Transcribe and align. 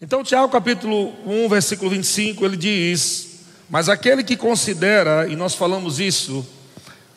Então, 0.00 0.22
Tiago 0.22 0.48
capítulo 0.48 1.12
1, 1.26 1.48
versículo 1.48 1.90
25, 1.90 2.44
ele 2.44 2.56
diz: 2.56 3.40
Mas 3.68 3.88
aquele 3.88 4.22
que 4.22 4.36
considera, 4.36 5.26
e 5.26 5.34
nós 5.34 5.56
falamos 5.56 5.98
isso, 5.98 6.46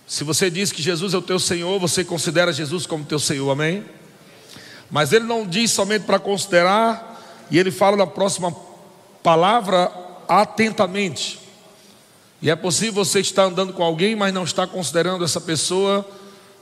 se 0.07 0.23
você 0.23 0.49
diz 0.49 0.71
que 0.71 0.81
Jesus 0.81 1.13
é 1.13 1.17
o 1.17 1.21
teu 1.21 1.37
Senhor, 1.37 1.79
você 1.79 2.03
considera 2.03 2.51
Jesus 2.51 2.87
como 2.87 3.05
teu 3.05 3.19
Senhor, 3.19 3.51
amém? 3.51 3.85
Mas 4.89 5.13
ele 5.13 5.25
não 5.25 5.45
diz 5.45 5.69
somente 5.69 6.05
para 6.05 6.17
considerar, 6.17 7.45
e 7.51 7.59
ele 7.59 7.69
fala 7.69 7.95
na 7.95 8.07
próxima 8.07 8.51
palavra 9.21 9.91
atentamente. 10.27 11.39
E 12.41 12.49
é 12.49 12.55
possível 12.55 13.05
você 13.05 13.19
estar 13.19 13.43
andando 13.43 13.73
com 13.73 13.83
alguém, 13.83 14.15
mas 14.15 14.33
não 14.33 14.43
estar 14.43 14.65
considerando 14.65 15.23
essa 15.23 15.39
pessoa 15.39 16.03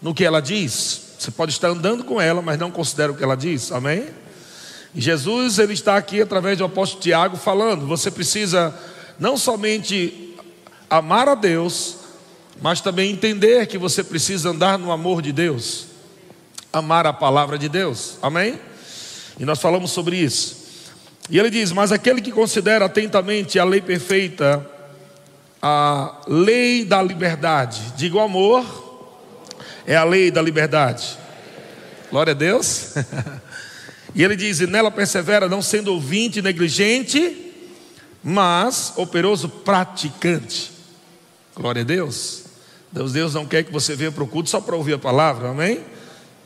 no 0.02 0.14
que 0.14 0.26
ela 0.26 0.42
diz. 0.42 1.14
Você 1.18 1.32
pode 1.32 1.54
estar 1.54 1.70
andando 1.70 2.04
com 2.04 2.20
ela, 2.20 2.42
mas 2.42 2.60
não 2.60 2.72
considera 2.72 3.10
o 3.10 3.16
que 3.16 3.24
ela 3.24 3.38
diz, 3.38 3.72
amém? 3.72 4.10
Jesus 4.96 5.60
ele 5.60 5.74
está 5.74 5.98
aqui 5.98 6.21
através 6.21 6.58
do 6.58 6.64
apóstolo 6.64 7.02
Tiago 7.02 7.38
falando: 7.38 7.86
você 7.86 8.10
precisa 8.10 8.74
não 9.20 9.38
somente 9.38 10.36
amar 10.89 11.29
a 11.29 11.36
Deus, 11.36 11.98
mas 12.62 12.82
também 12.82 13.12
entender 13.12 13.68
que 13.68 13.78
você 13.78 14.04
precisa 14.04 14.50
andar 14.50 14.79
no 14.79 14.92
amor 14.92 15.21
de 15.21 15.32
Deus, 15.32 15.88
amar 16.74 17.06
a 17.06 17.14
palavra 17.14 17.57
de 17.57 17.70
Deus, 17.70 18.18
amém? 18.21 18.60
E 19.39 19.46
nós 19.46 19.60
falamos 19.60 19.92
sobre 19.92 20.18
isso. 20.18 20.57
E 21.29 21.37
ele 21.37 21.50
diz: 21.50 21.71
Mas 21.71 21.92
aquele 21.92 22.21
que 22.21 22.32
considera 22.32 22.86
atentamente 22.86 23.60
a 23.60 23.64
lei 23.64 23.82
perfeita, 23.82 24.68
a 25.62 26.21
lei 26.28 26.84
da 26.84 27.01
liberdade, 27.01 27.93
diga 27.96 28.18
o 28.18 28.21
amor, 28.21 28.65
é 29.86 29.96
a 29.96 30.04
lei 30.04 30.32
da 30.32 30.42
liberdade. 30.42 31.18
Glória 32.09 32.31
a 32.31 32.36
Deus. 32.36 32.95
E 34.14 34.23
ele 34.23 34.36
diz: 34.36 34.59
e 34.59 34.68
nela 34.68 34.92
persevera, 34.92 35.48
não 35.48 35.62
sendo 35.62 35.94
ouvinte 35.94 36.42
negligente, 36.42 37.54
mas 38.23 38.94
operoso 38.95 39.50
praticante. 39.50 40.72
Glória 41.56 41.82
a 41.82 41.86
Deus. 41.86 42.44
Deus, 42.92 43.14
Deus 43.14 43.34
não 43.34 43.46
quer 43.46 43.64
que 43.64 43.72
você 43.72 43.96
venha 43.96 44.12
para 44.12 44.24
o 44.24 44.28
culto 44.28 44.50
só 44.50 44.60
para 44.60 44.76
ouvir 44.76 44.94
a 44.94 45.00
palavra, 45.00 45.50
amém? 45.50 45.84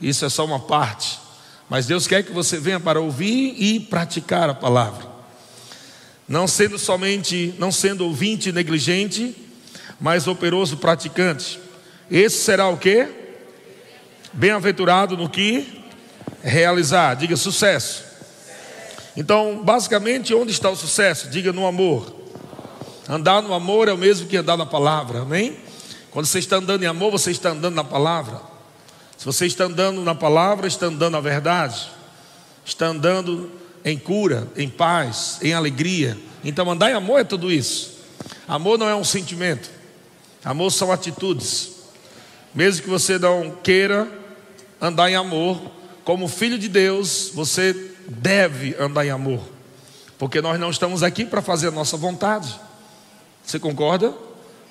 Isso 0.01 0.25
é 0.25 0.29
só 0.29 0.45
uma 0.45 0.59
parte. 0.59 1.19
Mas 1.69 1.85
Deus 1.85 2.05
quer 2.05 2.23
que 2.23 2.33
você 2.33 2.57
venha 2.57 2.79
para 2.79 2.99
ouvir 2.99 3.55
e 3.57 3.79
praticar 3.79 4.49
a 4.49 4.53
palavra. 4.53 5.07
Não 6.27 6.47
sendo 6.47 6.77
somente, 6.77 7.55
não 7.57 7.71
sendo 7.71 8.05
ouvinte 8.05 8.51
negligente, 8.51 9.35
mas 9.99 10.27
operoso 10.27 10.77
praticante. 10.77 11.59
Esse 12.11 12.43
será 12.43 12.67
o 12.67 12.77
que? 12.77 13.07
Bem-aventurado 14.33 15.15
no 15.15 15.29
que 15.29 15.82
realizar, 16.43 17.15
diga 17.15 17.37
sucesso. 17.37 18.03
Então, 19.15 19.63
basicamente, 19.63 20.33
onde 20.33 20.51
está 20.51 20.69
o 20.69 20.75
sucesso? 20.75 21.29
Diga 21.29 21.53
no 21.53 21.65
amor. 21.65 22.13
Andar 23.07 23.41
no 23.41 23.53
amor 23.53 23.87
é 23.87 23.93
o 23.93 23.97
mesmo 23.97 24.27
que 24.27 24.37
andar 24.37 24.57
na 24.57 24.65
palavra, 24.65 25.21
amém? 25.21 25.57
Quando 26.11 26.25
você 26.25 26.39
está 26.39 26.57
andando 26.57 26.83
em 26.83 26.87
amor, 26.87 27.11
você 27.11 27.31
está 27.31 27.49
andando 27.49 27.75
na 27.75 27.83
palavra. 27.83 28.41
Se 29.17 29.25
você 29.25 29.45
está 29.45 29.65
andando 29.65 30.01
na 30.01 30.13
palavra, 30.13 30.67
está 30.67 30.87
andando 30.87 31.13
na 31.13 31.21
verdade, 31.21 31.89
está 32.65 32.87
andando 32.87 33.51
em 33.85 33.97
cura, 33.97 34.47
em 34.55 34.67
paz, 34.67 35.39
em 35.41 35.53
alegria. 35.53 36.17
Então, 36.43 36.69
andar 36.69 36.91
em 36.91 36.93
amor 36.93 37.21
é 37.21 37.23
tudo 37.23 37.51
isso. 37.51 37.93
Amor 38.47 38.77
não 38.77 38.89
é 38.89 38.95
um 38.95 39.03
sentimento, 39.03 39.69
amor 40.43 40.71
são 40.71 40.91
atitudes. 40.91 41.71
Mesmo 42.53 42.83
que 42.83 42.89
você 42.89 43.17
não 43.17 43.51
queira 43.63 44.07
andar 44.81 45.09
em 45.09 45.15
amor, 45.15 45.61
como 46.03 46.27
filho 46.27 46.57
de 46.57 46.67
Deus, 46.67 47.31
você 47.33 47.91
deve 48.07 48.75
andar 48.79 49.05
em 49.05 49.09
amor, 49.09 49.41
porque 50.17 50.41
nós 50.41 50.59
não 50.59 50.69
estamos 50.69 51.03
aqui 51.03 51.25
para 51.25 51.41
fazer 51.41 51.69
a 51.69 51.71
nossa 51.71 51.95
vontade. 51.95 52.59
Você 53.43 53.59
concorda? 53.59 54.13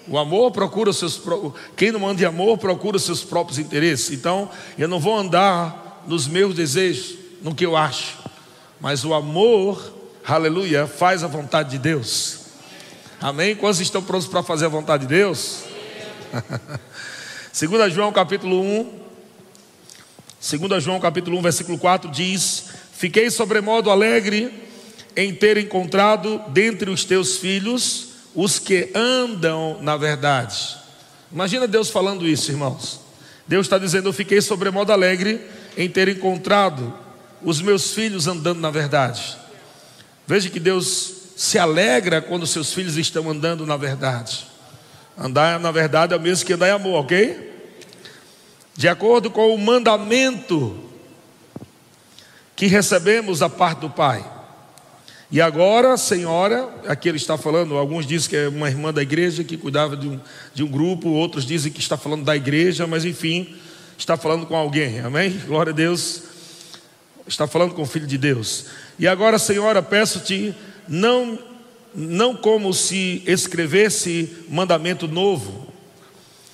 O 0.09 0.19
amor 0.19 0.51
procura 0.51 0.91
os 0.91 0.97
seus 0.97 1.21
quem 1.77 1.93
não 1.93 2.09
anda 2.09 2.23
em 2.23 2.25
amor 2.25 2.59
procura 2.59 2.97
os 2.97 3.05
seus 3.05 3.23
próprios 3.23 3.59
interesses. 3.59 4.11
Então, 4.11 4.51
eu 4.77 4.89
não 4.89 4.99
vou 4.99 5.17
andar 5.17 6.03
nos 6.07 6.27
meus 6.27 6.55
desejos, 6.55 7.17
no 7.41 7.55
que 7.55 7.65
eu 7.65 7.77
acho, 7.77 8.19
mas 8.81 9.05
o 9.05 9.15
amor, 9.15 9.93
aleluia, 10.27 10.87
faz 10.87 11.23
a 11.23 11.29
vontade 11.29 11.71
de 11.71 11.79
Deus. 11.79 12.41
Amém? 13.21 13.55
Quantos 13.55 13.81
estão 13.81 14.03
prontos 14.03 14.27
para 14.27 14.43
fazer 14.43 14.67
a 14.67 14.69
vontade 14.69 15.07
de 15.07 15.15
Deus? 15.15 15.63
2 17.55 17.93
João 17.93 18.11
capítulo 18.11 18.61
1, 18.61 19.02
2 20.43 20.83
João 20.83 20.99
capítulo 20.99 21.39
1, 21.39 21.43
versículo 21.43 21.79
4 21.79 22.11
diz: 22.11 22.65
Fiquei 22.93 23.31
sobremodo 23.31 23.91
alegre 23.91 24.53
em 25.17 25.33
ter 25.33 25.57
encontrado 25.57 26.43
dentre 26.49 26.91
os 26.91 27.05
teus 27.05 27.37
filhos 27.37 28.09
os 28.35 28.59
que 28.59 28.91
andam 28.93 29.79
na 29.81 29.97
verdade. 29.97 30.77
Imagina 31.31 31.69
Deus 31.69 31.91
falando 31.91 32.27
isso, 32.27 32.51
irmãos. 32.51 33.01
Deus 33.47 33.67
está 33.67 33.79
dizendo: 33.79 34.09
Eu 34.09 34.13
fiquei 34.13 34.41
sobremodo 34.41 34.93
alegre 34.93 35.41
em 35.79 35.89
ter 35.89 36.09
encontrado 36.09 36.93
os 37.41 37.63
meus 37.63 37.95
filhos 37.95 38.27
andando 38.27 38.59
na 38.59 38.71
verdade. 38.71 39.39
Veja 40.27 40.51
que 40.51 40.59
Deus 40.59 41.13
se 41.37 41.57
alegra 41.57 42.21
quando 42.21 42.49
seus 42.49 42.75
filhos 42.75 42.97
estão 42.97 43.31
andando 43.31 43.65
na 43.65 43.77
verdade. 43.77 44.45
Andar 45.17 45.61
na 45.61 45.71
verdade 45.71 46.15
é 46.15 46.17
o 46.17 46.21
mesmo 46.21 46.45
que 46.45 46.53
andar 46.53 46.67
em 46.67 46.73
amor, 46.73 47.01
ok? 47.01 47.52
De 48.83 48.89
acordo 48.89 49.31
com 49.31 49.55
o 49.55 49.59
mandamento 49.59 50.77
que 52.57 52.67
recebemos 52.67 53.39
da 53.39 53.49
parte 53.49 53.79
do 53.79 53.91
Pai. 53.91 54.29
E 55.31 55.41
agora, 55.41 55.97
senhora, 55.97 56.69
aqui 56.89 57.09
ele 57.09 57.17
está 57.17 57.39
falando, 57.39 57.77
alguns 57.77 58.05
dizem 58.05 58.29
que 58.29 58.35
é 58.37 58.49
uma 58.49 58.69
irmã 58.69 58.93
da 58.93 59.01
igreja 59.01 59.45
que 59.45 59.57
cuidava 59.57 59.97
de 59.97 60.09
um, 60.09 60.21
de 60.53 60.65
um 60.65 60.67
grupo, 60.67 61.11
outros 61.11 61.47
dizem 61.47 61.71
que 61.71 61.79
está 61.79 61.97
falando 61.97 62.25
da 62.25 62.35
igreja, 62.35 62.85
mas 62.85 63.05
enfim, 63.05 63.55
está 63.97 64.17
falando 64.17 64.47
com 64.47 64.57
alguém, 64.57 64.99
amém? 64.99 65.31
Glória 65.47 65.71
a 65.71 65.77
Deus, 65.77 66.25
está 67.25 67.47
falando 67.47 67.75
com 67.75 67.83
o 67.83 67.87
Filho 67.87 68.09
de 68.09 68.19
Deus. 68.19 68.67
E 68.99 69.07
agora, 69.07 69.39
senhora, 69.39 69.81
peço-te, 69.81 70.53
não, 70.89 71.39
não 71.95 72.35
como 72.35 72.75
se 72.75 73.23
escrevesse 73.29 74.45
mandamento 74.49 75.07
novo, 75.07 75.72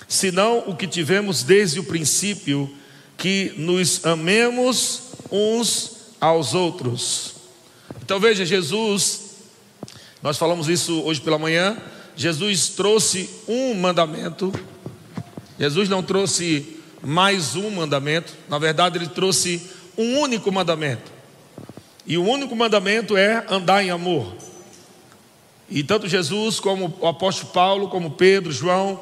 senão 0.08 0.64
o 0.66 0.74
que 0.74 0.86
tivemos 0.86 1.42
desde 1.42 1.78
o 1.78 1.84
princípio, 1.84 2.74
que 3.18 3.52
nos 3.58 4.04
amemos 4.06 5.02
uns 5.30 6.14
aos 6.18 6.54
outros. 6.54 7.34
Então 8.02 8.18
veja, 8.18 8.46
Jesus, 8.46 9.36
nós 10.22 10.38
falamos 10.38 10.68
isso 10.68 11.02
hoje 11.02 11.20
pela 11.20 11.38
manhã, 11.38 11.76
Jesus 12.16 12.70
trouxe 12.70 13.28
um 13.46 13.74
mandamento, 13.74 14.52
Jesus 15.58 15.88
não 15.88 16.02
trouxe 16.02 16.78
mais 17.02 17.54
um 17.54 17.70
mandamento, 17.70 18.32
na 18.48 18.58
verdade, 18.58 18.96
ele 18.96 19.08
trouxe 19.08 19.62
um 19.96 20.18
único 20.20 20.50
mandamento. 20.50 21.12
E 22.06 22.16
o 22.16 22.24
único 22.24 22.56
mandamento 22.56 23.16
é 23.16 23.44
andar 23.50 23.84
em 23.84 23.90
amor. 23.90 24.34
E 25.68 25.82
tanto 25.82 26.08
Jesus, 26.08 26.58
como 26.58 26.96
o 26.98 27.06
apóstolo 27.06 27.52
Paulo, 27.52 27.88
como 27.88 28.12
Pedro, 28.12 28.50
João, 28.50 29.00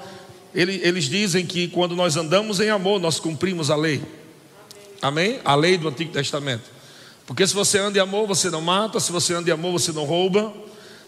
eles 0.62 1.04
dizem 1.04 1.44
que 1.44 1.68
quando 1.68 1.94
nós 1.94 2.16
andamos 2.16 2.60
em 2.60 2.70
amor, 2.70 2.98
nós 2.98 3.20
cumprimos 3.20 3.70
a 3.70 3.76
lei. 3.76 4.02
Amém? 5.02 5.38
A 5.44 5.54
lei 5.54 5.76
do 5.76 5.88
Antigo 5.88 6.10
Testamento. 6.10 6.64
Porque 7.26 7.46
se 7.46 7.52
você 7.52 7.78
anda 7.78 7.98
em 7.98 8.00
amor, 8.00 8.26
você 8.26 8.48
não 8.48 8.62
mata, 8.62 8.98
se 8.98 9.12
você 9.12 9.34
anda 9.34 9.50
em 9.50 9.52
amor, 9.52 9.72
você 9.72 9.92
não 9.92 10.04
rouba, 10.04 10.54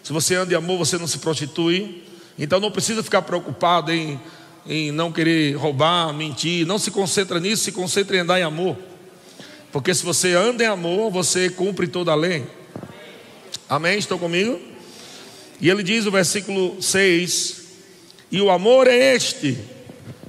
se 0.03 0.13
você 0.13 0.35
anda 0.35 0.53
em 0.53 0.55
amor, 0.55 0.77
você 0.77 0.97
não 0.97 1.07
se 1.07 1.17
prostitui. 1.17 2.03
Então 2.37 2.59
não 2.59 2.69
precisa 2.69 3.01
ficar 3.01 3.23
preocupado 3.23 3.91
em, 3.91 4.19
em 4.67 4.91
não 4.91 5.11
querer 5.11 5.55
roubar, 5.55 6.13
mentir. 6.13 6.65
Não 6.67 6.77
se 6.77 6.91
concentra 6.91 7.39
nisso, 7.39 7.63
se 7.63 7.71
concentra 7.71 8.17
em 8.17 8.19
andar 8.19 8.39
em 8.39 8.43
amor. 8.43 8.77
Porque 9.71 9.93
se 9.93 10.03
você 10.03 10.33
anda 10.33 10.63
em 10.63 10.67
amor, 10.67 11.09
você 11.09 11.49
cumpre 11.49 11.87
toda 11.87 12.11
a 12.11 12.15
lei. 12.15 12.45
Amém? 13.67 13.97
Estão 13.97 14.19
comigo? 14.19 14.59
E 15.61 15.69
ele 15.69 15.83
diz 15.83 16.05
o 16.05 16.11
versículo 16.11 16.81
6: 16.81 17.59
e 18.31 18.41
o 18.41 18.49
amor 18.49 18.87
é 18.87 19.15
este: 19.15 19.57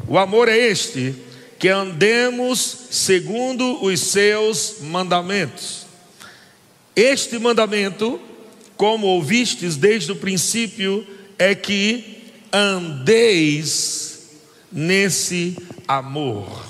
o 0.06 0.19
amor 0.19 0.49
é 0.49 0.56
este, 0.56 1.14
que 1.58 1.69
andemos 1.69 2.58
segundo 2.91 3.85
os 3.85 4.00
seus 4.00 4.76
mandamentos. 4.81 5.87
Este 6.97 7.38
mandamento, 7.38 8.20
como 8.76 9.06
ouvistes 9.06 9.76
desde 9.76 10.12
o 10.12 10.17
princípio, 10.17 11.06
é 11.38 11.55
que 11.55 12.23
andeis 12.52 14.31
nesse 14.73 15.56
amor. 15.87 16.67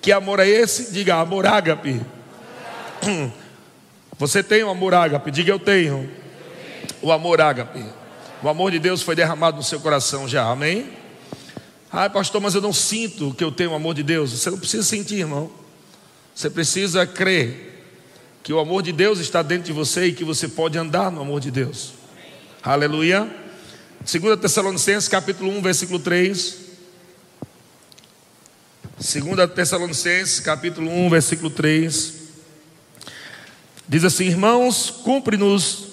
Que 0.00 0.12
amor 0.12 0.40
é 0.40 0.48
esse? 0.48 0.92
Diga 0.92 1.16
amor 1.16 1.46
ágape. 1.46 2.00
Você 4.18 4.42
tem 4.42 4.62
o 4.64 4.70
amor 4.70 4.94
ágape? 4.94 5.30
Diga 5.30 5.52
eu 5.52 5.58
tenho. 5.58 6.08
O 7.02 7.12
amor 7.12 7.40
ágape. 7.40 7.84
O 8.40 8.48
amor 8.48 8.70
de 8.70 8.78
Deus 8.78 9.02
foi 9.02 9.16
derramado 9.16 9.56
no 9.56 9.64
seu 9.64 9.80
coração 9.80 10.28
já, 10.28 10.48
amém? 10.48 10.88
Ah, 11.90 12.08
pastor, 12.08 12.40
mas 12.40 12.54
eu 12.54 12.60
não 12.60 12.72
sinto 12.72 13.34
que 13.34 13.42
eu 13.42 13.50
tenho 13.50 13.72
o 13.72 13.74
amor 13.74 13.94
de 13.94 14.04
Deus. 14.04 14.30
Você 14.30 14.48
não 14.48 14.58
precisa 14.58 14.84
sentir, 14.84 15.16
irmão. 15.16 15.50
Você 16.32 16.48
precisa 16.48 17.04
crer 17.04 17.84
que 18.44 18.52
o 18.52 18.60
amor 18.60 18.82
de 18.82 18.92
Deus 18.92 19.18
está 19.18 19.42
dentro 19.42 19.64
de 19.64 19.72
você 19.72 20.06
e 20.06 20.12
que 20.12 20.22
você 20.22 20.46
pode 20.46 20.78
andar 20.78 21.10
no 21.10 21.20
amor 21.20 21.40
de 21.40 21.50
Deus. 21.50 21.94
Aleluia. 22.62 23.28
2 24.00 24.38
Tessalonicenses 24.38 25.08
capítulo 25.08 25.50
1, 25.58 25.60
versículo 25.60 25.98
3. 25.98 26.56
2 28.98 29.50
Tessalonicenses 29.52 30.38
capítulo 30.38 30.88
1, 30.88 31.10
versículo 31.10 31.50
3. 31.50 32.14
Diz 33.88 34.04
assim: 34.04 34.26
Irmãos, 34.26 34.90
cumpre-nos 34.90 35.87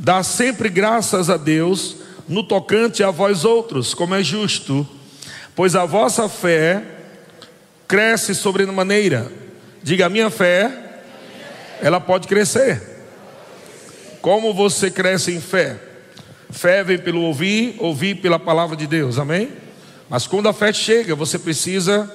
dar 0.00 0.22
sempre 0.22 0.70
graças 0.70 1.28
a 1.28 1.36
Deus 1.36 1.96
no 2.26 2.42
tocante 2.42 3.02
a 3.02 3.10
vós 3.10 3.44
outros, 3.44 3.92
como 3.92 4.14
é 4.14 4.22
justo, 4.22 4.88
pois 5.54 5.76
a 5.76 5.84
vossa 5.84 6.26
fé 6.26 6.82
cresce 7.86 8.34
sobremaneira. 8.34 9.30
Diga, 9.82 10.06
a 10.06 10.08
minha 10.08 10.30
fé, 10.30 11.02
ela 11.82 12.00
pode 12.00 12.26
crescer. 12.26 12.80
Como 14.22 14.54
você 14.54 14.90
cresce 14.90 15.32
em 15.32 15.40
fé? 15.40 15.78
Fé 16.50 16.82
vem 16.82 16.98
pelo 16.98 17.20
ouvir, 17.20 17.76
ouvir 17.78 18.16
pela 18.22 18.38
palavra 18.38 18.76
de 18.76 18.86
Deus, 18.86 19.18
amém? 19.18 19.50
Mas 20.08 20.26
quando 20.26 20.48
a 20.48 20.52
fé 20.54 20.72
chega, 20.72 21.14
você 21.14 21.38
precisa 21.38 22.10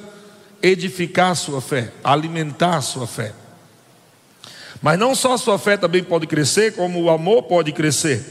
edificar 0.62 1.32
a 1.32 1.36
sua 1.36 1.62
fé, 1.62 1.92
alimentar 2.04 2.78
a 2.78 2.82
sua 2.82 3.06
fé. 3.06 3.32
Mas 4.86 5.00
não 5.00 5.16
só 5.16 5.34
a 5.34 5.38
sua 5.40 5.58
fé 5.58 5.76
também 5.76 6.04
pode 6.04 6.28
crescer, 6.28 6.76
como 6.76 7.02
o 7.02 7.10
amor 7.10 7.42
pode 7.42 7.72
crescer. 7.72 8.24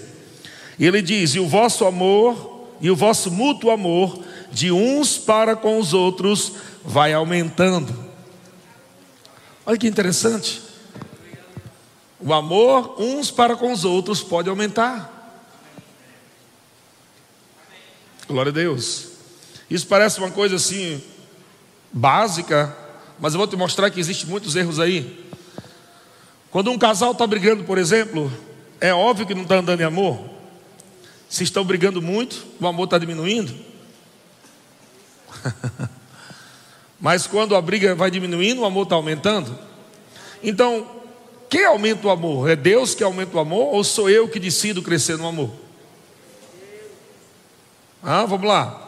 E 0.78 0.86
ele 0.86 1.02
diz: 1.02 1.34
e 1.34 1.40
o 1.40 1.48
vosso 1.48 1.84
amor, 1.84 2.68
e 2.80 2.88
o 2.88 2.94
vosso 2.94 3.28
mútuo 3.28 3.72
amor, 3.72 4.22
de 4.52 4.70
uns 4.70 5.18
para 5.18 5.56
com 5.56 5.80
os 5.80 5.92
outros, 5.92 6.52
vai 6.84 7.12
aumentando. 7.12 7.92
Olha 9.66 9.76
que 9.76 9.88
interessante. 9.88 10.62
O 12.20 12.32
amor 12.32 13.02
uns 13.02 13.32
para 13.32 13.56
com 13.56 13.72
os 13.72 13.84
outros 13.84 14.22
pode 14.22 14.48
aumentar. 14.48 15.10
Glória 18.28 18.50
a 18.50 18.54
Deus. 18.54 19.08
Isso 19.68 19.88
parece 19.88 20.20
uma 20.20 20.30
coisa 20.30 20.54
assim 20.54 21.02
básica, 21.92 22.76
mas 23.18 23.34
eu 23.34 23.38
vou 23.38 23.48
te 23.48 23.56
mostrar 23.56 23.90
que 23.90 23.98
existem 23.98 24.30
muitos 24.30 24.54
erros 24.54 24.78
aí. 24.78 25.23
Quando 26.54 26.70
um 26.70 26.78
casal 26.78 27.10
está 27.10 27.26
brigando, 27.26 27.64
por 27.64 27.78
exemplo, 27.78 28.32
é 28.80 28.94
óbvio 28.94 29.26
que 29.26 29.34
não 29.34 29.42
está 29.42 29.56
andando 29.56 29.80
em 29.80 29.82
amor. 29.82 30.20
Se 31.28 31.42
estão 31.42 31.64
brigando 31.64 32.00
muito, 32.00 32.46
o 32.60 32.66
amor 32.68 32.84
está 32.84 32.96
diminuindo. 32.96 33.52
Mas 37.00 37.26
quando 37.26 37.56
a 37.56 37.60
briga 37.60 37.96
vai 37.96 38.08
diminuindo, 38.08 38.60
o 38.60 38.64
amor 38.64 38.84
está 38.84 38.94
aumentando. 38.94 39.58
Então, 40.44 40.88
quem 41.50 41.64
aumenta 41.64 42.06
o 42.06 42.10
amor? 42.10 42.48
É 42.48 42.54
Deus 42.54 42.94
que 42.94 43.02
aumenta 43.02 43.36
o 43.36 43.40
amor 43.40 43.74
ou 43.74 43.82
sou 43.82 44.08
eu 44.08 44.28
que 44.28 44.38
decido 44.38 44.80
crescer 44.80 45.18
no 45.18 45.26
amor? 45.26 45.50
Ah, 48.00 48.26
vamos 48.26 48.46
lá. 48.46 48.80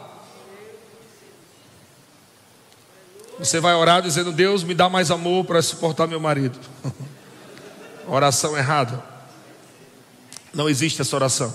Você 3.37 3.59
vai 3.59 3.75
orar 3.75 4.01
dizendo: 4.01 4.31
Deus, 4.31 4.63
me 4.63 4.73
dá 4.73 4.87
mais 4.87 5.11
amor 5.11 5.43
para 5.43 5.61
suportar 5.61 6.07
meu 6.07 6.21
marido. 6.21 6.57
oração 8.07 8.57
errada. 8.57 9.03
Não 10.53 10.69
existe 10.69 11.01
essa 11.01 11.15
oração. 11.15 11.53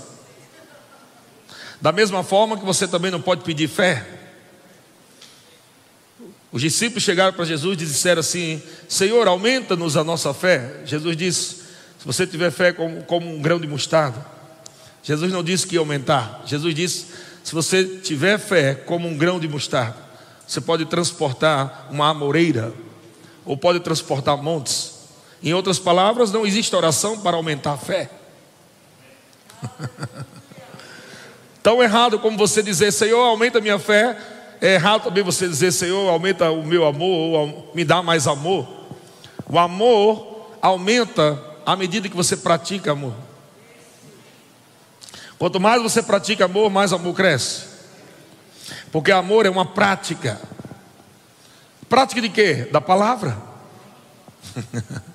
Da 1.81 1.91
mesma 1.91 2.23
forma 2.23 2.57
que 2.57 2.65
você 2.65 2.87
também 2.87 3.11
não 3.11 3.21
pode 3.21 3.43
pedir 3.43 3.69
fé. 3.69 4.07
Os 6.53 6.61
discípulos 6.61 7.03
chegaram 7.03 7.33
para 7.33 7.45
Jesus 7.45 7.75
e 7.75 7.85
disseram 7.85 8.21
assim: 8.21 8.63
Senhor, 8.89 9.27
aumenta-nos 9.27 9.97
a 9.97 10.05
nossa 10.05 10.33
fé. 10.35 10.83
Jesus 10.85 11.17
disse: 11.17 11.57
Se 11.99 12.05
você 12.05 12.27
tiver 12.27 12.51
fé 12.51 12.73
como, 12.73 13.03
como 13.05 13.35
um 13.35 13.41
grão 13.41 13.59
de 13.59 13.67
mostarda. 13.67 14.25
Jesus 15.03 15.33
não 15.33 15.43
disse 15.43 15.67
que 15.67 15.75
ia 15.75 15.81
aumentar. 15.81 16.43
Jesus 16.47 16.75
disse: 16.75 17.07
Se 17.43 17.53
você 17.53 17.85
tiver 17.85 18.39
fé 18.39 18.75
como 18.75 19.09
um 19.09 19.17
grão 19.17 19.41
de 19.41 19.49
mostarda, 19.49 19.97
você 20.47 20.61
pode 20.61 20.85
transportar 20.85 21.89
uma 21.91 22.11
amoreira, 22.11 22.73
ou 23.45 23.57
pode 23.57 23.81
transportar 23.81 24.41
montes. 24.41 24.92
Em 25.43 25.53
outras 25.53 25.79
palavras, 25.79 26.31
não 26.31 26.47
existe 26.47 26.75
oração 26.75 27.19
para 27.19 27.37
aumentar 27.37 27.73
a 27.73 27.77
fé. 27.77 28.09
Tão 31.63 31.83
errado 31.83 32.19
como 32.19 32.37
você 32.37 32.63
dizer, 32.63 32.93
Senhor, 32.93 33.21
aumenta 33.25 33.61
minha 33.61 33.79
fé. 33.79 34.17
É 34.61 34.75
errado 34.75 35.03
também 35.05 35.25
você 35.25 35.49
dizer, 35.49 35.73
Senhor, 35.73 36.09
aumenta 36.09 36.51
o 36.51 36.65
meu 36.65 36.87
amor, 36.87 37.39
ou 37.39 37.73
me 37.75 37.85
dá 37.85 38.03
mais 38.03 38.27
amor. 38.29 38.69
O 39.49 39.59
amor 39.59 40.51
aumenta 40.61 41.43
à 41.67 41.75
medida 41.75 42.09
que 42.09 42.17
você 42.17 42.37
pratica 42.37 42.93
amor. 42.93 43.15
Quanto 45.39 45.59
mais 45.59 45.83
você 45.83 46.01
pratica 46.03 46.45
amor, 46.45 46.71
mais 46.71 46.93
amor 46.93 47.15
cresce. 47.15 47.65
Porque 48.93 49.11
amor 49.11 49.45
é 49.45 49.51
uma 49.51 49.67
prática. 49.67 50.41
Prática 51.89 52.21
de 52.21 52.29
quê? 52.29 52.69
Da 52.71 52.81
palavra. 52.81 53.37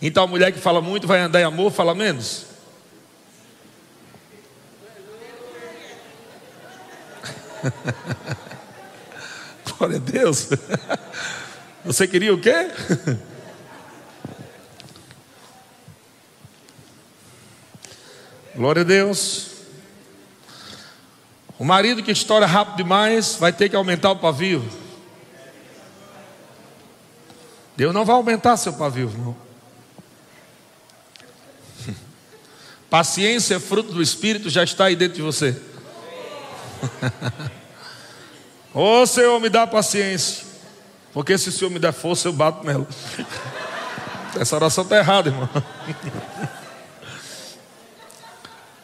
então 0.00 0.24
a 0.24 0.26
mulher 0.26 0.52
que 0.52 0.60
fala 0.60 0.80
muito 0.80 1.06
vai 1.06 1.20
andar 1.20 1.40
em 1.40 1.44
amor, 1.44 1.72
fala 1.72 1.94
menos. 1.94 2.46
Glória 9.76 9.96
a 9.96 10.00
Deus. 10.00 10.48
Você 11.84 12.06
queria 12.06 12.32
o 12.34 12.40
quê? 12.40 12.52
Glória 18.54 18.82
a 18.82 18.84
Deus. 18.84 19.48
O 21.58 21.64
marido 21.64 22.02
que 22.02 22.12
estoura 22.12 22.46
rápido 22.46 22.76
demais 22.76 23.34
vai 23.34 23.52
ter 23.52 23.68
que 23.68 23.76
aumentar 23.76 24.12
o 24.12 24.16
pavio. 24.16 24.64
Deus 27.76 27.92
não 27.94 28.04
vai 28.04 28.16
aumentar 28.16 28.56
seu 28.56 28.72
pavio, 28.72 29.12
não. 29.16 29.47
Paciência 32.90 33.56
é 33.56 33.60
fruto 33.60 33.92
do 33.92 34.02
Espírito, 34.02 34.48
já 34.48 34.64
está 34.64 34.86
aí 34.86 34.96
dentro 34.96 35.16
de 35.16 35.22
você. 35.22 35.54
Ô 38.72 39.02
oh, 39.02 39.06
Senhor, 39.06 39.38
me 39.40 39.48
dá 39.48 39.66
paciência. 39.66 40.46
Porque 41.12 41.36
se 41.36 41.50
o 41.50 41.52
Senhor 41.52 41.70
me 41.70 41.78
der 41.78 41.92
força, 41.92 42.28
eu 42.28 42.32
bato 42.32 42.66
nela. 42.66 42.86
Essa 44.38 44.56
oração 44.56 44.84
está 44.84 44.96
errada, 44.96 45.28
irmão. 45.30 45.48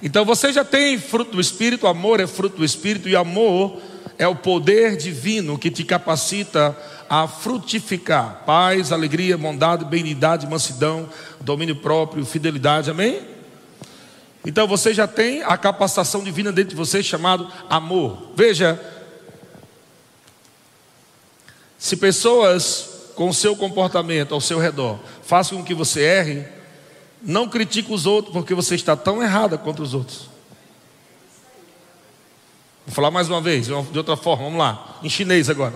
Então 0.03 0.23
você 0.23 0.53
já 0.53 0.63
tem 0.63 0.99
fruto 0.99 1.31
do 1.31 1.41
Espírito, 1.41 1.87
amor 1.87 2.21
é 2.21 2.27
fruto 2.27 2.59
do 2.59 2.65
Espírito, 2.65 3.09
e 3.09 3.17
amor 3.17 3.81
é 4.19 4.29
o 4.29 4.37
poder 4.37 4.99
divino 4.99 5.57
que 5.57 5.71
te 5.71 5.83
capacita 5.83 6.77
a 7.09 7.27
frutificar 7.27 8.43
paz, 8.45 8.93
alegria, 8.93 9.39
bondade, 9.39 9.83
benignidade, 9.87 10.47
mansidão, 10.47 11.09
domínio 11.41 11.77
próprio, 11.77 12.27
fidelidade, 12.27 12.91
amém? 12.91 13.34
Então 14.45 14.69
você 14.69 14.93
já 14.93 15.07
tem 15.07 15.43
a 15.43 15.57
capacitação 15.57 16.23
divina 16.23 16.53
dentro 16.53 16.71
de 16.71 16.77
você 16.77 17.03
chamado 17.03 17.51
amor. 17.69 18.33
Veja, 18.37 18.79
se 21.79 21.97
pessoas 21.97 22.91
com 23.15 23.29
o 23.29 23.35
seu 23.35 23.57
comportamento 23.57 24.35
ao 24.35 24.41
seu 24.41 24.59
redor 24.59 24.99
façam 25.23 25.59
com 25.59 25.65
que 25.65 25.75
você 25.75 26.03
erre, 26.03 26.47
não 27.23 27.49
critique 27.49 27.93
os 27.93 28.05
outros 28.05 28.35
porque 28.35 28.55
você 28.55 28.75
está 28.75 28.95
tão 28.95 29.23
errada 29.23 29.57
contra 29.57 29.83
os 29.83 29.95
outros. 29.95 30.29
Vou 32.87 32.95
falar 32.95 33.11
mais 33.11 33.31
uma 33.31 33.41
vez, 33.41 33.67
de 33.67 33.99
outra 33.99 34.15
forma, 34.15 34.45
vamos 34.45 34.59
lá, 34.59 34.99
em 35.03 35.09
chinês 35.09 35.49
agora, 35.49 35.73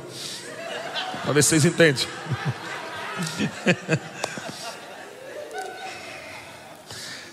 para 1.23 1.33
ver 1.33 1.43
se 1.43 1.49
vocês 1.49 1.65
entendem. 1.65 2.07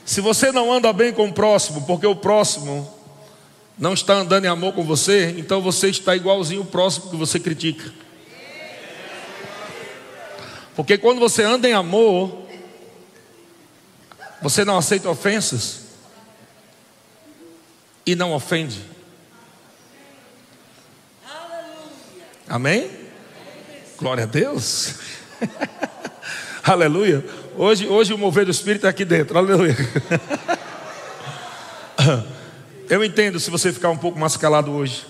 se 0.05 0.21
você 0.21 0.51
não 0.51 0.71
anda 0.71 0.93
bem 0.93 1.11
com 1.11 1.27
o 1.27 1.33
próximo, 1.33 1.81
porque 1.87 2.05
o 2.05 2.15
próximo 2.15 2.93
não 3.75 3.93
está 3.93 4.13
andando 4.13 4.45
em 4.45 4.47
amor 4.47 4.73
com 4.73 4.83
você, 4.83 5.33
então 5.37 5.61
você 5.61 5.89
está 5.89 6.15
igualzinho 6.15 6.61
o 6.61 6.65
próximo 6.65 7.09
que 7.09 7.17
você 7.17 7.39
critica. 7.39 7.91
Porque 10.75 10.95
quando 10.97 11.19
você 11.19 11.41
anda 11.41 11.67
em 11.67 11.73
amor, 11.73 12.45
você 14.41 14.63
não 14.63 14.77
aceita 14.77 15.09
ofensas 15.09 15.85
e 18.05 18.15
não 18.15 18.31
ofende. 18.31 18.81
Amém? 22.47 22.91
Glória 23.97 24.25
a 24.25 24.27
Deus. 24.27 24.93
Aleluia. 26.67 27.23
Hoje, 27.55 27.87
hoje 27.87 28.11
o 28.11 28.17
mover 28.17 28.43
do 28.43 28.49
Espírito 28.49 28.87
é 28.87 28.89
aqui 28.89 29.05
dentro. 29.05 29.37
Aleluia. 29.37 29.77
Eu 32.89 33.03
entendo 33.03 33.39
se 33.39 33.51
você 33.51 33.71
ficar 33.71 33.91
um 33.91 33.97
pouco 33.97 34.17
mais 34.17 34.35
calado 34.35 34.71
hoje. 34.71 35.05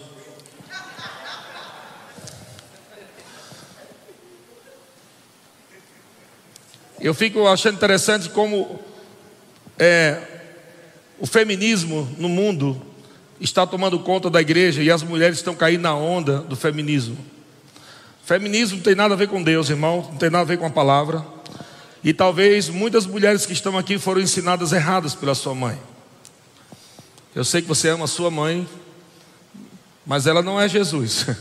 Eu 7.00 7.14
fico 7.14 7.48
achando 7.48 7.76
interessante 7.76 8.30
como 8.30 8.78
é, 9.80 10.20
o 11.18 11.26
feminismo 11.26 12.14
no 12.18 12.28
mundo 12.28 12.82
está 13.40 13.66
tomando 13.66 13.98
conta 14.00 14.30
da 14.30 14.42
igreja 14.42 14.84
e 14.84 14.92
as 14.92 15.04
mulheres 15.04 15.38
estão 15.38 15.56
caindo 15.56 15.84
na 15.84 15.96
onda 15.96 16.40
do 16.40 16.58
feminismo. 16.58 17.18
Feminismo 18.26 18.76
não 18.76 18.84
tem 18.84 18.96
nada 18.96 19.14
a 19.14 19.18
ver 19.18 19.30
com 19.30 19.42
Deus, 19.42 19.70
irmão, 19.70 20.10
não 20.12 20.18
tem 20.18 20.30
nada 20.30 20.42
a 20.42 20.48
ver 20.48 20.58
com 20.58 20.66
a 20.66 20.70
palavra. 20.70 21.35
E 22.06 22.14
talvez 22.14 22.70
muitas 22.70 23.08
mulheres 23.08 23.48
que 23.48 23.54
estão 23.54 23.76
aqui 23.76 23.98
foram 23.98 24.22
ensinadas 24.22 24.72
erradas 24.72 25.16
pela 25.16 25.34
sua 25.34 25.56
mãe. 25.56 25.76
Eu 27.34 27.44
sei 27.44 27.64
que 27.64 27.68
você 27.68 27.90
ama 27.90 28.06
a 28.06 28.08
sua 28.08 28.30
mãe, 28.30 28.70
mas 30.06 30.28
ela 30.28 30.44
não 30.44 30.62
é 30.62 30.70
Jesus. 30.70 31.26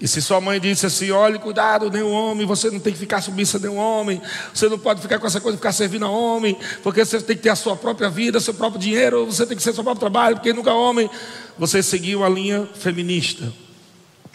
E 0.00 0.06
se 0.06 0.22
sua 0.22 0.40
mãe 0.40 0.60
disse 0.60 0.86
assim: 0.86 1.10
olhe, 1.10 1.40
cuidado, 1.40 1.90
nenhum 1.90 2.12
homem, 2.12 2.46
você 2.46 2.70
não 2.70 2.78
tem 2.78 2.92
que 2.92 2.98
ficar 3.00 3.20
submissa 3.20 3.56
a 3.56 3.60
nenhum 3.60 3.78
homem, 3.78 4.22
você 4.54 4.68
não 4.68 4.78
pode 4.78 5.02
ficar 5.02 5.18
com 5.18 5.26
essa 5.26 5.40
coisa 5.40 5.56
de 5.56 5.60
ficar 5.60 5.72
servindo 5.72 6.04
a 6.04 6.08
homem, 6.08 6.56
porque 6.84 7.04
você 7.04 7.20
tem 7.20 7.36
que 7.36 7.42
ter 7.42 7.48
a 7.48 7.56
sua 7.56 7.74
própria 7.74 8.08
vida, 8.08 8.38
seu 8.38 8.54
próprio 8.54 8.80
dinheiro, 8.80 9.26
você 9.26 9.44
tem 9.44 9.56
que 9.56 9.62
ser 9.62 9.72
seu 9.72 9.82
próprio 9.82 9.98
trabalho, 9.98 10.36
porque 10.36 10.52
nunca 10.52 10.70
é 10.70 10.72
homem. 10.72 11.10
Você 11.58 11.82
seguiu 11.82 12.22
a 12.22 12.28
linha 12.28 12.68
feminista, 12.76 13.52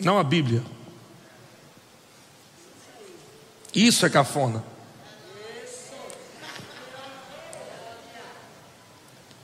não 0.01 0.19
a 0.19 0.23
Bíblia. 0.25 0.61
Isso 3.73 4.05
é 4.05 4.09
cafona. 4.09 4.63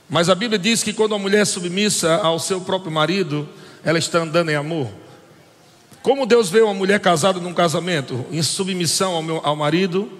Mas 0.08 0.28
a 0.28 0.34
Bíblia 0.34 0.58
diz 0.58 0.82
que 0.82 0.92
quando 0.92 1.14
a 1.14 1.18
mulher 1.18 1.42
é 1.42 1.44
submissa 1.44 2.16
ao 2.16 2.38
seu 2.38 2.60
próprio 2.60 2.90
marido, 2.90 3.48
ela 3.84 3.98
está 3.98 4.18
andando 4.18 4.50
em 4.50 4.56
amor. 4.56 4.90
Como 6.02 6.26
Deus 6.26 6.50
vê 6.50 6.60
uma 6.60 6.74
mulher 6.74 6.98
casada 6.98 7.38
num 7.38 7.54
casamento, 7.54 8.26
em 8.32 8.42
submissão 8.42 9.12
ao, 9.12 9.22
meu, 9.22 9.40
ao 9.44 9.54
marido, 9.54 10.10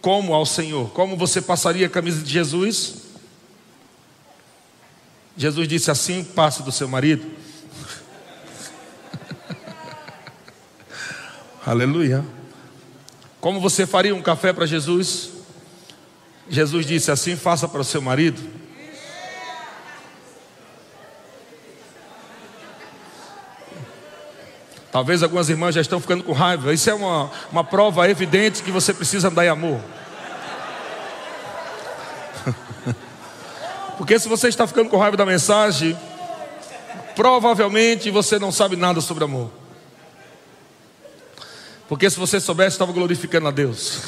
como 0.00 0.34
ao 0.34 0.44
Senhor? 0.44 0.90
Como 0.90 1.16
você 1.16 1.40
passaria 1.40 1.86
a 1.86 1.90
camisa 1.90 2.20
de 2.22 2.32
Jesus? 2.32 2.94
Jesus 5.36 5.68
disse 5.68 5.90
assim: 5.90 6.24
passe 6.24 6.62
do 6.64 6.72
seu 6.72 6.88
marido. 6.88 7.24
Aleluia. 11.64 12.24
Como 13.42 13.58
você 13.58 13.86
faria 13.88 14.14
um 14.14 14.22
café 14.22 14.52
para 14.52 14.64
Jesus? 14.66 15.30
Jesus 16.48 16.86
disse 16.86 17.10
assim: 17.10 17.34
faça 17.34 17.66
para 17.66 17.80
o 17.80 17.84
seu 17.84 18.00
marido. 18.00 18.40
Talvez 24.92 25.24
algumas 25.24 25.48
irmãs 25.48 25.74
já 25.74 25.80
estão 25.80 25.98
ficando 25.98 26.22
com 26.22 26.30
raiva. 26.32 26.72
Isso 26.72 26.88
é 26.88 26.94
uma, 26.94 27.32
uma 27.50 27.64
prova 27.64 28.08
evidente 28.08 28.62
que 28.62 28.70
você 28.70 28.94
precisa 28.94 29.26
andar 29.26 29.44
em 29.44 29.48
amor. 29.48 29.80
Porque 33.98 34.20
se 34.20 34.28
você 34.28 34.46
está 34.46 34.68
ficando 34.68 34.88
com 34.88 34.98
raiva 34.98 35.16
da 35.16 35.26
mensagem, 35.26 35.98
provavelmente 37.16 38.08
você 38.08 38.38
não 38.38 38.52
sabe 38.52 38.76
nada 38.76 39.00
sobre 39.00 39.24
amor. 39.24 39.61
Porque 41.92 42.08
se 42.08 42.18
você 42.18 42.40
soubesse, 42.40 42.76
estava 42.76 42.90
glorificando 42.90 43.48
a 43.48 43.50
Deus. 43.50 44.00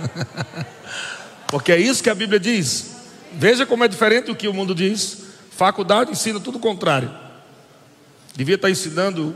Porque 1.48 1.72
é 1.72 1.80
isso 1.80 2.02
que 2.02 2.10
a 2.10 2.14
Bíblia 2.14 2.38
diz. 2.38 2.96
Veja 3.32 3.64
como 3.64 3.84
é 3.84 3.88
diferente 3.88 4.26
do 4.26 4.36
que 4.36 4.46
o 4.46 4.52
mundo 4.52 4.74
diz. 4.74 5.22
Faculdade 5.50 6.10
ensina 6.10 6.38
tudo 6.38 6.58
o 6.58 6.60
contrário. 6.60 7.10
Devia 8.36 8.56
estar 8.56 8.68
ensinando 8.68 9.34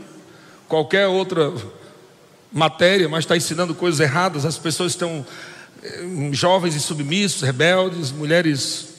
qualquer 0.67 1.07
outra 1.07 1.51
matéria, 2.53 3.09
mas 3.09 3.23
está 3.23 3.35
ensinando 3.35 3.73
coisas 3.73 3.99
erradas. 3.99 4.45
As 4.45 4.59
pessoas 4.59 4.91
estão 4.91 5.25
eh, 5.81 6.29
jovens 6.31 6.75
e 6.75 6.79
submissos, 6.79 7.41
rebeldes, 7.41 8.11
mulheres 8.11 8.89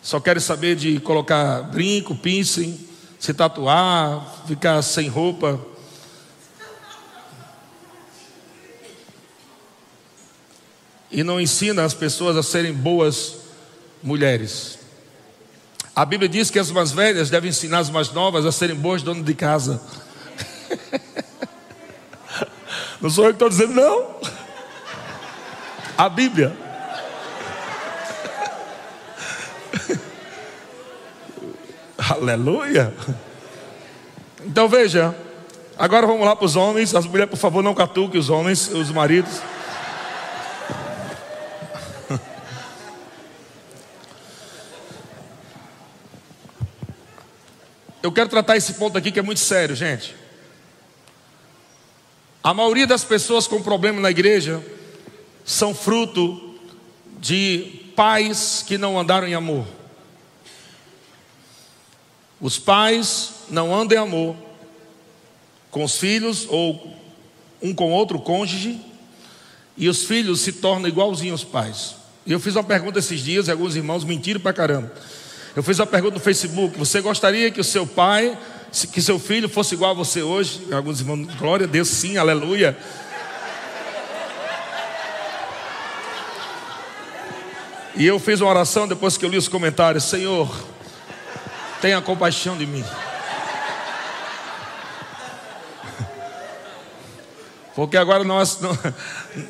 só 0.00 0.18
querem 0.18 0.40
saber 0.40 0.76
de 0.76 0.98
colocar 0.98 1.64
brinco, 1.64 2.14
piercing, 2.14 2.88
se 3.18 3.34
tatuar, 3.34 4.44
ficar 4.46 4.80
sem 4.80 5.08
roupa. 5.08 5.60
E 11.10 11.24
não 11.24 11.40
ensina 11.40 11.84
as 11.84 11.94
pessoas 11.94 12.36
a 12.36 12.42
serem 12.42 12.72
boas 12.72 13.36
mulheres. 14.02 14.78
A 15.94 16.04
Bíblia 16.04 16.28
diz 16.28 16.50
que 16.50 16.58
as 16.58 16.70
mais 16.70 16.92
velhas 16.92 17.30
devem 17.30 17.50
ensinar 17.50 17.78
as 17.80 17.90
mais 17.90 18.10
novas 18.12 18.46
a 18.46 18.52
serem 18.52 18.76
boas 18.76 19.02
donas 19.02 19.24
de 19.24 19.34
casa. 19.34 19.82
Não 23.00 23.08
sou 23.08 23.24
eu 23.24 23.30
que 23.30 23.36
estou 23.36 23.48
dizendo, 23.48 23.72
não. 23.72 24.16
A 25.96 26.06
Bíblia. 26.10 26.54
Aleluia. 31.96 32.92
Então 34.44 34.68
veja. 34.68 35.14
Agora 35.78 36.06
vamos 36.06 36.26
lá 36.26 36.36
para 36.36 36.44
os 36.44 36.56
homens. 36.56 36.94
As 36.94 37.06
mulheres, 37.06 37.30
por 37.30 37.38
favor, 37.38 37.62
não 37.62 37.74
catuquem 37.74 38.20
os 38.20 38.28
homens, 38.28 38.68
os 38.68 38.90
maridos. 38.90 39.40
Eu 48.02 48.10
quero 48.10 48.30
tratar 48.30 48.56
esse 48.56 48.74
ponto 48.74 48.96
aqui 48.96 49.12
que 49.12 49.18
é 49.18 49.22
muito 49.22 49.40
sério, 49.40 49.76
gente. 49.76 50.14
A 52.42 52.54
maioria 52.54 52.86
das 52.86 53.04
pessoas 53.04 53.46
com 53.46 53.62
problema 53.62 54.00
na 54.00 54.10
igreja 54.10 54.64
são 55.44 55.74
fruto 55.74 56.58
de 57.18 57.92
pais 57.94 58.64
que 58.66 58.78
não 58.78 58.98
andaram 58.98 59.28
em 59.28 59.34
amor. 59.34 59.66
Os 62.40 62.58
pais 62.58 63.32
não 63.50 63.74
andam 63.74 63.98
em 63.98 64.00
amor 64.00 64.36
com 65.70 65.84
os 65.84 65.98
filhos 65.98 66.46
ou 66.48 66.96
um 67.60 67.74
com 67.74 67.92
outro 67.92 68.18
cônjuge 68.18 68.80
e 69.76 69.90
os 69.90 70.04
filhos 70.04 70.40
se 70.40 70.54
tornam 70.54 70.88
igualzinhos 70.88 71.42
aos 71.42 71.50
pais. 71.50 71.94
Eu 72.26 72.40
fiz 72.40 72.56
uma 72.56 72.64
pergunta 72.64 72.98
esses 72.98 73.20
dias 73.20 73.48
e 73.48 73.50
alguns 73.50 73.76
irmãos 73.76 74.04
mentiram 74.04 74.40
pra 74.40 74.54
caramba. 74.54 74.90
Eu 75.54 75.62
fiz 75.62 75.78
uma 75.78 75.86
pergunta 75.86 76.14
no 76.14 76.20
Facebook: 76.20 76.78
você 76.78 77.00
gostaria 77.00 77.50
que 77.50 77.60
o 77.60 77.64
seu 77.64 77.86
pai 77.86 78.36
que 78.92 79.02
seu 79.02 79.18
filho 79.18 79.48
fosse 79.48 79.74
igual 79.74 79.90
a 79.90 79.94
você 79.94 80.22
hoje. 80.22 80.66
Alguns 80.72 81.00
irmãos, 81.00 81.34
glória 81.36 81.66
a 81.66 81.68
Deus, 81.68 81.88
sim, 81.88 82.16
aleluia. 82.16 82.76
E 87.96 88.06
eu 88.06 88.18
fiz 88.18 88.40
uma 88.40 88.48
oração 88.48 88.86
depois 88.86 89.16
que 89.16 89.24
eu 89.24 89.28
li 89.28 89.36
os 89.36 89.48
comentários: 89.48 90.04
Senhor, 90.04 90.48
tenha 91.80 92.00
compaixão 92.00 92.56
de 92.56 92.66
mim. 92.66 92.84
Porque 97.74 97.96
agora 97.96 98.24
nós 98.24 98.60
não, 98.60 98.78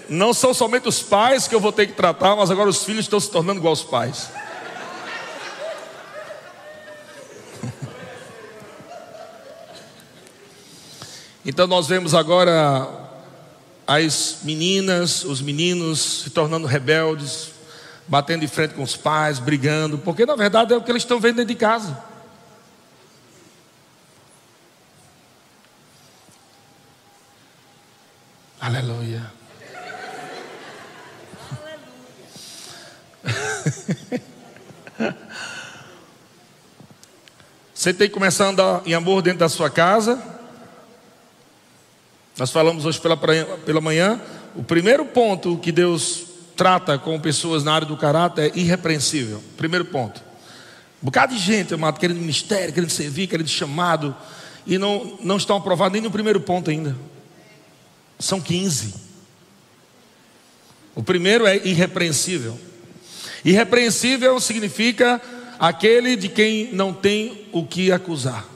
não 0.08 0.34
são 0.34 0.54
somente 0.54 0.88
os 0.88 1.02
pais 1.02 1.48
que 1.48 1.54
eu 1.54 1.60
vou 1.60 1.72
ter 1.72 1.86
que 1.86 1.92
tratar, 1.92 2.36
mas 2.36 2.50
agora 2.50 2.68
os 2.68 2.84
filhos 2.84 3.04
estão 3.04 3.18
se 3.18 3.30
tornando 3.30 3.58
igual 3.58 3.72
aos 3.72 3.82
pais. 3.82 4.30
Então 11.44 11.66
nós 11.66 11.86
vemos 11.86 12.14
agora 12.14 12.86
as 13.86 14.40
meninas, 14.42 15.24
os 15.24 15.40
meninos 15.40 16.22
se 16.22 16.30
tornando 16.30 16.66
rebeldes, 16.66 17.52
batendo 18.06 18.42
de 18.42 18.48
frente 18.48 18.74
com 18.74 18.82
os 18.82 18.94
pais, 18.94 19.38
brigando, 19.38 19.96
porque 19.98 20.26
na 20.26 20.36
verdade 20.36 20.74
é 20.74 20.76
o 20.76 20.82
que 20.82 20.90
eles 20.92 21.02
estão 21.02 21.18
vendo 21.18 21.36
dentro 21.36 21.54
de 21.54 21.58
casa. 21.58 21.98
Aleluia. 28.60 29.32
Você 37.74 37.94
tem 37.94 38.08
que 38.08 38.14
começar 38.14 38.44
a 38.44 38.48
andar 38.48 38.82
em 38.84 38.92
amor 38.92 39.22
dentro 39.22 39.38
da 39.38 39.48
sua 39.48 39.70
casa. 39.70 40.38
Nós 42.40 42.50
falamos 42.50 42.86
hoje 42.86 42.98
pela, 42.98 43.18
pela 43.18 43.82
manhã, 43.82 44.18
o 44.56 44.62
primeiro 44.62 45.04
ponto 45.04 45.58
que 45.58 45.70
Deus 45.70 46.24
trata 46.56 46.96
com 46.96 47.20
pessoas 47.20 47.62
na 47.62 47.74
área 47.74 47.86
do 47.86 47.98
caráter 47.98 48.50
é 48.50 48.58
irrepreensível. 48.58 49.44
Primeiro 49.58 49.84
ponto. 49.84 50.22
Um 51.02 51.04
bocado 51.04 51.34
de 51.34 51.38
gente, 51.38 51.74
amado, 51.74 52.00
querendo 52.00 52.16
ministério, 52.16 52.72
querendo 52.72 52.88
servir, 52.88 53.26
querendo 53.26 53.46
chamado, 53.46 54.16
e 54.66 54.78
não, 54.78 55.18
não 55.22 55.36
estão 55.36 55.58
aprovados 55.58 55.92
nem 55.92 56.00
no 56.00 56.10
primeiro 56.10 56.40
ponto 56.40 56.70
ainda. 56.70 56.96
São 58.18 58.40
15. 58.40 58.94
O 60.94 61.02
primeiro 61.02 61.46
é 61.46 61.58
irrepreensível. 61.58 62.58
Irrepreensível 63.44 64.40
significa 64.40 65.20
aquele 65.58 66.16
de 66.16 66.30
quem 66.30 66.72
não 66.72 66.94
tem 66.94 67.48
o 67.52 67.66
que 67.66 67.92
acusar. 67.92 68.48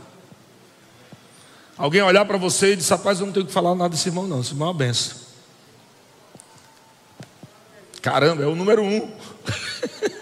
Alguém 1.77 2.03
olhar 2.03 2.25
para 2.25 2.39
você 2.39 2.73
e 2.73 2.77
dizer, 2.77 2.95
rapaz, 2.95 3.19
eu 3.19 3.27
não 3.27 3.33
tenho 3.33 3.47
que 3.47 3.53
falar 3.53 3.75
nada 3.75 3.91
desse 3.91 4.09
irmão, 4.09 4.27
não. 4.27 4.41
Esse 4.41 4.53
irmão 4.53 4.69
é 4.69 4.71
uma 4.71 4.79
benção. 4.79 5.17
Caramba, 8.01 8.43
é 8.43 8.47
o 8.47 8.55
número 8.55 8.83
um. 8.83 9.11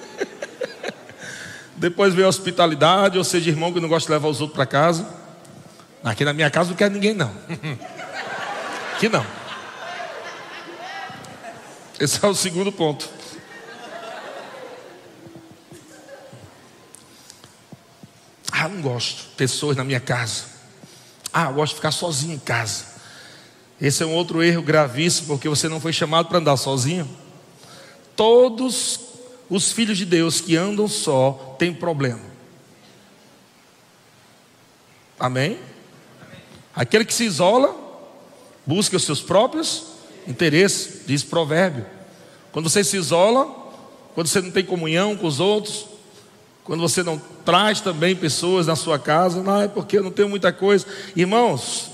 Depois 1.77 2.15
veio 2.15 2.27
a 2.27 2.31
hospitalidade, 2.31 3.19
ou 3.19 3.25
seja, 3.25 3.51
irmão 3.51 3.73
que 3.73 3.81
não 3.81 3.89
gosta 3.89 4.07
de 4.07 4.13
levar 4.13 4.29
os 4.29 4.41
outros 4.41 4.55
para 4.57 4.65
casa. 4.65 5.07
Aqui 6.03 6.25
na 6.25 6.33
minha 6.33 6.51
casa 6.51 6.71
não 6.71 6.77
quer 6.77 6.91
ninguém, 6.91 7.13
não. 7.13 7.31
Aqui 8.97 9.09
não. 9.09 9.27
Esse 11.99 12.25
é 12.25 12.29
o 12.29 12.35
segundo 12.35 12.73
ponto. 12.73 13.09
Ah, 18.51 18.69
não 18.69 18.81
gosto. 18.81 19.25
Pessoas 19.37 19.77
na 19.77 19.85
minha 19.85 20.01
casa. 20.01 20.52
Ah, 21.33 21.45
eu 21.45 21.55
gosto 21.55 21.73
de 21.73 21.77
ficar 21.77 21.93
sozinho 21.93 22.35
em 22.35 22.39
casa. 22.39 22.85
Esse 23.81 24.03
é 24.03 24.07
um 24.07 24.15
outro 24.15 24.43
erro 24.43 24.63
gravíssimo, 24.63 25.29
porque 25.29 25.49
você 25.49 25.69
não 25.69 25.81
foi 25.81 25.93
chamado 25.93 26.29
para 26.29 26.39
andar 26.39 26.57
sozinho. 26.57 27.09
Todos 28.15 29.01
os 29.49 29.73
filhos 29.73 29.99
de 29.99 30.05
Deus 30.05 30.41
que 30.41 30.57
andam 30.57 30.87
só 30.87 31.57
têm 31.59 31.73
problema. 31.75 32.21
Amém? 35.19 35.59
Aquele 36.75 37.05
que 37.05 37.15
se 37.15 37.25
isola, 37.25 37.75
busca 38.67 38.97
os 38.97 39.05
seus 39.05 39.21
próprios 39.21 39.85
interesses, 40.27 41.07
diz 41.07 41.23
provérbio. 41.23 41.87
Quando 42.53 42.69
você 42.69 42.85
se 42.85 42.97
isola, 42.97 43.47
quando 44.15 44.27
você 44.27 44.41
não 44.41 44.51
tem 44.51 44.65
comunhão 44.65 45.17
com 45.17 45.27
os 45.27 45.41
outros, 45.41 45.87
quando 46.65 46.81
você 46.81 47.03
não 47.03 47.21
traz 47.45 47.81
também 47.81 48.15
pessoas 48.15 48.67
na 48.67 48.77
sua 48.77 48.99
casa, 48.99 49.43
não 49.43 49.61
é 49.61 49.69
porque 49.69 49.99
eu 49.99 50.03
não 50.03 50.13
tenho 50.13 50.29
muita 50.29 50.53
coisa. 50.53 50.87
Irmãos, 51.17 51.91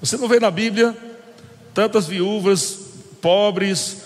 você 0.00 0.16
não 0.16 0.28
vê 0.28 0.38
na 0.38 0.50
Bíblia 0.50 0.96
tantas 1.74 2.06
viúvas 2.06 2.78
pobres 3.20 4.02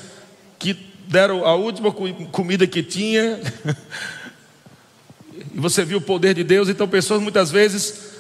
que 0.58 0.74
deram 1.06 1.44
a 1.44 1.54
última 1.54 1.92
comida 1.92 2.66
que 2.66 2.82
tinha, 2.82 3.40
e 5.54 5.60
você 5.60 5.84
viu 5.84 5.98
o 5.98 6.02
poder 6.02 6.34
de 6.34 6.42
Deus, 6.42 6.68
então 6.68 6.88
pessoas 6.88 7.20
muitas 7.20 7.50
vezes 7.50 8.16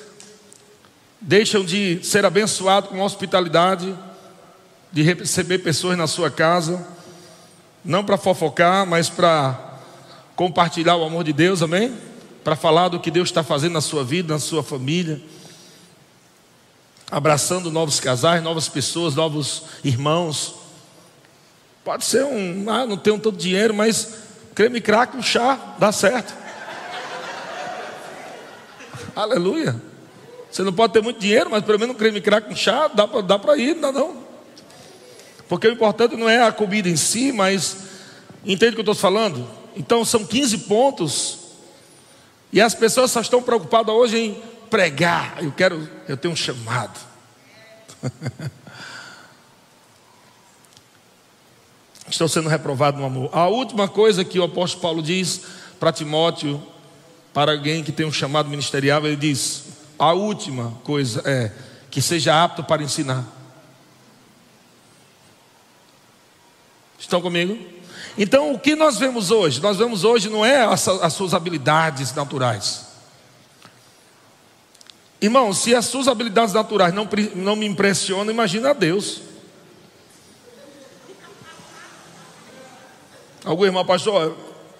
deixam 1.20 1.64
de 1.64 2.00
ser 2.02 2.24
abençoados 2.24 2.90
com 2.90 3.00
hospitalidade, 3.00 3.96
de 4.92 5.02
receber 5.02 5.58
pessoas 5.58 5.96
na 5.96 6.06
sua 6.06 6.30
casa, 6.30 6.86
não 7.84 8.04
para 8.04 8.16
fofocar, 8.16 8.86
mas 8.86 9.08
para 9.08 9.65
compartilhar 10.36 10.96
o 10.96 11.04
amor 11.04 11.24
de 11.24 11.32
Deus, 11.32 11.62
amém? 11.62 11.96
Para 12.44 12.54
falar 12.54 12.88
do 12.88 13.00
que 13.00 13.10
Deus 13.10 13.30
está 13.30 13.42
fazendo 13.42 13.72
na 13.72 13.80
sua 13.80 14.04
vida, 14.04 14.34
na 14.34 14.38
sua 14.38 14.62
família, 14.62 15.20
abraçando 17.10 17.70
novos 17.72 17.98
casais, 17.98 18.42
novas 18.42 18.68
pessoas, 18.68 19.14
novos 19.14 19.62
irmãos. 19.82 20.54
Pode 21.82 22.04
ser 22.04 22.24
um, 22.24 22.68
ah, 22.70 22.86
não 22.86 22.98
tenho 22.98 23.18
todo 23.18 23.38
dinheiro, 23.38 23.72
mas 23.72 24.14
creme 24.54 24.80
crack, 24.80 25.16
um 25.16 25.22
chá, 25.22 25.58
dá 25.78 25.90
certo. 25.90 26.34
Aleluia. 29.16 29.80
Você 30.50 30.62
não 30.62 30.72
pode 30.72 30.92
ter 30.92 31.02
muito 31.02 31.18
dinheiro, 31.18 31.50
mas 31.50 31.64
pelo 31.64 31.78
menos 31.78 31.96
um 31.96 31.98
creme 31.98 32.20
crack, 32.20 32.52
um 32.52 32.56
chá, 32.56 32.88
dá 32.88 33.08
para 33.08 33.22
dá 33.22 33.56
ir, 33.56 33.74
não, 33.74 33.90
não. 33.90 34.26
Porque 35.48 35.66
o 35.66 35.72
importante 35.72 36.14
não 36.14 36.28
é 36.28 36.42
a 36.42 36.52
comida 36.52 36.88
em 36.88 36.96
si, 36.96 37.32
mas 37.32 37.76
entende 38.44 38.72
o 38.72 38.74
que 38.74 38.80
eu 38.80 38.92
estou 38.92 38.94
falando? 38.94 39.65
Então 39.76 40.04
são 40.04 40.24
15 40.24 40.58
pontos. 40.58 41.38
E 42.52 42.60
as 42.60 42.74
pessoas 42.74 43.10
só 43.10 43.20
estão 43.20 43.42
preocupadas 43.42 43.94
hoje 43.94 44.18
em 44.18 44.42
pregar. 44.70 45.42
Eu 45.42 45.52
quero, 45.52 45.88
eu 46.08 46.16
tenho 46.16 46.32
um 46.32 46.36
chamado. 46.36 46.98
Estão 52.08 52.28
sendo 52.28 52.48
reprovados 52.48 53.00
no 53.00 53.06
amor. 53.06 53.28
A 53.32 53.48
última 53.48 53.88
coisa 53.88 54.24
que 54.24 54.38
o 54.38 54.44
apóstolo 54.44 54.80
Paulo 54.80 55.02
diz 55.02 55.40
para 55.80 55.92
Timóteo, 55.92 56.62
para 57.34 57.50
alguém 57.50 57.82
que 57.82 57.90
tem 57.90 58.06
um 58.06 58.12
chamado 58.12 58.48
ministerial, 58.48 59.04
ele 59.04 59.16
diz: 59.16 59.64
a 59.98 60.12
última 60.12 60.70
coisa 60.84 61.20
é 61.24 61.50
que 61.90 62.00
seja 62.00 62.44
apto 62.44 62.62
para 62.62 62.80
ensinar. 62.82 63.24
Estão 66.98 67.20
comigo? 67.20 67.58
Então, 68.18 68.52
o 68.52 68.58
que 68.58 68.74
nós 68.74 68.98
vemos 68.98 69.30
hoje? 69.30 69.60
Nós 69.60 69.76
vemos 69.76 70.02
hoje 70.02 70.30
não 70.30 70.44
é 70.44 70.64
as, 70.64 70.88
as 70.88 71.12
suas 71.12 71.34
habilidades 71.34 72.14
naturais. 72.14 72.86
Irmão, 75.20 75.52
se 75.52 75.74
as 75.74 75.86
suas 75.86 76.08
habilidades 76.08 76.54
naturais 76.54 76.94
não, 76.94 77.08
não 77.34 77.56
me 77.56 77.66
impressionam, 77.66 78.30
imagina 78.30 78.70
a 78.70 78.72
Deus. 78.72 79.20
Algum 83.44 83.64
irmão, 83.64 83.84
pastor, 83.84 84.36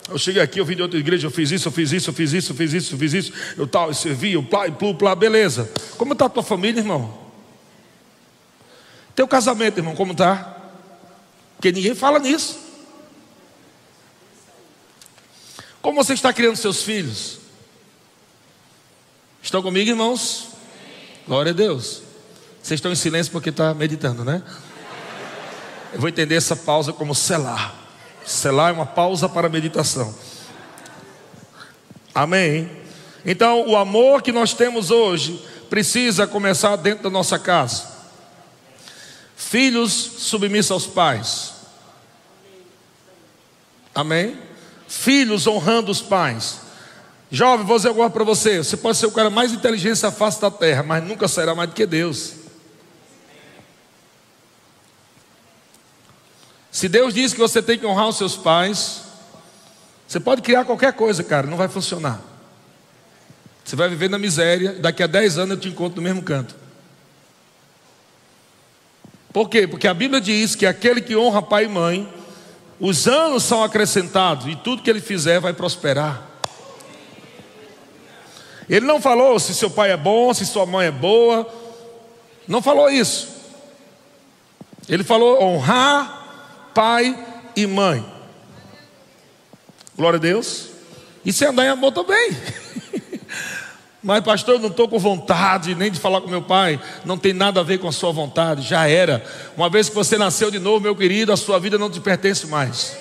eu 0.08 0.18
cheguei 0.18 0.42
aqui, 0.42 0.58
eu 0.58 0.64
vim 0.64 0.76
de 0.76 0.82
outra 0.82 0.98
igreja, 0.98 1.26
eu 1.26 1.30
fiz 1.30 1.50
isso, 1.50 1.68
eu 1.68 1.72
fiz 1.72 1.92
isso, 1.92 2.10
eu 2.10 2.14
fiz 2.14 2.32
isso, 2.32 2.52
eu 2.52 2.56
fiz 2.56 2.72
isso, 2.72 2.94
eu 2.94 2.98
fiz 2.98 3.12
isso, 3.12 3.32
eu 3.56 3.66
tal, 3.66 3.88
eu 3.88 3.94
servi, 3.94 4.32
eu 4.32 4.42
plá, 4.42 4.70
plu, 4.70 4.94
plá, 4.94 5.14
beleza. 5.14 5.70
Como 5.96 6.14
está 6.14 6.26
a 6.26 6.28
tua 6.28 6.42
família, 6.42 6.80
irmão? 6.80 7.26
Teu 9.14 9.28
casamento, 9.28 9.78
irmão, 9.78 9.94
como 9.94 10.12
está? 10.12 10.56
Porque 11.56 11.72
ninguém 11.72 11.94
fala 11.94 12.18
nisso. 12.18 12.65
Como 15.86 16.02
você 16.02 16.14
está 16.14 16.32
criando 16.32 16.56
seus 16.56 16.82
filhos? 16.82 17.38
Estão 19.40 19.62
comigo, 19.62 19.88
irmãos? 19.88 20.48
Glória 21.28 21.52
a 21.52 21.54
Deus. 21.54 22.02
Vocês 22.60 22.78
estão 22.78 22.90
em 22.90 22.96
silêncio 22.96 23.30
porque 23.30 23.50
está 23.50 23.72
meditando, 23.72 24.24
né? 24.24 24.42
Eu 25.92 26.00
vou 26.00 26.08
entender 26.08 26.34
essa 26.34 26.56
pausa 26.56 26.92
como 26.92 27.14
selar. 27.14 27.72
Selar 28.24 28.70
é 28.70 28.72
uma 28.72 28.84
pausa 28.84 29.28
para 29.28 29.48
meditação. 29.48 30.12
Amém? 32.12 32.68
Então, 33.24 33.64
o 33.68 33.76
amor 33.76 34.22
que 34.22 34.32
nós 34.32 34.52
temos 34.54 34.90
hoje 34.90 35.40
precisa 35.70 36.26
começar 36.26 36.74
dentro 36.74 37.04
da 37.04 37.10
nossa 37.10 37.38
casa. 37.38 37.86
Filhos 39.36 39.92
submissos 39.92 40.72
aos 40.72 40.84
pais. 40.84 41.52
Amém? 43.94 44.45
Filhos 44.88 45.46
honrando 45.46 45.90
os 45.90 46.00
pais. 46.00 46.60
Jovem, 47.30 47.66
vou 47.66 47.76
dizer 47.76 47.90
agora 47.90 48.10
para 48.10 48.24
você: 48.24 48.58
você 48.58 48.76
pode 48.76 48.98
ser 48.98 49.06
o 49.06 49.12
cara 49.12 49.30
mais 49.30 49.52
inteligente 49.52 50.00
da 50.00 50.10
face 50.10 50.40
da 50.40 50.50
terra, 50.50 50.82
mas 50.82 51.02
nunca 51.02 51.26
será 51.26 51.54
mais 51.54 51.70
do 51.70 51.74
que 51.74 51.86
Deus. 51.86 52.34
Se 56.70 56.88
Deus 56.88 57.14
diz 57.14 57.32
que 57.32 57.38
você 57.38 57.62
tem 57.62 57.78
que 57.78 57.86
honrar 57.86 58.08
os 58.08 58.18
seus 58.18 58.36
pais, 58.36 59.02
você 60.06 60.20
pode 60.20 60.42
criar 60.42 60.64
qualquer 60.64 60.92
coisa, 60.92 61.24
cara, 61.24 61.46
não 61.46 61.56
vai 61.56 61.68
funcionar. 61.68 62.20
Você 63.64 63.74
vai 63.74 63.88
viver 63.88 64.08
na 64.08 64.18
miséria, 64.18 64.74
daqui 64.74 65.02
a 65.02 65.06
10 65.06 65.38
anos 65.38 65.56
eu 65.56 65.60
te 65.60 65.68
encontro 65.68 65.96
no 65.96 66.02
mesmo 66.02 66.22
canto. 66.22 66.54
Por 69.32 69.48
quê? 69.48 69.66
Porque 69.66 69.88
a 69.88 69.94
Bíblia 69.94 70.20
diz 70.20 70.54
que 70.54 70.64
aquele 70.64 71.00
que 71.00 71.16
honra 71.16 71.42
pai 71.42 71.64
e 71.64 71.68
mãe, 71.68 72.12
os 72.78 73.06
anos 73.08 73.42
são 73.44 73.62
acrescentados 73.62 74.46
e 74.46 74.56
tudo 74.56 74.82
que 74.82 74.90
ele 74.90 75.00
fizer 75.00 75.40
vai 75.40 75.52
prosperar. 75.52 76.22
Ele 78.68 78.84
não 78.84 79.00
falou 79.00 79.38
se 79.38 79.54
seu 79.54 79.70
pai 79.70 79.92
é 79.92 79.96
bom, 79.96 80.34
se 80.34 80.44
sua 80.44 80.66
mãe 80.66 80.88
é 80.88 80.90
boa. 80.90 81.48
Não 82.46 82.60
falou 82.60 82.90
isso. 82.90 83.28
Ele 84.88 85.04
falou 85.04 85.42
honrar 85.42 86.70
pai 86.74 87.16
e 87.54 87.66
mãe. 87.66 88.04
Glória 89.96 90.18
a 90.18 90.20
Deus. 90.20 90.68
E 91.24 91.32
se 91.32 91.44
andar 91.44 91.64
em 91.64 91.68
amor 91.68 91.92
também. 91.92 92.30
Mas, 94.06 94.22
pastor, 94.22 94.54
eu 94.54 94.60
não 94.60 94.68
estou 94.68 94.86
com 94.86 95.00
vontade 95.00 95.74
nem 95.74 95.90
de 95.90 95.98
falar 95.98 96.20
com 96.20 96.28
meu 96.28 96.40
pai. 96.40 96.80
Não 97.04 97.18
tem 97.18 97.32
nada 97.32 97.58
a 97.58 97.64
ver 97.64 97.78
com 97.78 97.88
a 97.88 97.92
sua 97.92 98.12
vontade. 98.12 98.62
Já 98.62 98.88
era. 98.88 99.20
Uma 99.56 99.68
vez 99.68 99.88
que 99.88 99.96
você 99.96 100.16
nasceu 100.16 100.48
de 100.48 100.60
novo, 100.60 100.78
meu 100.78 100.94
querido, 100.94 101.32
a 101.32 101.36
sua 101.36 101.58
vida 101.58 101.76
não 101.76 101.90
te 101.90 101.98
pertence 101.98 102.46
mais. 102.46 102.96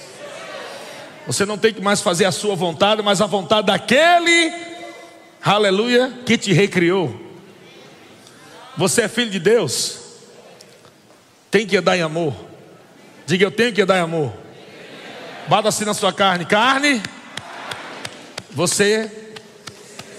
Você 1.28 1.46
não 1.46 1.60
tem 1.60 1.72
que 1.72 1.80
mais 1.80 2.02
fazer 2.02 2.26
a 2.26 2.32
sua 2.32 2.56
vontade, 2.56 3.04
mas 3.04 3.22
a 3.22 3.28
vontade 3.28 3.68
daquele, 3.68 4.52
aleluia, 5.44 6.12
que 6.26 6.40
te 6.40 6.52
recriou. 6.52 7.16
Você 8.76 9.04
é 9.04 9.08
filho 9.08 9.30
de 9.30 9.40
Deus. 9.40 10.00
Tem 11.52 11.68
que 11.68 11.78
andar 11.78 11.96
em 11.96 12.02
amor. 12.02 12.34
Diga, 13.28 13.46
eu 13.46 13.52
tenho 13.52 13.72
que 13.72 13.86
dar 13.86 14.02
amor. 14.02 14.34
Bata 15.48 15.70
assim 15.70 15.86
na 15.86 15.94
sua 15.94 16.12
carne. 16.12 16.46
Carne, 16.46 17.00
você 18.50 19.25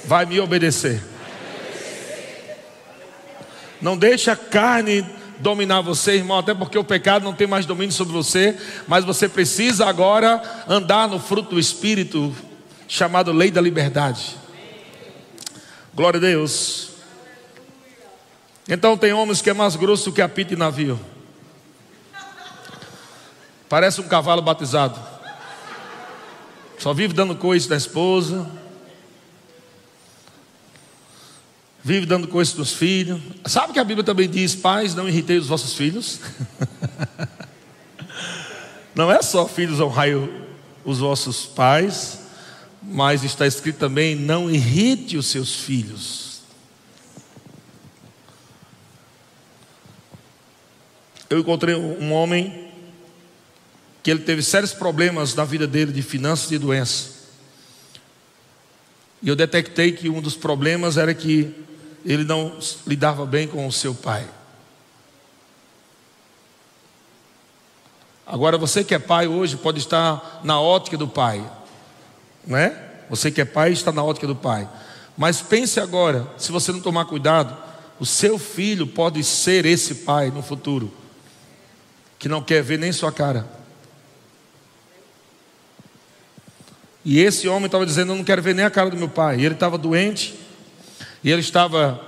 vai 0.07 0.25
me 0.25 0.39
obedecer. 0.41 1.03
Não 3.81 3.97
deixe 3.97 4.31
a 4.31 4.37
carne 4.37 5.05
dominar 5.39 5.83
você, 5.83 6.13
irmão, 6.13 6.39
até 6.39 6.55
porque 6.55 6.79
o 6.79 6.85
pecado 6.85 7.25
não 7.25 7.35
tem 7.35 7.47
mais 7.47 7.67
domínio 7.67 7.93
sobre 7.93 8.13
você, 8.13 8.57
mas 8.89 9.05
você 9.05 9.29
precisa 9.29 9.87
agora 9.87 10.43
andar 10.67 11.09
no 11.09 11.19
fruto 11.19 11.51
do 11.51 11.61
Espírito, 11.61 12.35
chamado 12.89 13.33
lei 13.33 13.51
da 13.51 13.61
liberdade. 13.61 14.37
Glória 15.95 16.19
a 16.19 16.21
Deus. 16.21 16.91
Então 18.69 18.97
tem 18.97 19.13
homens 19.13 19.43
que 19.43 19.51
é 19.51 19.55
mais 19.55 19.77
grosso 19.77 20.13
que 20.13 20.23
apito 20.23 20.51
de 20.51 20.57
navio. 20.57 20.99
Parece 23.69 24.01
um 24.01 24.09
cavalo 24.09 24.41
batizado. 24.41 24.99
Só 26.79 26.93
vive 26.93 27.13
dando 27.13 27.35
coice 27.35 27.69
da 27.69 27.77
esposa. 27.77 28.47
Vive 31.87 32.05
dando 32.05 32.27
coice 32.27 32.57
dos 32.57 32.73
filhos. 32.73 33.21
Sabe 33.45 33.73
que 33.73 33.79
a 33.79 33.85
Bíblia 33.85 34.03
também 34.03 34.29
diz: 34.29 34.57
pais, 34.57 34.93
não 34.93 35.09
irritei 35.09 35.39
os 35.39 35.47
vossos 35.47 35.75
filhos? 35.75 36.19
não 38.93 39.09
é 39.09 39.23
só 39.23 39.47
filhos 39.47 39.79
honrai 39.79 40.11
os 40.85 40.99
vossos 40.99 41.47
pais, 41.47 42.19
mas 42.83 43.23
está 43.23 43.47
escrito 43.47 43.79
também: 43.79 44.17
não 44.17 44.51
irrite 44.51 45.17
os 45.17 45.27
seus 45.27 45.61
filhos. 45.61 46.41
Eu 51.31 51.39
encontrei 51.39 51.77
um 51.77 52.13
homem 52.13 52.69
que 54.03 54.11
ele 54.11 54.25
teve 54.25 54.43
sérios 54.43 54.73
problemas 54.73 55.37
na 55.37 55.45
vida 55.45 55.69
dele 55.69 55.93
de 55.93 56.03
finanças 56.03 56.51
e 56.51 56.59
doença. 56.59 57.11
E 59.23 59.29
eu 59.29 59.37
detectei 59.37 59.93
que 59.93 60.09
um 60.09 60.21
dos 60.21 60.35
problemas 60.35 60.97
era 60.97 61.15
que 61.15 61.65
ele 62.07 62.23
não 62.23 62.57
lidava 62.87 63.27
bem 63.27 63.49
com 63.49 63.67
o 63.67 63.73
seu 63.73 63.93
pai. 63.93 64.27
Agora 68.25 68.57
você 68.57 68.85
que 68.85 68.95
é 68.95 68.99
pai 68.99 69.27
hoje 69.27 69.57
pode 69.57 69.81
estar 69.81 70.41
na 70.45 70.61
ótica 70.61 70.97
do 70.97 71.09
pai, 71.09 71.45
não 72.47 72.57
é? 72.57 72.83
Você 73.11 73.31
que 73.31 73.41
é 73.41 73.45
pai 73.45 73.73
está 73.73 73.91
na 73.91 74.03
ótica 74.03 74.27
do 74.27 74.37
pai. 74.37 74.69
Mas 75.17 75.43
pense 75.43 75.81
agora, 75.81 76.27
se 76.39 76.53
você 76.53 76.71
não 76.71 76.81
tomar 76.81 77.07
cuidado, 77.07 77.57
o 77.99 78.07
seu 78.07 78.39
filho 78.39 78.87
pode 78.87 79.23
ser 79.25 79.65
esse 79.65 79.97
pai 79.97 80.31
no 80.31 80.43
futuro, 80.43 80.93
que 82.19 82.29
não 82.29 82.43
quer 82.43 82.63
ver 82.63 82.79
nem 82.79 82.93
sua 82.93 83.11
cara. 83.11 83.49
E 87.05 87.21
esse 87.21 87.49
homem 87.49 87.67
estava 87.67 87.87
dizendo: 87.87 88.13
Eu 88.13 88.17
não 88.17 88.25
quero 88.25 88.43
ver 88.43 88.55
nem 88.55 88.65
a 88.65 88.71
cara 88.71 88.91
do 88.91 88.97
meu 88.97 89.09
pai. 89.09 89.39
E 89.39 89.45
ele 89.45 89.55
estava 89.55 89.79
doente, 89.79 90.35
e 91.23 91.31
ele 91.31 91.41
estava 91.41 92.01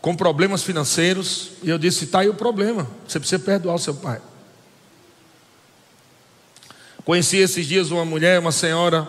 com 0.00 0.16
problemas 0.16 0.62
financeiros. 0.62 1.52
E 1.62 1.70
eu 1.70 1.78
disse: 1.78 2.04
Está 2.04 2.20
aí 2.20 2.28
o 2.28 2.34
problema, 2.34 2.86
você 3.06 3.18
precisa 3.18 3.42
perdoar 3.42 3.74
o 3.74 3.78
seu 3.78 3.94
pai. 3.94 4.20
Conheci 7.04 7.38
esses 7.38 7.66
dias 7.66 7.90
uma 7.90 8.04
mulher, 8.04 8.38
uma 8.38 8.52
senhora, 8.52 9.08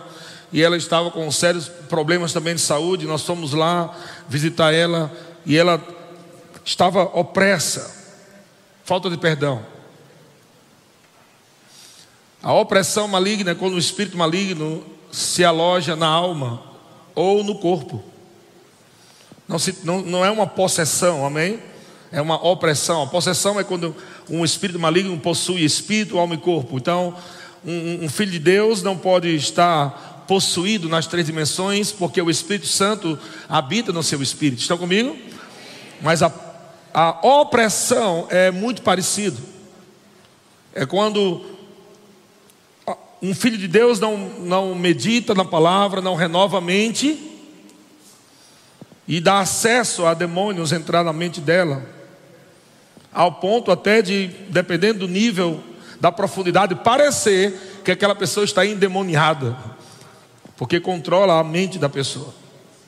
e 0.52 0.62
ela 0.62 0.76
estava 0.76 1.10
com 1.10 1.30
sérios 1.30 1.68
problemas 1.88 2.32
também 2.32 2.54
de 2.54 2.60
saúde. 2.60 3.06
Nós 3.06 3.22
fomos 3.22 3.52
lá 3.52 3.96
visitar 4.28 4.72
ela, 4.72 5.12
e 5.46 5.56
ela 5.56 5.80
estava 6.64 7.02
opressa, 7.02 7.94
falta 8.84 9.10
de 9.10 9.16
perdão. 9.16 9.64
A 12.42 12.52
opressão 12.52 13.08
maligna 13.08 13.52
é 13.52 13.54
quando 13.54 13.74
o 13.74 13.78
espírito 13.78 14.18
maligno 14.18 14.84
se 15.10 15.44
aloja 15.44 15.96
na 15.96 16.06
alma 16.06 16.62
ou 17.14 17.42
no 17.42 17.58
corpo. 17.58 18.02
Não, 19.46 19.58
se, 19.58 19.76
não, 19.84 20.00
não 20.00 20.24
é 20.24 20.30
uma 20.30 20.46
possessão, 20.46 21.24
amém? 21.24 21.58
É 22.10 22.20
uma 22.20 22.42
opressão. 22.46 23.02
A 23.02 23.06
possessão 23.06 23.58
é 23.58 23.64
quando 23.64 23.94
um 24.28 24.44
espírito 24.44 24.78
maligno 24.78 25.18
possui 25.18 25.64
espírito, 25.64 26.18
alma 26.18 26.34
e 26.34 26.38
corpo. 26.38 26.78
Então, 26.78 27.14
um, 27.64 28.04
um 28.04 28.08
filho 28.08 28.30
de 28.30 28.38
Deus 28.38 28.82
não 28.82 28.96
pode 28.96 29.34
estar 29.34 30.24
possuído 30.26 30.88
nas 30.88 31.06
três 31.06 31.26
dimensões, 31.26 31.92
porque 31.92 32.20
o 32.20 32.30
Espírito 32.30 32.66
Santo 32.66 33.18
habita 33.48 33.92
no 33.92 34.02
seu 34.02 34.22
espírito. 34.22 34.60
Estão 34.60 34.78
comigo? 34.78 35.16
Mas 36.00 36.22
a, 36.22 36.32
a 36.94 37.26
opressão 37.26 38.26
é 38.30 38.50
muito 38.50 38.80
parecido. 38.80 39.38
É 40.74 40.86
quando 40.86 41.44
um 43.20 43.34
filho 43.34 43.56
de 43.56 43.68
Deus 43.68 44.00
não, 44.00 44.16
não 44.40 44.74
medita 44.74 45.34
na 45.34 45.44
palavra, 45.44 46.00
não 46.00 46.14
renova 46.14 46.58
a 46.58 46.60
mente 46.60 47.33
e 49.06 49.20
dá 49.20 49.40
acesso 49.40 50.06
a 50.06 50.14
demônios 50.14 50.72
entrar 50.72 51.04
na 51.04 51.12
mente 51.12 51.40
dela, 51.40 51.82
ao 53.12 53.32
ponto 53.32 53.70
até 53.70 54.02
de, 54.02 54.28
dependendo 54.48 55.00
do 55.00 55.08
nível 55.08 55.62
da 56.00 56.10
profundidade, 56.10 56.74
parecer 56.74 57.80
que 57.84 57.90
aquela 57.90 58.14
pessoa 58.14 58.44
está 58.44 58.66
endemoniada, 58.66 59.56
porque 60.56 60.80
controla 60.80 61.38
a 61.38 61.44
mente 61.44 61.78
da 61.78 61.88
pessoa. 61.88 62.34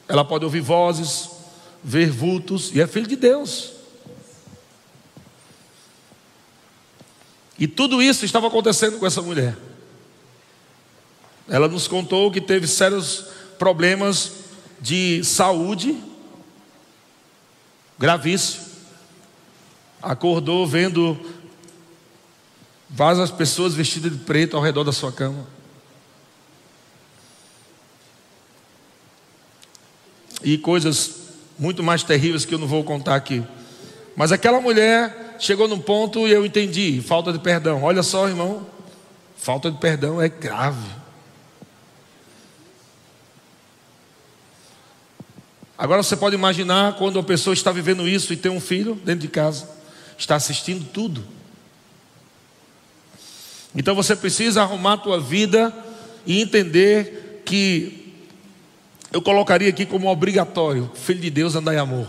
Ela 0.08 0.24
pode 0.24 0.44
ouvir 0.44 0.60
vozes, 0.60 1.30
ver 1.82 2.10
vultos, 2.10 2.70
e 2.74 2.80
é 2.80 2.86
filho 2.86 3.06
de 3.06 3.16
Deus. 3.16 3.72
E 7.58 7.66
tudo 7.66 8.02
isso 8.02 8.24
estava 8.24 8.48
acontecendo 8.48 8.98
com 8.98 9.06
essa 9.06 9.22
mulher. 9.22 9.56
Ela 11.48 11.68
nos 11.68 11.86
contou 11.86 12.30
que 12.30 12.40
teve 12.40 12.66
sérios 12.66 13.26
problemas 13.58 14.45
de 14.80 15.24
saúde, 15.24 15.96
gravíssimo. 17.98 18.66
Acordou 20.02 20.66
vendo 20.66 21.18
várias 22.88 23.30
pessoas 23.30 23.74
vestidas 23.74 24.12
de 24.12 24.18
preto 24.18 24.56
ao 24.56 24.62
redor 24.62 24.84
da 24.84 24.92
sua 24.92 25.10
cama. 25.10 25.46
E 30.42 30.56
coisas 30.58 31.16
muito 31.58 31.82
mais 31.82 32.02
terríveis 32.02 32.44
que 32.44 32.54
eu 32.54 32.58
não 32.58 32.66
vou 32.66 32.84
contar 32.84 33.16
aqui. 33.16 33.42
Mas 34.14 34.32
aquela 34.32 34.60
mulher 34.60 35.36
chegou 35.38 35.66
num 35.66 35.78
ponto 35.78 36.26
e 36.26 36.32
eu 36.32 36.44
entendi: 36.46 37.00
falta 37.00 37.32
de 37.32 37.38
perdão. 37.38 37.82
Olha 37.82 38.02
só, 38.02 38.28
irmão, 38.28 38.66
falta 39.36 39.70
de 39.70 39.78
perdão 39.78 40.20
é 40.20 40.28
grave. 40.28 41.05
Agora 45.78 46.02
você 46.02 46.16
pode 46.16 46.34
imaginar 46.34 46.94
quando 46.94 47.16
uma 47.16 47.22
pessoa 47.22 47.52
está 47.52 47.70
vivendo 47.70 48.08
isso 48.08 48.32
e 48.32 48.36
tem 48.36 48.50
um 48.50 48.60
filho 48.60 48.94
dentro 48.94 49.20
de 49.20 49.28
casa, 49.28 49.68
está 50.16 50.34
assistindo 50.34 50.86
tudo. 50.90 51.22
Então 53.74 53.94
você 53.94 54.16
precisa 54.16 54.62
arrumar 54.62 54.94
a 54.94 54.98
tua 54.98 55.20
vida 55.20 55.74
e 56.24 56.40
entender 56.40 57.42
que 57.44 58.14
eu 59.12 59.20
colocaria 59.20 59.68
aqui 59.68 59.84
como 59.84 60.08
obrigatório, 60.08 60.90
filho 60.94 61.20
de 61.20 61.30
Deus 61.30 61.54
andar 61.54 61.74
em 61.74 61.78
amor. 61.78 62.08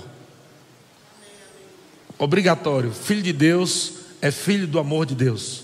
Obrigatório, 2.18 2.92
filho 2.92 3.22
de 3.22 3.34
Deus 3.34 3.94
é 4.22 4.32
filho 4.32 4.66
do 4.66 4.80
amor 4.80 5.06
de 5.06 5.14
Deus. 5.14 5.64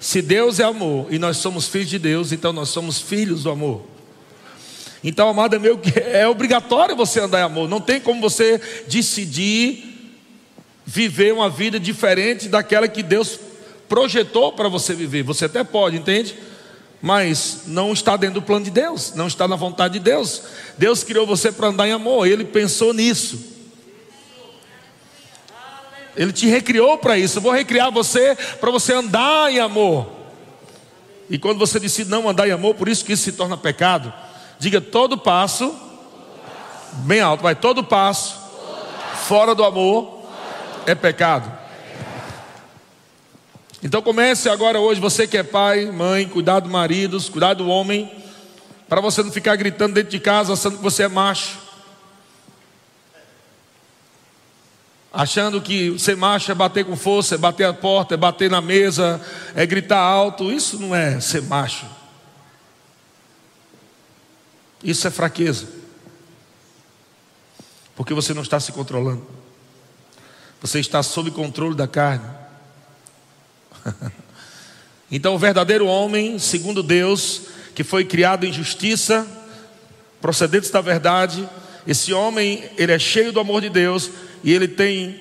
Se 0.00 0.20
Deus 0.20 0.58
é 0.60 0.64
amor 0.64 1.12
e 1.12 1.18
nós 1.18 1.36
somos 1.36 1.68
filhos 1.68 1.88
de 1.88 1.98
Deus, 1.98 2.32
então 2.32 2.52
nós 2.52 2.70
somos 2.70 3.00
filhos 3.00 3.44
do 3.44 3.50
amor. 3.50 3.93
Então, 5.04 5.28
amado, 5.28 5.54
é, 5.54 6.22
é 6.22 6.26
obrigatório 6.26 6.96
você 6.96 7.20
andar 7.20 7.40
em 7.40 7.44
amor. 7.44 7.68
Não 7.68 7.80
tem 7.80 8.00
como 8.00 8.22
você 8.22 8.58
decidir 8.88 9.92
viver 10.86 11.34
uma 11.34 11.50
vida 11.50 11.78
diferente 11.78 12.48
daquela 12.48 12.88
que 12.88 13.02
Deus 13.02 13.38
projetou 13.86 14.52
para 14.52 14.66
você 14.66 14.94
viver. 14.94 15.22
Você 15.22 15.44
até 15.44 15.62
pode, 15.62 15.98
entende? 15.98 16.34
Mas 17.02 17.64
não 17.66 17.92
está 17.92 18.16
dentro 18.16 18.36
do 18.36 18.42
plano 18.42 18.64
de 18.64 18.70
Deus, 18.70 19.12
não 19.14 19.26
está 19.26 19.46
na 19.46 19.56
vontade 19.56 19.94
de 19.94 20.00
Deus. 20.00 20.42
Deus 20.78 21.04
criou 21.04 21.26
você 21.26 21.52
para 21.52 21.68
andar 21.68 21.86
em 21.86 21.92
amor, 21.92 22.26
Ele 22.26 22.44
pensou 22.44 22.94
nisso. 22.94 23.52
Ele 26.16 26.32
te 26.32 26.46
recriou 26.46 26.96
para 26.96 27.18
isso. 27.18 27.38
Eu 27.38 27.42
vou 27.42 27.52
recriar 27.52 27.90
você 27.90 28.34
para 28.58 28.70
você 28.70 28.94
andar 28.94 29.52
em 29.52 29.58
amor. 29.58 30.08
E 31.28 31.38
quando 31.38 31.58
você 31.58 31.78
decide 31.78 32.08
não 32.08 32.28
andar 32.28 32.48
em 32.48 32.52
amor, 32.52 32.74
por 32.74 32.88
isso 32.88 33.04
que 33.04 33.12
isso 33.12 33.24
se 33.24 33.32
torna 33.32 33.56
pecado. 33.56 34.12
Diga 34.64 34.80
todo 34.80 35.18
passo, 35.18 35.78
bem 37.00 37.20
alto, 37.20 37.42
vai 37.42 37.54
todo 37.54 37.84
passo, 37.84 38.34
fora 39.26 39.54
do 39.54 39.62
amor 39.62 40.22
é 40.86 40.94
pecado. 40.94 41.52
Então 43.82 44.00
comece 44.00 44.48
agora 44.48 44.80
hoje, 44.80 45.02
você 45.02 45.26
que 45.26 45.36
é 45.36 45.42
pai, 45.42 45.84
mãe, 45.90 46.26
cuidar 46.26 46.60
dos 46.60 46.72
maridos, 46.72 47.28
cuidar 47.28 47.52
do 47.52 47.68
homem, 47.68 48.10
para 48.88 49.02
você 49.02 49.22
não 49.22 49.30
ficar 49.30 49.54
gritando 49.56 49.92
dentro 49.92 50.10
de 50.10 50.18
casa 50.18 50.54
achando 50.54 50.78
que 50.78 50.82
você 50.82 51.02
é 51.02 51.08
macho. 51.08 51.58
Achando 55.12 55.60
que 55.60 55.98
ser 55.98 56.16
macho 56.16 56.50
é 56.50 56.54
bater 56.54 56.86
com 56.86 56.96
força, 56.96 57.34
é 57.34 57.38
bater 57.38 57.64
a 57.66 57.74
porta, 57.74 58.14
é 58.14 58.16
bater 58.16 58.50
na 58.50 58.62
mesa, 58.62 59.20
é 59.54 59.66
gritar 59.66 60.00
alto. 60.00 60.50
Isso 60.50 60.78
não 60.78 60.94
é 60.94 61.20
ser 61.20 61.42
macho. 61.42 61.84
Isso 64.84 65.08
é 65.08 65.10
fraqueza. 65.10 65.66
Porque 67.96 68.12
você 68.12 68.34
não 68.34 68.42
está 68.42 68.60
se 68.60 68.70
controlando. 68.70 69.26
Você 70.60 70.78
está 70.78 71.02
sob 71.02 71.30
controle 71.30 71.74
da 71.74 71.88
carne. 71.88 72.28
então, 75.10 75.34
o 75.34 75.38
verdadeiro 75.38 75.86
homem, 75.86 76.38
segundo 76.38 76.82
Deus, 76.82 77.42
que 77.74 77.82
foi 77.82 78.04
criado 78.04 78.44
em 78.44 78.52
justiça, 78.52 79.26
procedentes 80.20 80.70
da 80.70 80.80
verdade, 80.80 81.48
esse 81.86 82.12
homem, 82.12 82.64
ele 82.76 82.92
é 82.92 82.98
cheio 82.98 83.32
do 83.32 83.40
amor 83.40 83.60
de 83.60 83.68
Deus 83.68 84.10
e 84.42 84.52
ele 84.52 84.68
tem 84.68 85.20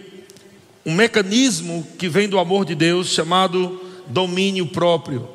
um 0.85 0.93
mecanismo 0.93 1.87
que 1.97 2.09
vem 2.09 2.27
do 2.27 2.39
amor 2.39 2.65
de 2.65 2.75
Deus 2.75 3.07
chamado 3.07 3.81
domínio 4.07 4.67
próprio. 4.67 5.29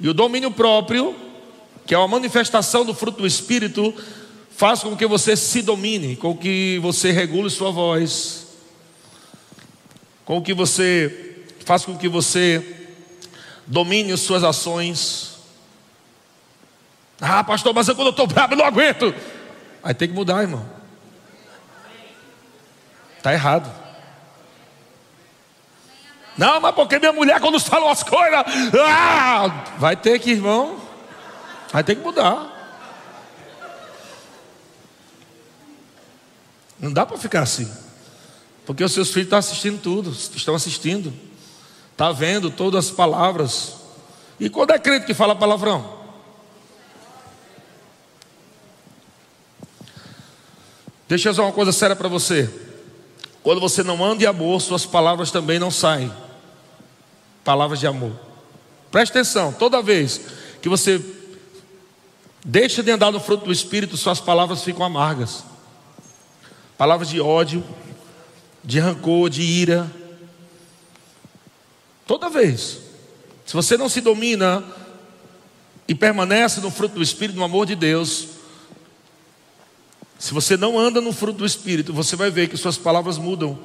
E 0.00 0.08
o 0.08 0.14
domínio 0.14 0.50
próprio, 0.50 1.14
que 1.86 1.94
é 1.94 1.98
uma 1.98 2.08
manifestação 2.08 2.84
do 2.84 2.94
fruto 2.94 3.18
do 3.18 3.26
Espírito, 3.26 3.94
faz 4.50 4.80
com 4.80 4.96
que 4.96 5.06
você 5.06 5.36
se 5.36 5.62
domine, 5.62 6.16
com 6.16 6.36
que 6.36 6.78
você 6.80 7.10
regule 7.10 7.50
sua 7.50 7.70
voz, 7.70 8.46
com 10.24 10.40
que 10.40 10.54
você 10.54 11.34
faz 11.64 11.84
com 11.84 11.96
que 11.96 12.08
você 12.08 12.76
domine 13.66 14.16
suas 14.16 14.44
ações. 14.44 15.38
Ah, 17.20 17.42
pastor, 17.42 17.74
mas 17.74 17.88
eu, 17.88 17.94
quando 17.94 18.08
eu 18.08 18.10
estou 18.12 18.26
bravo 18.26 18.54
não 18.54 18.64
aguento. 18.64 19.14
Aí 19.82 19.94
tem 19.94 20.08
que 20.08 20.14
mudar, 20.14 20.42
irmão. 20.42 20.64
Está 23.18 23.32
errado. 23.32 23.70
Não, 26.36 26.60
mas 26.60 26.74
porque 26.74 26.98
minha 26.98 27.12
mulher, 27.12 27.40
quando 27.40 27.60
fala 27.60 27.90
as 27.90 28.02
coisas, 28.02 28.44
ah, 28.86 29.64
vai 29.78 29.96
ter 29.96 30.18
que, 30.18 30.32
irmão, 30.32 30.83
vai 31.74 31.82
ter 31.82 31.96
que 31.96 32.02
mudar. 32.02 32.52
Não 36.78 36.92
dá 36.92 37.04
para 37.04 37.18
ficar 37.18 37.42
assim, 37.42 37.68
porque 38.64 38.84
os 38.84 38.92
seus 38.92 39.08
filhos 39.08 39.26
estão 39.26 39.40
assistindo 39.40 39.82
tudo, 39.82 40.12
estão 40.12 40.54
assistindo, 40.54 41.12
está 41.90 42.12
vendo 42.12 42.48
todas 42.48 42.86
as 42.86 42.90
palavras. 42.92 43.72
E 44.38 44.48
quando 44.48 44.70
é 44.70 44.78
crente 44.78 45.04
que 45.04 45.14
fala 45.14 45.34
palavrão? 45.34 45.98
Deixa 51.08 51.28
eu 51.28 51.32
dizer 51.32 51.42
uma 51.42 51.52
coisa 51.52 51.72
séria 51.72 51.96
para 51.96 52.08
você. 52.08 52.48
Quando 53.42 53.60
você 53.60 53.82
não 53.82 54.04
anda 54.04 54.22
em 54.22 54.26
amor, 54.26 54.60
suas 54.60 54.86
palavras 54.86 55.32
também 55.32 55.58
não 55.58 55.72
saem. 55.72 56.12
Palavras 57.42 57.80
de 57.80 57.88
amor. 57.88 58.12
Preste 58.92 59.10
atenção, 59.10 59.52
toda 59.52 59.82
vez 59.82 60.20
que 60.62 60.68
você 60.68 61.13
deixa 62.44 62.82
de 62.82 62.90
andar 62.90 63.10
no 63.10 63.18
fruto 63.18 63.46
do 63.46 63.52
Espírito, 63.52 63.96
suas 63.96 64.20
palavras 64.20 64.62
ficam 64.62 64.84
amargas. 64.84 65.44
Palavras 66.76 67.08
de 67.08 67.20
ódio, 67.20 67.64
de 68.62 68.78
rancor, 68.78 69.30
de 69.30 69.42
ira. 69.42 69.90
Toda 72.06 72.28
vez. 72.28 72.78
Se 73.46 73.54
você 73.54 73.76
não 73.76 73.88
se 73.88 74.00
domina 74.00 74.62
e 75.88 75.94
permanece 75.94 76.60
no 76.60 76.70
fruto 76.70 76.96
do 76.96 77.02
Espírito, 77.02 77.36
no 77.36 77.44
amor 77.44 77.66
de 77.66 77.74
Deus, 77.74 78.28
se 80.18 80.32
você 80.32 80.56
não 80.56 80.78
anda 80.78 81.00
no 81.00 81.12
fruto 81.12 81.38
do 81.38 81.46
Espírito, 81.46 81.92
você 81.92 82.16
vai 82.16 82.30
ver 82.30 82.48
que 82.48 82.56
suas 82.56 82.78
palavras 82.78 83.18
mudam 83.18 83.58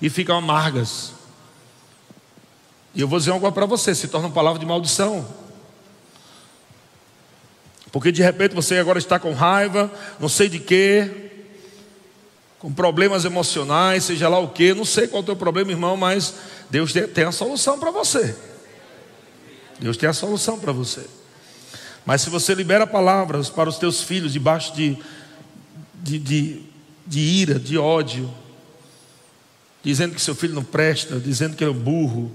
e 0.00 0.08
ficam 0.08 0.36
amargas. 0.36 1.12
E 2.94 3.00
eu 3.00 3.08
vou 3.08 3.18
dizer 3.18 3.32
algo 3.32 3.50
para 3.52 3.66
você: 3.66 3.94
se 3.94 4.08
torna 4.08 4.30
palavra 4.30 4.58
de 4.58 4.66
maldição. 4.66 5.26
Porque 7.96 8.12
de 8.12 8.22
repente 8.22 8.54
você 8.54 8.76
agora 8.76 8.98
está 8.98 9.18
com 9.18 9.32
raiva, 9.32 9.90
não 10.20 10.28
sei 10.28 10.50
de 10.50 10.58
quê, 10.58 11.30
com 12.58 12.70
problemas 12.70 13.24
emocionais, 13.24 14.04
seja 14.04 14.28
lá 14.28 14.38
o 14.38 14.48
que, 14.48 14.74
não 14.74 14.84
sei 14.84 15.08
qual 15.08 15.20
é 15.20 15.22
o 15.22 15.24
teu 15.24 15.34
problema, 15.34 15.70
irmão, 15.70 15.96
mas 15.96 16.34
Deus 16.68 16.92
tem 16.92 17.24
a 17.24 17.32
solução 17.32 17.80
para 17.80 17.90
você. 17.90 18.36
Deus 19.80 19.96
tem 19.96 20.10
a 20.10 20.12
solução 20.12 20.58
para 20.58 20.72
você. 20.72 21.06
Mas 22.04 22.20
se 22.20 22.28
você 22.28 22.52
libera 22.52 22.86
palavras 22.86 23.48
para 23.48 23.66
os 23.66 23.78
teus 23.78 24.02
filhos 24.02 24.30
debaixo 24.30 24.76
de 24.76 24.98
de, 25.94 26.18
de, 26.18 26.62
de 27.06 27.18
ira, 27.18 27.58
de 27.58 27.78
ódio, 27.78 28.30
dizendo 29.82 30.14
que 30.14 30.20
seu 30.20 30.34
filho 30.34 30.54
não 30.54 30.62
presta, 30.62 31.18
dizendo 31.18 31.56
que 31.56 31.64
ele 31.64 31.70
é 31.70 31.74
um 31.74 31.78
burro, 31.78 32.30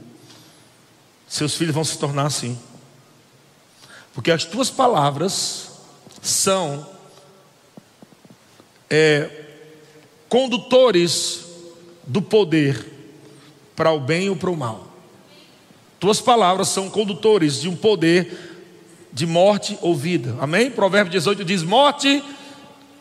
seus 1.27 1.53
filhos 1.53 1.75
vão 1.75 1.83
se 1.83 1.99
tornar 1.99 2.25
assim. 2.25 2.57
Porque 4.13 4.31
as 4.31 4.45
tuas 4.45 4.69
palavras 4.69 5.71
são 6.21 6.85
é, 8.89 9.29
condutores 10.27 11.45
do 12.05 12.21
poder 12.21 12.85
para 13.75 13.91
o 13.91 13.99
bem 13.99 14.29
ou 14.29 14.35
para 14.35 14.49
o 14.49 14.57
mal. 14.57 14.87
Tuas 15.99 16.19
palavras 16.19 16.67
são 16.67 16.89
condutores 16.89 17.61
de 17.61 17.69
um 17.69 17.75
poder 17.75 18.51
de 19.13 19.25
morte 19.25 19.77
ou 19.81 19.95
vida. 19.95 20.35
Amém? 20.39 20.71
Provérbio 20.71 21.11
18 21.11 21.45
diz: 21.45 21.63
morte 21.63 22.23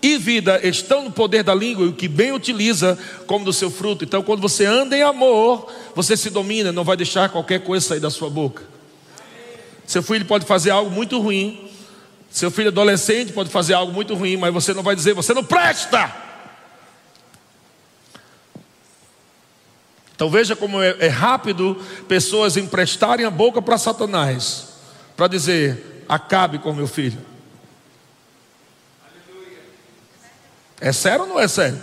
e 0.02 0.16
vida 0.16 0.60
estão 0.66 1.04
no 1.04 1.10
poder 1.10 1.42
da 1.42 1.54
língua, 1.54 1.84
e 1.84 1.88
o 1.88 1.92
que 1.92 2.08
bem 2.08 2.32
utiliza 2.32 2.98
como 3.26 3.44
do 3.44 3.52
seu 3.52 3.70
fruto. 3.70 4.04
Então, 4.04 4.22
quando 4.22 4.40
você 4.40 4.64
anda 4.64 4.96
em 4.96 5.02
amor, 5.02 5.70
você 5.94 6.16
se 6.16 6.30
domina, 6.30 6.72
não 6.72 6.84
vai 6.84 6.96
deixar 6.96 7.28
qualquer 7.28 7.60
coisa 7.62 7.86
sair 7.86 8.00
da 8.00 8.10
sua 8.10 8.30
boca. 8.30 8.69
Seu 9.90 10.04
filho 10.04 10.24
pode 10.24 10.46
fazer 10.46 10.70
algo 10.70 10.88
muito 10.88 11.20
ruim, 11.20 11.68
seu 12.30 12.48
filho 12.48 12.68
adolescente 12.68 13.32
pode 13.32 13.50
fazer 13.50 13.74
algo 13.74 13.92
muito 13.92 14.14
ruim, 14.14 14.36
mas 14.36 14.54
você 14.54 14.72
não 14.72 14.84
vai 14.84 14.94
dizer, 14.94 15.14
você 15.14 15.34
não 15.34 15.42
presta. 15.42 16.14
Então 20.14 20.30
veja 20.30 20.54
como 20.54 20.80
é, 20.80 20.94
é 21.00 21.08
rápido 21.08 21.74
pessoas 22.06 22.56
emprestarem 22.56 23.26
a 23.26 23.30
boca 23.30 23.60
para 23.60 23.76
Satanás, 23.76 24.68
para 25.16 25.26
dizer, 25.26 26.04
acabe 26.08 26.60
com 26.60 26.72
meu 26.72 26.86
filho. 26.86 27.18
É 30.80 30.92
sério 30.92 31.22
ou 31.22 31.26
não 31.26 31.40
é 31.40 31.48
sério? 31.48 31.82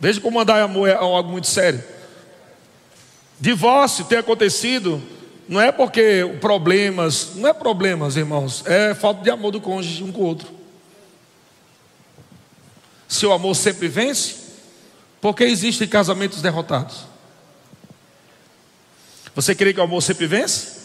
Veja 0.00 0.20
como 0.20 0.40
andar 0.40 0.58
em 0.58 0.64
amor 0.64 0.88
é 0.88 0.94
algo 0.96 1.30
muito 1.30 1.46
sério. 1.46 1.84
Divórcio 3.38 4.06
tem 4.06 4.18
acontecido, 4.18 5.00
não 5.48 5.60
é 5.60 5.70
porque 5.70 6.36
problemas, 6.40 7.34
não 7.36 7.48
é 7.48 7.52
problemas, 7.52 8.16
irmãos, 8.16 8.64
é 8.66 8.94
falta 8.94 9.22
de 9.22 9.30
amor 9.30 9.52
do 9.52 9.60
cônjuge 9.60 10.02
um 10.02 10.10
com 10.10 10.22
o 10.22 10.24
outro. 10.24 10.48
Se 13.06 13.24
o 13.24 13.32
amor 13.32 13.54
sempre 13.54 13.86
vence, 13.86 14.34
por 15.20 15.34
que 15.34 15.44
existem 15.44 15.86
casamentos 15.86 16.42
derrotados? 16.42 17.04
Você 19.34 19.54
crê 19.54 19.72
que 19.72 19.78
o 19.78 19.84
amor 19.84 20.02
sempre 20.02 20.26
vence? 20.26 20.76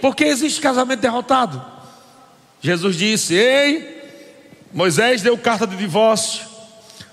Por 0.00 0.14
que 0.14 0.24
existe 0.24 0.60
casamento 0.60 1.00
derrotado? 1.00 1.64
Jesus 2.60 2.96
disse: 2.96 3.34
Ei, 3.34 3.98
Moisés 4.72 5.22
deu 5.22 5.38
carta 5.38 5.66
de 5.66 5.76
divórcio 5.76 6.46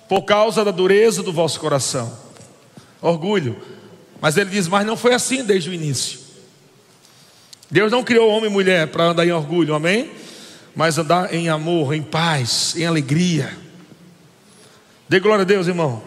por 0.09 0.23
causa 0.23 0.65
da 0.65 0.71
dureza 0.71 1.23
do 1.23 1.31
vosso 1.31 1.59
coração. 1.59 2.17
Orgulho. 3.01 3.61
Mas 4.19 4.35
ele 4.37 4.49
diz: 4.49 4.67
Mas 4.67 4.85
não 4.85 4.97
foi 4.97 5.13
assim 5.13 5.43
desde 5.43 5.69
o 5.69 5.73
início. 5.73 6.24
Deus 7.69 7.91
não 7.91 8.03
criou 8.03 8.29
homem 8.29 8.49
e 8.49 8.53
mulher 8.53 8.87
para 8.87 9.05
andar 9.05 9.25
em 9.25 9.31
orgulho, 9.31 9.73
amém? 9.73 10.11
Mas 10.75 10.97
andar 10.97 11.33
em 11.33 11.49
amor, 11.49 11.93
em 11.93 12.03
paz, 12.03 12.75
em 12.75 12.85
alegria. 12.85 13.57
Dê 15.09 15.19
glória 15.19 15.41
a 15.41 15.45
Deus, 15.45 15.67
irmão. 15.67 16.03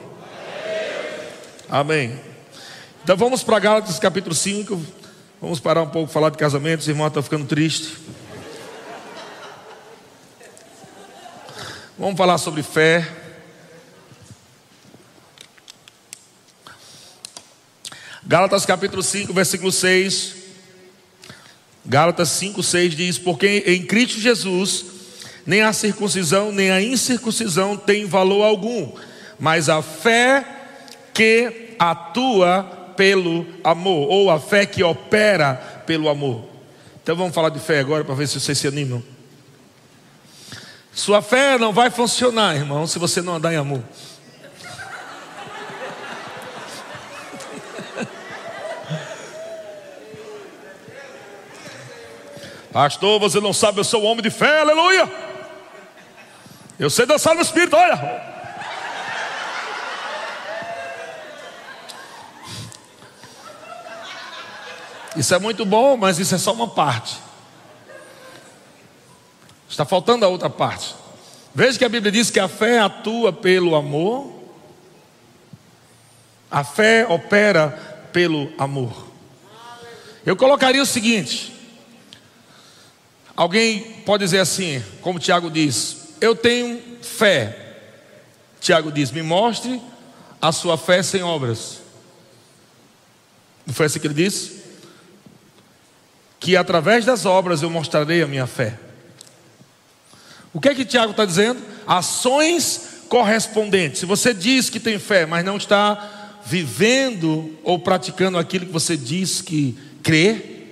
Amém. 1.69 2.21
Então 3.03 3.17
vamos 3.17 3.43
para 3.43 3.59
Gálatas 3.59 3.99
capítulo 3.99 4.35
5. 4.35 4.81
Vamos 5.41 5.61
parar 5.61 5.83
um 5.83 5.89
pouco 5.89 6.13
falar 6.13 6.31
de 6.31 6.39
casamentos, 6.39 6.89
irmão 6.89 7.07
está 7.07 7.23
ficando 7.23 7.47
triste. 7.47 7.97
Vamos 11.99 12.17
falar 12.17 12.39
sobre 12.39 12.63
fé. 12.63 13.09
Gálatas 18.25 18.65
capítulo 18.65 19.03
5, 19.03 19.33
versículo 19.33 19.73
6. 19.73 20.38
Gálatas 21.89 22.29
5, 22.29 22.63
6 22.63 22.95
diz: 22.95 23.19
Porque 23.19 23.65
em 23.67 23.83
Cristo 23.83 24.21
Jesus, 24.21 24.85
nem 25.47 25.63
a 25.63 25.73
circuncisão, 25.73 26.53
nem 26.53 26.71
a 26.71 26.83
incircuncisão 26.83 27.79
tem 27.79 28.05
valor 28.05 28.43
algum, 28.43 28.93
mas 29.41 29.71
a 29.71 29.81
fé 29.81 30.45
que 31.15 31.75
atua 31.79 32.63
pelo 32.95 33.47
amor, 33.65 34.09
ou 34.11 34.31
a 34.31 34.39
fé 34.39 34.67
que 34.67 34.83
opera 34.83 35.55
pelo 35.87 36.11
amor. 36.11 36.45
Então 37.03 37.17
vamos 37.17 37.35
falar 37.35 37.49
de 37.49 37.59
fé 37.59 37.81
agora 37.81 38.05
para 38.05 38.15
ver 38.15 38.29
se 38.29 38.39
vocês 38.39 38.59
se 38.59 38.69
animam. 38.69 39.03
Sua 40.93 41.23
fé 41.23 41.57
não 41.57 41.73
vai 41.73 41.91
funcionar, 41.91 42.55
irmão, 42.55 42.87
se 42.87 42.99
você 42.99 43.23
não 43.23 43.37
andar 43.37 43.53
em 43.53 43.57
amor. 43.57 43.83
Pastor, 52.79 53.19
você 53.19 53.41
não 53.41 53.53
sabe, 53.53 53.81
eu 53.81 53.85
sou 53.85 54.05
homem 54.05 54.23
de 54.23 54.31
fé, 54.31 54.61
aleluia. 54.61 55.13
Eu 56.79 56.89
sei 56.89 57.07
dançar 57.07 57.35
no 57.35 57.41
Espírito, 57.41 57.75
olha. 57.75 58.23
Isso 65.17 65.35
é 65.35 65.41
muito 65.41 65.65
bom, 65.65 65.97
mas 65.97 66.21
isso 66.21 66.37
é 66.37 66.39
só 66.39 66.53
uma 66.53 66.69
parte. 66.69 67.19
Está 69.69 69.85
faltando 69.85 70.25
a 70.25 70.29
outra 70.29 70.49
parte. 70.49 70.95
Veja 71.53 71.77
que 71.77 71.85
a 71.85 71.89
Bíblia 71.89 72.13
diz 72.13 72.31
que 72.31 72.39
a 72.39 72.47
fé 72.47 72.79
atua 72.79 73.33
pelo 73.33 73.75
amor, 73.75 74.33
a 76.49 76.63
fé 76.63 77.09
opera 77.09 77.71
pelo 78.13 78.53
amor. 78.57 79.09
Eu 80.25 80.37
colocaria 80.37 80.81
o 80.81 80.87
seguinte: 80.87 81.58
alguém 83.39 84.03
pode 84.05 84.25
dizer 84.25 84.41
assim, 84.41 84.83
como 85.01 85.21
Tiago 85.21 85.49
diz, 85.49 86.09
eu 86.21 86.35
tenho 86.35 86.83
fé. 87.01 87.77
Tiago 88.61 88.91
diz: 88.91 89.13
me 89.13 89.23
mostre 89.23 89.81
a 90.43 90.51
sua 90.51 90.77
fé 90.77 91.05
sem 91.05 91.23
obras. 91.23 91.79
Não 93.65 93.73
foi 93.73 93.87
assim 93.87 94.01
que 94.01 94.09
ele 94.09 94.15
disse? 94.15 94.59
Que 96.41 96.57
através 96.57 97.05
das 97.05 97.27
obras 97.27 97.63
eu 97.63 97.71
mostrarei 97.71 98.23
a 98.23 98.27
minha 98.27 98.47
fé. 98.47 98.77
O 100.53 100.61
que 100.61 100.71
é 100.71 100.75
que 100.75 100.85
Tiago 100.85 101.13
está 101.13 101.25
dizendo? 101.25 101.63
Ações 101.87 103.05
correspondentes. 103.09 104.01
Se 104.01 104.07
você 104.07 104.35
diz 104.35 104.69
que 104.69 104.81
tem 104.81 104.99
fé, 104.99 105.27
mas 105.27 105.45
não 105.45 105.59
está 105.59 106.41
vivendo 106.45 107.57
ou 107.63 107.79
praticando 107.79 108.37
aquilo 108.37 108.67
que 108.67 108.73
você 108.73 108.97
diz 108.97 109.41
que 109.41 109.79
crê, 110.03 110.65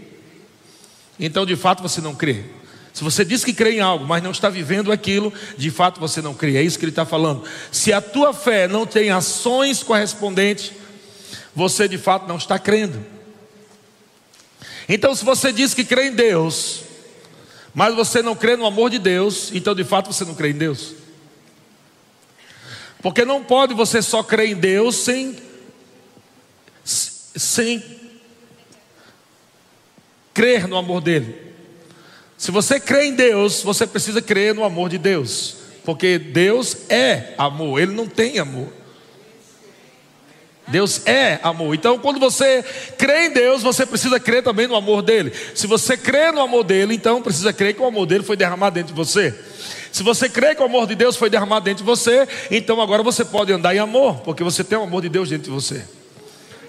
então 1.21 1.47
de 1.47 1.55
fato 1.55 1.81
você 1.81 2.01
não 2.01 2.15
crê. 2.15 2.56
Se 2.97 3.05
você 3.05 3.27
diz 3.27 3.45
que 3.45 3.53
crê 3.53 3.73
em 3.73 3.81
algo, 3.81 4.07
mas 4.07 4.23
não 4.23 4.31
está 4.31 4.49
vivendo 4.49 4.91
aquilo, 4.91 5.31
de 5.59 5.71
fato 5.71 6.01
você 6.01 6.23
não 6.23 6.33
crê. 6.33 6.57
É 6.57 6.63
isso 6.63 6.79
que 6.79 6.85
ele 6.87 6.93
está 6.93 7.05
falando. 7.05 7.45
Se 7.71 7.93
a 7.93 8.01
tua 8.01 8.33
fé 8.33 8.67
não 8.67 8.87
tem 8.87 9.11
ações 9.11 9.83
correspondentes, 9.83 10.73
você 11.55 11.87
de 11.87 11.99
fato 11.99 12.27
não 12.27 12.39
está 12.39 12.59
crendo. 12.59 13.05
Então, 14.89 15.15
se 15.15 15.27
você 15.27 15.53
diz 15.53 15.75
que 15.75 15.85
crê 15.85 16.07
em 16.07 16.13
Deus, 16.13 16.85
mas 17.75 17.95
você 17.95 18.23
não 18.23 18.35
crê 18.35 18.57
no 18.57 18.65
amor 18.65 18.89
de 18.89 18.99
Deus, 18.99 19.51
então 19.53 19.75
de 19.75 19.85
fato 19.85 20.11
você 20.11 20.25
não 20.25 20.35
crê 20.35 20.49
em 20.49 20.57
Deus. 20.57 20.95
Porque 23.03 23.27
não 23.27 23.45
pode 23.45 23.75
você 23.75 24.01
só 24.01 24.23
crer 24.23 24.53
em 24.53 24.57
Deus 24.57 24.97
sem, 24.97 25.37
sem 26.83 27.85
crer 30.33 30.67
no 30.67 30.79
amor 30.79 31.03
dele. 31.03 31.46
Se 32.37 32.51
você 32.51 32.79
crê 32.79 33.07
em 33.07 33.15
Deus, 33.15 33.63
você 33.63 33.87
precisa 33.87 34.21
crer 34.21 34.55
no 34.55 34.65
amor 34.65 34.89
de 34.89 34.99
Deus. 34.99 35.57
Porque 35.85 36.19
Deus 36.19 36.77
é 36.91 37.35
amor, 37.39 37.81
Ele 37.81 37.93
não 37.93 38.07
tem 38.07 38.39
amor. 38.39 38.69
Deus 40.69 41.07
é 41.07 41.39
amor. 41.43 41.75
Então, 41.75 41.97
quando 41.99 42.19
você 42.19 42.65
crê 42.99 43.27
em 43.27 43.31
Deus, 43.31 43.63
você 43.63 43.87
precisa 43.87 44.19
crer 44.19 44.43
também 44.43 44.67
no 44.67 44.75
amor 44.75 45.01
dele. 45.01 45.33
Se 45.55 45.67
você 45.67 45.97
crê 45.97 46.33
no 46.33 46.41
amor 46.41 46.65
dele, 46.65 46.93
então 46.93 47.23
precisa 47.23 47.53
crer 47.53 47.75
que 47.75 47.81
o 47.81 47.87
amor 47.87 48.05
dele 48.05 48.25
foi 48.25 48.37
derramado 48.37 48.75
dentro 48.75 48.93
de 48.93 48.97
você. 48.97 49.33
Se 49.93 50.03
você 50.03 50.29
crê 50.29 50.55
que 50.55 50.61
o 50.61 50.65
amor 50.65 50.87
de 50.89 50.97
Deus 50.97 51.17
foi 51.17 51.31
derramado 51.31 51.65
dentro 51.65 51.85
de 51.85 51.87
você, 51.89 52.27
então 52.51 52.81
agora 52.81 53.03
você 53.03 53.25
pode 53.25 53.53
andar 53.53 53.75
em 53.75 53.79
amor, 53.79 54.17
porque 54.23 54.43
você 54.43 54.65
tem 54.65 54.77
o 54.77 54.83
amor 54.83 55.03
de 55.03 55.09
Deus 55.09 55.31
dentro 55.31 55.45
de 55.45 55.51
você. 55.51 55.85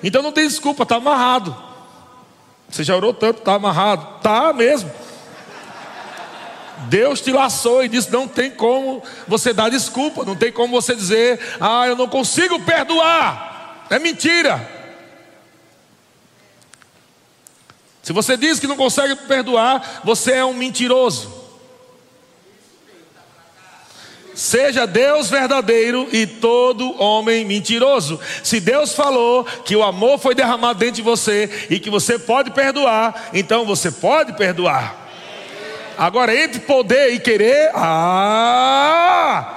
Então 0.04 0.22
não 0.22 0.32
tem 0.32 0.48
desculpa, 0.48 0.84
está 0.84 0.98
amarrado. 0.98 1.56
Você 2.70 2.84
já 2.84 2.96
orou 2.96 3.14
tanto, 3.14 3.40
está 3.40 3.56
amarrado. 3.56 4.18
Está 4.18 4.54
mesmo. 4.54 4.92
Deus 6.90 7.22
te 7.22 7.32
laçou 7.32 7.84
e 7.84 7.90
disse: 7.90 8.12
não 8.12 8.28
tem 8.28 8.52
como 8.52 9.04
você 9.28 9.54
dar 9.54 9.70
desculpa, 9.70 10.24
não 10.24 10.36
tem 10.36 10.52
como 10.52 10.80
você 10.80 10.96
dizer, 10.96 11.40
ah, 11.60 11.88
eu 11.88 11.96
não 11.96 12.08
consigo 12.08 12.60
perdoar. 12.62 13.86
É 13.90 14.00
mentira. 14.00 14.78
Se 18.02 18.14
você 18.14 18.38
diz 18.38 18.60
que 18.60 18.68
não 18.68 18.78
consegue 18.78 19.16
perdoar, 19.16 20.02
você 20.04 20.34
é 20.34 20.46
um 20.46 20.54
mentiroso. 20.54 21.38
Seja 24.34 24.86
Deus 24.86 25.32
verdadeiro 25.32 26.08
e 26.12 26.28
todo 26.28 27.02
homem 27.02 27.44
mentiroso. 27.44 28.20
Se 28.44 28.60
Deus 28.60 28.94
falou 28.94 29.44
que 29.44 29.76
o 29.76 29.84
amor 29.84 30.20
foi 30.20 30.36
derramado 30.36 30.78
dentro 30.78 30.98
de 30.98 31.02
você 31.02 31.68
e 31.72 31.80
que 31.80 31.90
você 31.90 32.20
pode 32.20 32.52
perdoar, 32.52 33.30
então 33.34 33.66
você 33.66 33.90
pode 33.90 34.34
perdoar. 34.34 35.07
Agora, 35.98 36.36
entre 36.36 36.60
poder 36.60 37.14
e 37.14 37.20
querer, 37.20 37.72
ah! 37.74 39.54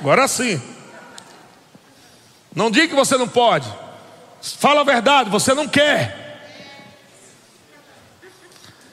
Agora 0.00 0.28
sim. 0.28 0.60
Não 2.54 2.70
diga 2.70 2.88
que 2.88 2.94
você 2.94 3.16
não 3.16 3.26
pode. 3.26 3.68
Fala 4.40 4.82
a 4.82 4.84
verdade, 4.84 5.30
você 5.30 5.54
não 5.54 5.66
quer. 5.66 6.24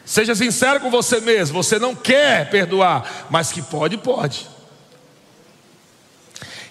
Seja 0.05 0.33
sincero 0.35 0.79
com 0.79 0.89
você 0.89 1.21
mesmo. 1.21 1.61
Você 1.61 1.77
não 1.77 1.95
quer 1.95 2.49
perdoar, 2.49 3.27
mas 3.29 3.51
que 3.51 3.61
pode, 3.61 3.97
pode. 3.97 4.47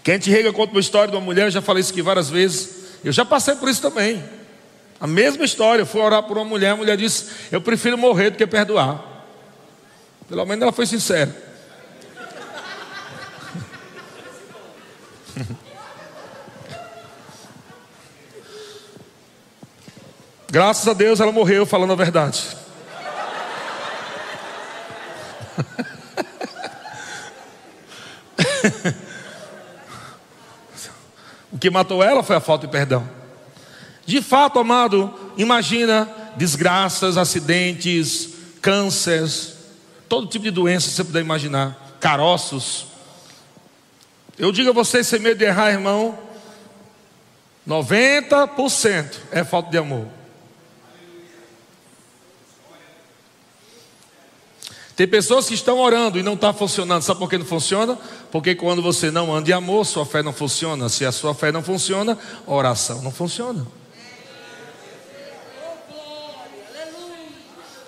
Quem 0.02 0.18
te 0.18 0.30
rega 0.30 0.52
conta 0.52 0.72
uma 0.72 0.80
história 0.80 1.08
de 1.08 1.16
uma 1.16 1.24
mulher, 1.24 1.46
eu 1.46 1.50
já 1.50 1.62
falei 1.62 1.80
isso 1.80 1.92
aqui 1.92 2.02
várias 2.02 2.28
vezes. 2.28 2.98
Eu 3.04 3.12
já 3.12 3.24
passei 3.24 3.54
por 3.54 3.68
isso 3.68 3.80
também. 3.80 4.22
A 5.00 5.06
mesma 5.06 5.44
história. 5.44 5.82
Eu 5.82 5.86
fui 5.86 6.00
orar 6.00 6.22
por 6.22 6.36
uma 6.36 6.44
mulher, 6.44 6.70
a 6.70 6.76
mulher 6.76 6.96
disse: 6.96 7.30
Eu 7.50 7.60
prefiro 7.60 7.96
morrer 7.96 8.30
do 8.30 8.36
que 8.36 8.46
perdoar. 8.46 9.19
Pelo 10.30 10.46
menos 10.46 10.62
ela 10.62 10.72
foi 10.72 10.86
sincera. 10.86 11.36
Graças 20.48 20.86
a 20.86 20.92
Deus 20.92 21.18
ela 21.18 21.32
morreu 21.32 21.66
falando 21.66 21.92
a 21.92 21.96
verdade. 21.96 22.56
o 31.50 31.58
que 31.58 31.70
matou 31.70 32.04
ela 32.04 32.22
foi 32.22 32.36
a 32.36 32.40
falta 32.40 32.68
de 32.68 32.72
perdão. 32.72 33.08
De 34.06 34.22
fato, 34.22 34.60
amado, 34.60 35.12
imagina 35.36 36.08
desgraças, 36.36 37.16
acidentes, 37.16 38.28
cânceres, 38.62 39.59
todo 40.10 40.26
tipo 40.26 40.44
de 40.44 40.50
doença 40.50 40.88
que 40.88 40.94
você 40.96 41.04
puder 41.04 41.20
imaginar, 41.20 41.96
caroços. 42.00 42.86
Eu 44.36 44.50
digo 44.50 44.70
a 44.70 44.72
você, 44.72 45.04
sem 45.04 45.20
medo 45.20 45.38
de 45.38 45.44
errar, 45.44 45.70
irmão, 45.70 46.18
90% 47.66 49.14
é 49.30 49.44
falta 49.44 49.70
de 49.70 49.78
amor. 49.78 50.08
Tem 54.96 55.06
pessoas 55.06 55.46
que 55.46 55.54
estão 55.54 55.78
orando 55.78 56.18
e 56.18 56.22
não 56.24 56.34
está 56.34 56.52
funcionando. 56.52 57.02
Sabe 57.02 57.20
por 57.20 57.30
que 57.30 57.38
não 57.38 57.46
funciona? 57.46 57.96
Porque 58.32 58.56
quando 58.56 58.82
você 58.82 59.12
não 59.12 59.32
anda 59.32 59.48
em 59.48 59.54
amor, 59.54 59.86
sua 59.86 60.04
fé 60.04 60.22
não 60.24 60.32
funciona. 60.32 60.88
Se 60.88 61.06
a 61.06 61.12
sua 61.12 61.34
fé 61.34 61.52
não 61.52 61.62
funciona, 61.62 62.18
a 62.46 62.52
oração 62.52 63.00
não 63.00 63.12
funciona. 63.12 63.64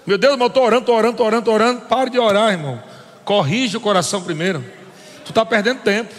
Meu 0.05 0.19
Deus, 0.19 0.39
eu 0.39 0.47
estou 0.47 0.65
orando, 0.65 0.81
estou 0.81 0.97
orando, 0.97 1.13
estou 1.13 1.27
orando, 1.27 1.41
estou 1.41 1.55
orando. 1.55 1.81
Pare 1.83 2.11
de 2.11 2.19
orar, 2.19 2.53
irmão. 2.53 2.83
Corrige 3.25 3.77
o 3.77 3.81
coração 3.81 4.21
primeiro. 4.23 4.65
Tu 5.25 5.31
está 5.31 5.47
perdendo 5.47 5.83
tempo. 5.83 6.13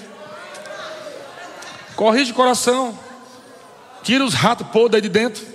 Corrige 1.96 2.32
o 2.32 2.36
coração. 2.36 2.98
Tira 4.02 4.24
os 4.24 4.34
ratos 4.34 4.68
podres 4.68 4.96
aí 4.96 5.02
de 5.02 5.10
dentro. 5.10 5.46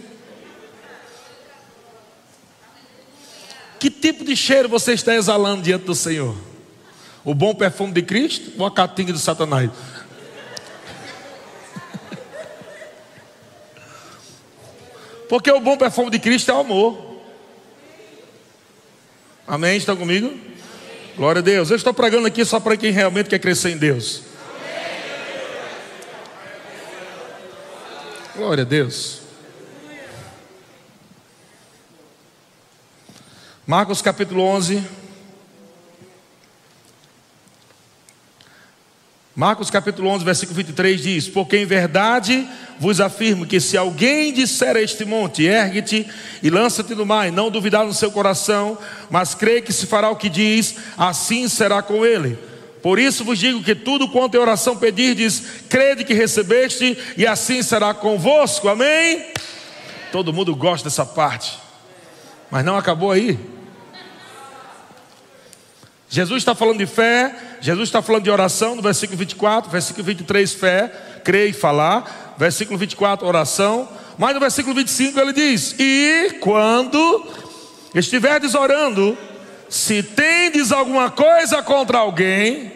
Que 3.78 3.88
tipo 3.90 4.24
de 4.24 4.36
cheiro 4.36 4.68
você 4.68 4.92
está 4.92 5.14
exalando 5.14 5.62
diante 5.62 5.84
do 5.84 5.94
Senhor? 5.94 6.36
O 7.24 7.32
bom 7.34 7.54
perfume 7.54 7.92
de 7.92 8.02
Cristo 8.02 8.52
ou 8.58 8.66
a 8.66 8.70
catinga 8.70 9.12
do 9.12 9.18
Satanás? 9.18 9.70
Porque 15.28 15.50
o 15.50 15.60
bom 15.60 15.78
perfume 15.78 16.10
de 16.10 16.18
Cristo 16.18 16.50
é 16.50 16.54
o 16.54 16.60
amor. 16.60 17.07
Amém? 19.48 19.78
Estão 19.78 19.96
comigo? 19.96 20.38
Glória 21.16 21.38
a 21.38 21.42
Deus. 21.42 21.70
Eu 21.70 21.76
estou 21.76 21.94
pregando 21.94 22.26
aqui 22.26 22.44
só 22.44 22.60
para 22.60 22.76
quem 22.76 22.92
realmente 22.92 23.30
quer 23.30 23.38
crescer 23.38 23.70
em 23.70 23.78
Deus. 23.78 24.20
Glória 28.36 28.62
a 28.62 28.66
Deus. 28.66 29.22
Marcos 33.66 34.02
capítulo 34.02 34.42
11. 34.42 34.97
Marcos 39.38 39.70
capítulo 39.70 40.08
11, 40.08 40.24
versículo 40.24 40.56
23 40.56 41.00
diz: 41.00 41.28
Porque 41.28 41.58
em 41.58 41.64
verdade 41.64 42.44
vos 42.76 43.00
afirmo 43.00 43.46
que 43.46 43.60
se 43.60 43.76
alguém 43.76 44.32
disser 44.32 44.76
a 44.76 44.82
este 44.82 45.04
monte, 45.04 45.44
ergue-te 45.44 46.04
e 46.42 46.50
lança-te 46.50 46.92
no 46.92 47.06
mar, 47.06 47.28
e 47.28 47.30
não 47.30 47.48
duvidar 47.48 47.86
no 47.86 47.94
seu 47.94 48.10
coração, 48.10 48.76
mas 49.08 49.36
crê 49.36 49.62
que 49.62 49.72
se 49.72 49.86
fará 49.86 50.10
o 50.10 50.16
que 50.16 50.28
diz, 50.28 50.74
assim 50.96 51.46
será 51.46 51.80
com 51.82 52.04
ele. 52.04 52.36
Por 52.82 52.98
isso 52.98 53.22
vos 53.22 53.38
digo 53.38 53.62
que 53.62 53.76
tudo 53.76 54.08
quanto 54.08 54.34
em 54.34 54.40
oração 54.40 54.76
pedirdes, 54.76 55.40
crede 55.68 56.02
que 56.02 56.14
recebeste, 56.14 56.98
e 57.16 57.24
assim 57.24 57.62
será 57.62 57.94
convosco. 57.94 58.68
Amém? 58.68 59.24
Todo 60.10 60.32
mundo 60.32 60.52
gosta 60.56 60.88
dessa 60.88 61.06
parte, 61.06 61.56
mas 62.50 62.64
não 62.64 62.76
acabou 62.76 63.12
aí. 63.12 63.38
Jesus 66.08 66.38
está 66.38 66.54
falando 66.54 66.78
de 66.78 66.86
fé, 66.86 67.34
Jesus 67.60 67.88
está 67.88 68.00
falando 68.00 68.24
de 68.24 68.30
oração 68.30 68.74
no 68.74 68.80
versículo 68.80 69.18
24, 69.18 69.70
versículo 69.70 70.04
23, 70.04 70.54
fé, 70.54 70.92
crer 71.22 71.50
e 71.50 71.52
falar, 71.52 72.34
versículo 72.38 72.78
24, 72.78 73.26
oração, 73.26 73.88
Mas 74.18 74.34
no 74.34 74.40
versículo 74.40 74.74
25 74.74 75.20
ele 75.20 75.32
diz: 75.32 75.76
E 75.78 76.38
quando 76.40 77.26
estiverdes 77.94 78.54
orando, 78.54 79.16
se 79.68 80.02
tendes 80.02 80.72
alguma 80.72 81.10
coisa 81.10 81.62
contra 81.62 81.98
alguém, 81.98 82.72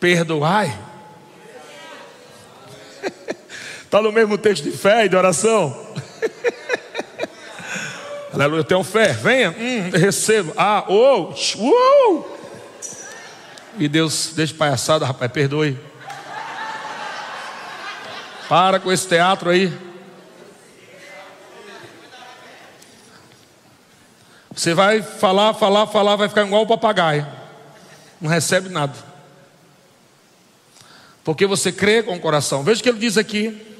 perdoai. 0.00 0.72
Está 3.82 4.00
no 4.02 4.12
mesmo 4.12 4.38
texto 4.38 4.64
de 4.64 4.70
fé 4.70 5.04
e 5.04 5.08
de 5.08 5.16
oração? 5.16 5.86
Aleluia, 8.36 8.60
eu 8.60 8.64
tenho 8.64 8.84
fé. 8.84 9.14
Venha, 9.14 9.50
hum, 9.50 9.90
receba. 9.94 10.52
Ah, 10.58 10.84
ou, 10.88 11.34
oh, 11.58 12.18
uh! 12.18 12.36
E 13.78 13.88
Deus, 13.88 14.32
deixa 14.34 14.52
palhaçada, 14.52 15.06
rapaz, 15.06 15.32
perdoe. 15.32 15.78
Para 18.46 18.78
com 18.78 18.92
esse 18.92 19.08
teatro 19.08 19.48
aí. 19.48 19.72
Você 24.54 24.74
vai 24.74 25.00
falar, 25.00 25.54
falar, 25.54 25.86
falar, 25.86 26.16
vai 26.16 26.28
ficar 26.28 26.44
igual 26.44 26.64
o 26.64 26.66
papagaio. 26.66 27.26
Não 28.20 28.28
recebe 28.28 28.68
nada. 28.68 28.92
Porque 31.24 31.46
você 31.46 31.72
crê 31.72 32.02
com 32.02 32.14
o 32.14 32.20
coração. 32.20 32.62
Veja 32.62 32.80
o 32.80 32.82
que 32.82 32.90
ele 32.90 32.98
diz 32.98 33.16
aqui. 33.16 33.75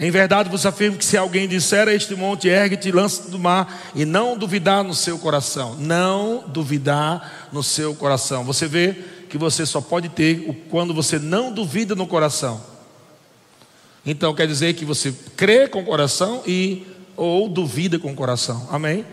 Em 0.00 0.10
verdade 0.10 0.48
vos 0.48 0.64
afirmo 0.64 0.96
que 0.96 1.04
se 1.04 1.18
alguém 1.18 1.46
disser 1.46 1.86
a 1.86 1.92
este 1.92 2.14
monte, 2.14 2.48
ergue-te, 2.48 2.90
lança 2.90 3.28
do 3.28 3.38
mar, 3.38 3.92
e 3.94 4.06
não 4.06 4.34
duvidar 4.34 4.82
no 4.82 4.94
seu 4.94 5.18
coração, 5.18 5.76
não 5.78 6.42
duvidar 6.48 7.50
no 7.52 7.62
seu 7.62 7.94
coração. 7.94 8.42
Você 8.42 8.66
vê 8.66 8.96
que 9.28 9.36
você 9.36 9.66
só 9.66 9.78
pode 9.82 10.08
ter 10.08 10.64
quando 10.70 10.94
você 10.94 11.18
não 11.18 11.52
duvida 11.52 11.94
no 11.94 12.06
coração. 12.06 12.62
Então 14.06 14.34
quer 14.34 14.46
dizer 14.46 14.72
que 14.72 14.86
você 14.86 15.14
crê 15.36 15.68
com 15.68 15.82
o 15.82 15.84
coração 15.84 16.42
e 16.46 16.86
ou 17.14 17.46
duvida 17.46 17.98
com 17.98 18.10
o 18.10 18.16
coração. 18.16 18.66
Amém? 18.70 19.04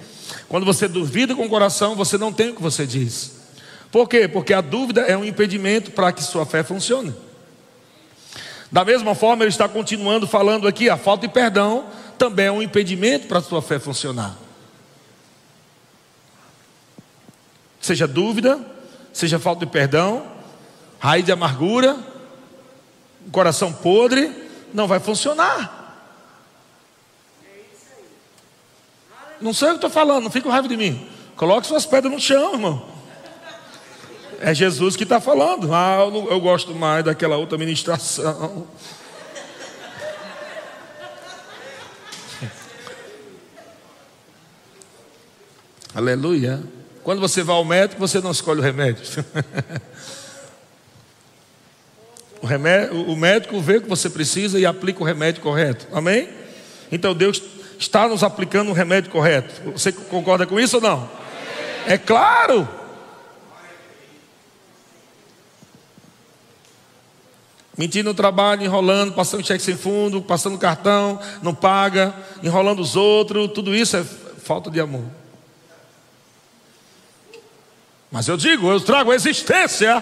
Quando 0.47 0.65
você 0.65 0.87
duvida 0.87 1.35
com 1.35 1.45
o 1.45 1.49
coração, 1.49 1.97
você 1.97 2.17
não 2.17 2.31
tem 2.31 2.51
o 2.51 2.55
que 2.55 2.61
você 2.61 2.87
diz. 2.87 3.33
Por 3.91 4.07
quê? 4.07 4.25
Porque 4.25 4.53
a 4.53 4.61
dúvida 4.61 5.01
é 5.01 5.17
um 5.17 5.25
impedimento 5.25 5.91
para 5.91 6.13
que 6.13 6.23
sua 6.23 6.45
fé 6.45 6.63
funcione. 6.63 7.13
Da 8.71 8.83
mesma 8.83 9.15
forma, 9.15 9.43
ele 9.43 9.49
está 9.49 9.67
continuando 9.67 10.27
falando 10.27 10.67
aqui, 10.67 10.89
a 10.89 10.97
falta 10.97 11.27
de 11.27 11.33
perdão 11.33 11.85
também 12.17 12.47
é 12.47 12.51
um 12.51 12.61
impedimento 12.61 13.27
para 13.27 13.39
a 13.39 13.41
sua 13.41 13.61
fé 13.61 13.79
funcionar. 13.79 14.35
Seja 17.79 18.07
dúvida, 18.07 18.59
seja 19.13 19.39
falta 19.39 19.65
de 19.65 19.71
perdão, 19.71 20.25
raiz 20.99 21.23
de 21.23 21.31
amargura, 21.31 21.97
coração 23.31 23.71
podre, 23.71 24.33
não 24.73 24.87
vai 24.87 24.99
funcionar. 24.99 25.75
Não 29.39 29.53
sei 29.53 29.69
o 29.69 29.71
que 29.71 29.77
estou 29.77 29.89
falando, 29.89 30.23
não 30.23 30.31
fica 30.31 30.45
com 30.45 30.51
raiva 30.51 30.67
de 30.67 30.75
mim. 30.75 31.07
Coloque 31.35 31.67
suas 31.67 31.85
pedras 31.85 32.11
no 32.11 32.19
chão, 32.19 32.53
irmão. 32.53 32.96
É 34.39 34.53
Jesus 34.53 34.95
que 34.95 35.03
está 35.03 35.19
falando. 35.19 35.73
Ah, 35.73 35.97
eu, 35.99 36.29
eu 36.31 36.39
gosto 36.39 36.73
mais 36.75 37.03
daquela 37.03 37.37
outra 37.37 37.57
ministração. 37.57 38.67
Aleluia. 45.93 46.61
Quando 47.03 47.19
você 47.19 47.41
vai 47.41 47.55
ao 47.55 47.65
médico, 47.65 47.99
você 47.99 48.21
não 48.21 48.29
escolhe 48.31 48.59
o 48.59 48.63
remédio. 48.63 49.03
o, 52.41 52.45
remédio 52.45 53.01
o 53.09 53.15
médico 53.15 53.59
vê 53.59 53.77
o 53.77 53.81
que 53.81 53.89
você 53.89 54.09
precisa 54.09 54.59
e 54.59 54.65
aplica 54.65 55.01
o 55.01 55.05
remédio 55.05 55.41
correto. 55.41 55.87
Amém? 55.91 56.29
Então 56.91 57.15
Deus 57.15 57.41
está 57.79 58.07
nos 58.07 58.23
aplicando 58.23 58.69
o 58.69 58.73
remédio 58.73 59.09
correto. 59.09 59.71
Você 59.71 59.91
concorda 59.91 60.45
com 60.45 60.59
isso 60.59 60.75
ou 60.75 60.81
não? 60.81 61.09
É 61.87 61.97
claro. 61.97 62.76
Mentindo 67.77 68.09
no 68.09 68.15
trabalho, 68.15 68.63
enrolando, 68.63 69.13
passando 69.13 69.45
cheque 69.45 69.61
sem 69.61 69.77
fundo, 69.77 70.19
passando 70.19 70.57
cartão, 70.57 71.19
não 71.43 71.53
paga, 71.53 72.11
enrolando 72.41 72.79
os 72.79 72.95
outros, 72.95 73.51
tudo 73.53 73.75
isso 73.75 73.95
é 73.95 74.03
falta 74.03 74.71
de 74.71 74.79
amor. 74.79 75.05
Mas 78.11 78.27
eu 78.27 78.35
digo, 78.35 78.71
eu 78.71 78.79
trago 78.81 79.13
existência. 79.13 80.01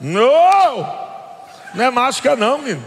Não! 0.00 1.02
Não 1.74 1.84
é 1.84 1.90
mágica 1.90 2.36
não, 2.36 2.58
menino. 2.58 2.84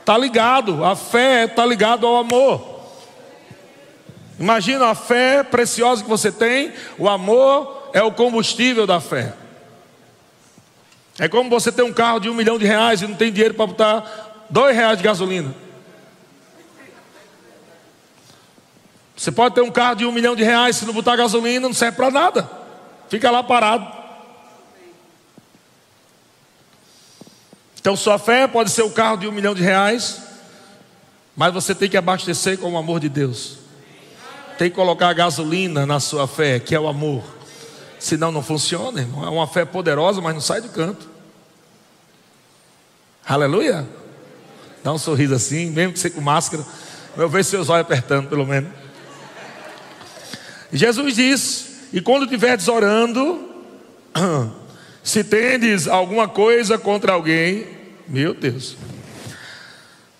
Está 0.00 0.18
ligado, 0.18 0.84
a 0.84 0.96
fé 0.96 1.44
está 1.44 1.64
ligado 1.64 2.06
ao 2.06 2.16
amor. 2.16 2.78
Imagina 4.38 4.86
a 4.86 4.94
fé 4.94 5.42
preciosa 5.42 6.02
que 6.02 6.08
você 6.08 6.30
tem, 6.30 6.72
o 6.98 7.08
amor 7.08 7.90
é 7.92 8.02
o 8.02 8.12
combustível 8.12 8.86
da 8.86 9.00
fé. 9.00 9.34
É 11.18 11.28
como 11.28 11.50
você 11.50 11.72
ter 11.72 11.82
um 11.82 11.92
carro 11.92 12.20
de 12.20 12.30
um 12.30 12.34
milhão 12.34 12.58
de 12.58 12.64
reais 12.64 13.02
e 13.02 13.06
não 13.06 13.14
tem 13.14 13.32
dinheiro 13.32 13.54
para 13.54 13.66
botar 13.66 14.46
dois 14.48 14.74
reais 14.74 14.96
de 14.96 15.04
gasolina. 15.04 15.52
Você 19.16 19.32
pode 19.32 19.56
ter 19.56 19.62
um 19.62 19.70
carro 19.70 19.96
de 19.96 20.06
um 20.06 20.12
milhão 20.12 20.36
de 20.36 20.44
reais, 20.44 20.76
se 20.76 20.86
não 20.86 20.94
botar 20.94 21.16
gasolina, 21.16 21.66
não 21.66 21.74
serve 21.74 21.96
para 21.96 22.08
nada. 22.08 22.48
Fica 23.08 23.32
lá 23.32 23.42
parado. 23.42 23.98
Então, 27.80 27.96
sua 27.96 28.16
fé 28.18 28.46
pode 28.46 28.70
ser 28.70 28.82
o 28.82 28.90
carro 28.90 29.16
de 29.16 29.26
um 29.26 29.32
milhão 29.32 29.54
de 29.54 29.62
reais, 29.62 30.22
mas 31.34 31.52
você 31.52 31.74
tem 31.74 31.88
que 31.88 31.96
abastecer 31.96 32.58
com 32.58 32.72
o 32.72 32.78
amor 32.78 33.00
de 33.00 33.08
Deus. 33.08 33.58
Tem 34.56 34.70
que 34.70 34.76
colocar 34.76 35.12
gasolina 35.14 35.84
na 35.84 35.98
sua 35.98 36.28
fé, 36.28 36.60
que 36.60 36.74
é 36.74 36.78
o 36.78 36.86
amor. 36.86 37.37
Senão 37.98 38.30
não 38.30 38.42
funciona, 38.42 39.00
irmão. 39.00 39.24
É 39.24 39.30
uma 39.30 39.46
fé 39.46 39.64
poderosa, 39.64 40.20
mas 40.20 40.34
não 40.34 40.40
sai 40.40 40.60
do 40.60 40.68
canto. 40.68 41.08
Aleluia. 43.26 43.86
Dá 44.82 44.92
um 44.92 44.98
sorriso 44.98 45.34
assim, 45.34 45.70
mesmo 45.70 45.92
que 45.92 45.98
você 45.98 46.10
com 46.10 46.20
máscara. 46.20 46.64
Eu 47.16 47.28
vejo 47.28 47.48
seus 47.48 47.68
olhos 47.68 47.84
apertando, 47.84 48.28
pelo 48.28 48.46
menos. 48.46 48.70
Jesus 50.72 51.16
diz: 51.16 51.66
E 51.92 52.00
quando 52.00 52.24
estiveres 52.24 52.68
orando, 52.68 53.48
se 55.02 55.24
tendes 55.24 55.88
alguma 55.88 56.28
coisa 56.28 56.78
contra 56.78 57.12
alguém, 57.12 57.66
meu 58.06 58.32
Deus. 58.34 58.76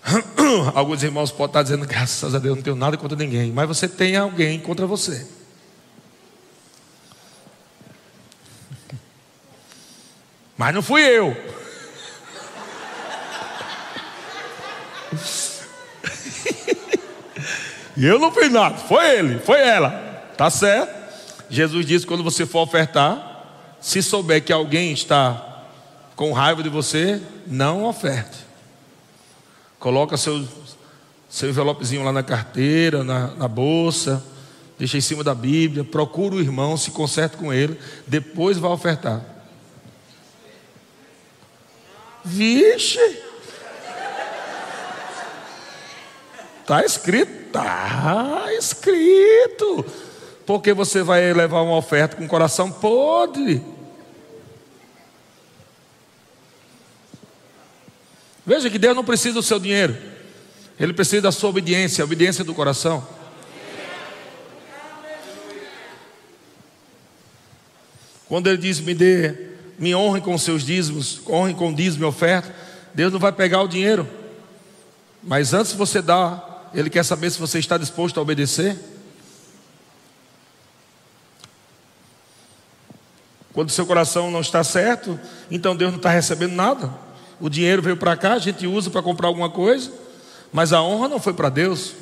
Alguns 0.73 1.03
irmãos 1.03 1.31
podem 1.31 1.47
estar 1.47 1.63
dizendo, 1.63 1.85
graças 1.85 2.33
a 2.33 2.39
Deus, 2.39 2.55
não 2.55 2.63
tenho 2.63 2.75
nada 2.75 2.97
contra 2.97 3.17
ninguém, 3.17 3.51
mas 3.51 3.67
você 3.67 3.87
tem 3.87 4.15
alguém 4.15 4.59
contra 4.59 4.87
você. 4.87 5.27
Mas 10.59 10.75
não 10.75 10.81
fui 10.81 11.01
eu. 11.01 11.37
e 17.95 18.05
eu 18.05 18.19
não 18.19 18.29
fiz 18.29 18.51
nada, 18.51 18.75
foi 18.75 19.19
ele, 19.19 19.39
foi 19.39 19.61
ela. 19.61 19.91
Tá 20.35 20.49
certo? 20.49 20.93
Jesus 21.49 21.85
disse: 21.85 22.05
quando 22.05 22.25
você 22.25 22.45
for 22.45 22.59
ofertar, 22.59 23.77
se 23.79 24.03
souber 24.03 24.43
que 24.43 24.51
alguém 24.51 24.91
está 24.91 25.63
com 26.13 26.33
raiva 26.33 26.61
de 26.61 26.67
você, 26.67 27.21
não 27.47 27.85
oferte. 27.85 28.39
Coloca 29.79 30.17
seu, 30.17 30.45
seu 31.29 31.51
envelopezinho 31.51 32.03
lá 32.03 32.11
na 32.11 32.21
carteira, 32.21 33.01
na, 33.01 33.27
na 33.27 33.47
bolsa, 33.47 34.21
deixa 34.77 34.97
em 34.97 35.01
cima 35.01 35.23
da 35.23 35.33
Bíblia, 35.33 35.85
procura 35.85 36.35
o 36.35 36.41
irmão, 36.41 36.75
se 36.75 36.91
conserte 36.91 37.37
com 37.37 37.53
ele, 37.53 37.79
depois 38.05 38.57
vai 38.57 38.71
ofertar. 38.71 39.38
Vixe! 42.23 42.99
Está 46.61 46.85
escrito, 46.85 47.31
está 47.47 48.45
escrito. 48.57 49.83
Porque 50.45 50.73
você 50.73 51.01
vai 51.01 51.33
levar 51.33 51.61
uma 51.61 51.75
oferta 51.75 52.15
com 52.15 52.25
o 52.25 52.27
coração 52.27 52.71
podre. 52.71 53.63
Veja 58.45 58.69
que 58.69 58.79
Deus 58.79 58.95
não 58.95 59.03
precisa 59.03 59.35
do 59.35 59.43
seu 59.43 59.59
dinheiro, 59.59 59.95
Ele 60.79 60.93
precisa 60.93 61.23
da 61.23 61.31
sua 61.31 61.49
obediência, 61.49 62.03
a 62.03 62.05
obediência 62.05 62.43
do 62.43 62.53
coração. 62.53 63.07
Quando 68.27 68.47
Ele 68.47 68.57
diz: 68.57 68.79
Me 68.79 68.93
dê 68.93 69.48
me 69.79 69.95
honre 69.95 70.19
com 70.19 70.37
seus 70.37 70.63
dízimos, 70.63 71.21
honre 71.27 71.53
com 71.53 71.73
dízimo 71.73 72.03
e 72.03 72.07
oferta. 72.07 72.53
Deus 72.93 73.13
não 73.13 73.19
vai 73.19 73.31
pegar 73.31 73.61
o 73.61 73.67
dinheiro. 73.67 74.07
Mas 75.23 75.53
antes 75.53 75.71
você 75.71 76.01
dar, 76.01 76.69
Ele 76.73 76.89
quer 76.89 77.03
saber 77.03 77.31
se 77.31 77.39
você 77.39 77.59
está 77.59 77.77
disposto 77.77 78.19
a 78.19 78.21
obedecer. 78.21 78.77
Quando 83.53 83.71
seu 83.71 83.85
coração 83.85 84.29
não 84.29 84.41
está 84.41 84.63
certo, 84.63 85.19
então 85.49 85.75
Deus 85.75 85.91
não 85.91 85.97
está 85.97 86.09
recebendo 86.09 86.53
nada. 86.53 86.93
O 87.39 87.49
dinheiro 87.49 87.81
veio 87.81 87.97
para 87.97 88.15
cá, 88.17 88.33
a 88.33 88.39
gente 88.39 88.67
usa 88.67 88.89
para 88.89 89.01
comprar 89.01 89.27
alguma 89.27 89.49
coisa, 89.49 89.91
mas 90.51 90.73
a 90.73 90.81
honra 90.81 91.07
não 91.07 91.19
foi 91.19 91.33
para 91.33 91.49
Deus. 91.49 91.93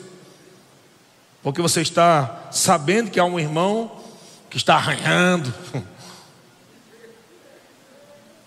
Porque 1.43 1.61
você 1.61 1.81
está 1.81 2.49
sabendo 2.51 3.11
que 3.11 3.19
há 3.19 3.25
um 3.25 3.39
irmão 3.39 3.91
que 4.49 4.57
está 4.57 4.75
arranhando. 4.75 5.53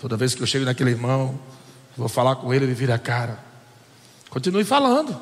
Toda 0.00 0.16
vez 0.16 0.34
que 0.34 0.42
eu 0.42 0.46
chego 0.46 0.64
naquele 0.64 0.90
irmão, 0.90 1.38
vou 1.94 2.08
falar 2.08 2.36
com 2.36 2.54
ele, 2.54 2.64
ele 2.64 2.72
vira 2.72 2.94
a 2.94 2.98
cara. 2.98 3.38
Continue 4.30 4.64
falando. 4.64 5.20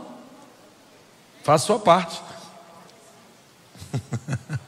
Faça 1.43 1.67
sua 1.67 1.81
parte. 1.81 2.23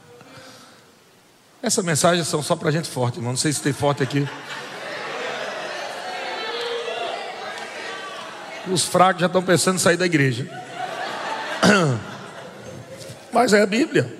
Essa 1.63 1.81
mensagem 1.81 2.25
são 2.25 2.43
só 2.43 2.57
para 2.57 2.71
gente 2.71 2.89
forte, 2.89 3.19
irmão. 3.19 3.31
Não 3.31 3.37
sei 3.37 3.53
se 3.53 3.61
tem 3.61 3.71
forte 3.71 4.03
aqui. 4.03 4.27
Os 8.69 8.83
fracos 8.83 9.21
já 9.21 9.27
estão 9.27 9.41
pensando 9.41 9.77
em 9.77 9.79
sair 9.79 9.95
da 9.95 10.05
igreja. 10.05 10.45
Mas 13.31 13.53
é 13.53 13.61
a 13.61 13.65
Bíblia. 13.65 14.13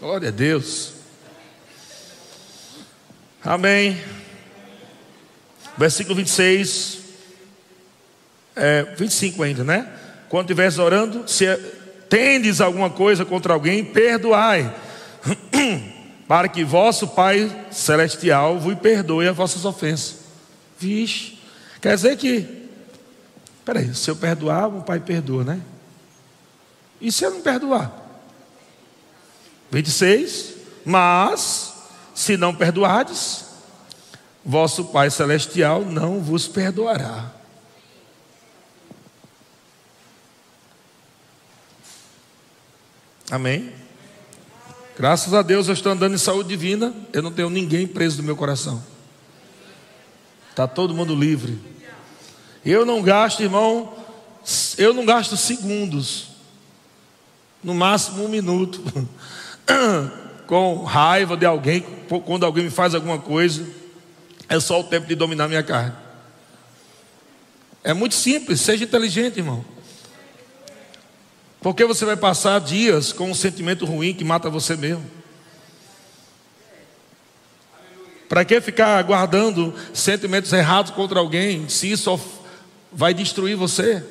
Glória 0.00 0.28
a 0.28 0.32
Deus. 0.32 0.95
Amém. 3.46 3.96
Versículo 5.78 6.16
26. 6.16 6.98
É, 8.56 8.82
25 8.96 9.40
ainda, 9.40 9.62
né? 9.62 9.88
Quando 10.28 10.46
estiveres 10.46 10.78
orando, 10.78 11.28
se 11.28 11.46
tendes 12.08 12.60
alguma 12.60 12.90
coisa 12.90 13.24
contra 13.24 13.52
alguém, 13.52 13.84
perdoai, 13.84 14.74
para 16.26 16.48
que 16.48 16.64
vosso 16.64 17.06
Pai 17.06 17.66
Celestial 17.70 18.58
vos 18.58 18.74
perdoe 18.74 19.28
as 19.28 19.36
vossas 19.36 19.64
ofensas. 19.64 20.16
Vixe, 20.76 21.38
quer 21.80 21.94
dizer 21.94 22.16
que, 22.16 22.68
peraí, 23.64 23.94
se 23.94 24.10
eu 24.10 24.16
perdoar, 24.16 24.66
o 24.66 24.82
Pai 24.82 24.98
perdoa, 24.98 25.44
né? 25.44 25.60
E 27.00 27.12
se 27.12 27.24
eu 27.24 27.30
não 27.30 27.42
perdoar? 27.42 27.92
26, 29.70 30.54
mas, 30.84 31.75
se 32.16 32.34
não 32.38 32.54
perdoardes, 32.54 33.44
vosso 34.42 34.86
Pai 34.86 35.10
Celestial 35.10 35.84
não 35.84 36.22
vos 36.22 36.48
perdoará. 36.48 37.30
Amém? 43.30 43.70
Graças 44.96 45.34
a 45.34 45.42
Deus 45.42 45.68
eu 45.68 45.74
estou 45.74 45.92
andando 45.92 46.14
em 46.14 46.18
saúde 46.18 46.48
divina, 46.48 46.94
eu 47.12 47.20
não 47.20 47.30
tenho 47.30 47.50
ninguém 47.50 47.86
preso 47.86 48.16
no 48.16 48.22
meu 48.22 48.34
coração. 48.34 48.82
Está 50.48 50.66
todo 50.66 50.94
mundo 50.94 51.14
livre. 51.14 51.60
Eu 52.64 52.86
não 52.86 53.02
gasto, 53.02 53.42
irmão, 53.42 53.92
eu 54.78 54.94
não 54.94 55.04
gasto 55.04 55.36
segundos, 55.36 56.28
no 57.62 57.74
máximo 57.74 58.24
um 58.24 58.28
minuto, 58.28 58.82
com 60.46 60.84
raiva 60.84 61.36
de 61.36 61.44
alguém, 61.44 61.84
quando 62.24 62.44
alguém 62.44 62.64
me 62.64 62.70
faz 62.70 62.94
alguma 62.94 63.18
coisa, 63.18 63.66
é 64.48 64.60
só 64.60 64.80
o 64.80 64.84
tempo 64.84 65.06
de 65.06 65.14
dominar 65.14 65.48
minha 65.48 65.62
carne. 65.62 65.92
É 67.82 67.92
muito 67.92 68.14
simples, 68.14 68.60
seja 68.60 68.84
inteligente, 68.84 69.38
irmão. 69.38 69.64
Porque 71.60 71.84
você 71.84 72.04
vai 72.04 72.16
passar 72.16 72.60
dias 72.60 73.12
com 73.12 73.30
um 73.30 73.34
sentimento 73.34 73.84
ruim 73.84 74.14
que 74.14 74.24
mata 74.24 74.48
você 74.48 74.76
mesmo. 74.76 75.04
Para 78.28 78.44
que 78.44 78.60
ficar 78.60 79.02
guardando 79.02 79.74
sentimentos 79.94 80.52
errados 80.52 80.90
contra 80.90 81.18
alguém, 81.18 81.68
se 81.68 81.90
isso 81.90 82.20
vai 82.92 83.14
destruir 83.14 83.56
você? 83.56 84.04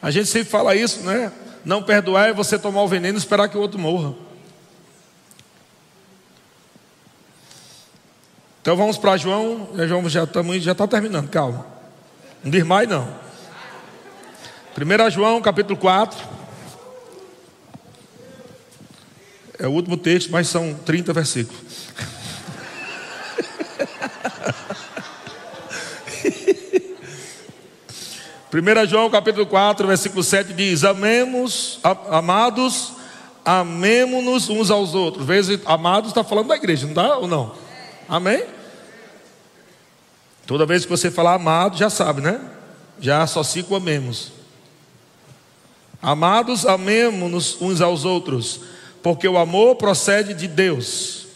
A 0.00 0.10
gente 0.10 0.28
sempre 0.28 0.48
fala 0.48 0.74
isso, 0.74 1.00
né? 1.00 1.32
Não 1.64 1.82
perdoar 1.82 2.28
é 2.28 2.32
você 2.32 2.58
tomar 2.58 2.82
o 2.82 2.88
veneno 2.88 3.18
e 3.18 3.20
esperar 3.20 3.48
que 3.48 3.56
o 3.56 3.60
outro 3.60 3.78
morra. 3.78 4.14
Então 8.68 8.76
vamos 8.76 8.98
para 8.98 9.16
João, 9.16 9.66
João 9.88 10.06
já 10.10 10.24
estamos 10.24 10.62
já 10.62 10.72
está 10.72 10.86
terminando, 10.86 11.30
calma. 11.30 11.64
Não 12.44 12.50
diz 12.50 12.62
mais 12.64 12.86
não. 12.86 13.08
1 14.76 15.10
João 15.10 15.40
capítulo 15.40 15.78
4. 15.78 16.18
É 19.58 19.66
o 19.66 19.70
último 19.70 19.96
texto, 19.96 20.30
mas 20.30 20.48
são 20.48 20.74
30 20.84 21.14
versículos. 21.14 21.58
Primeira 28.50 28.86
João 28.86 29.08
capítulo 29.08 29.46
4, 29.46 29.86
versículo 29.86 30.22
7 30.22 30.52
diz: 30.52 30.84
Amemos, 30.84 31.80
amados, 32.10 32.92
amemos-nos 33.42 34.50
uns 34.50 34.70
aos 34.70 34.94
outros. 34.94 35.24
Vezes 35.24 35.58
amados 35.64 36.10
está 36.10 36.22
falando 36.22 36.48
da 36.48 36.56
igreja, 36.56 36.82
não 36.82 36.90
está 36.90 37.16
ou 37.16 37.26
não? 37.26 37.54
Amém? 38.06 38.57
Toda 40.48 40.64
vez 40.64 40.86
que 40.86 40.90
você 40.90 41.10
falar 41.10 41.34
amado, 41.34 41.76
já 41.76 41.90
sabe, 41.90 42.22
né? 42.22 42.40
Já 42.98 43.22
associa 43.22 43.62
com 43.62 43.76
amemos. 43.76 44.32
Amados, 46.00 46.64
amemos-nos 46.64 47.60
uns 47.60 47.82
aos 47.82 48.06
outros, 48.06 48.62
porque 49.02 49.28
o 49.28 49.36
amor 49.36 49.76
procede 49.76 50.32
de 50.32 50.48
Deus. 50.48 51.26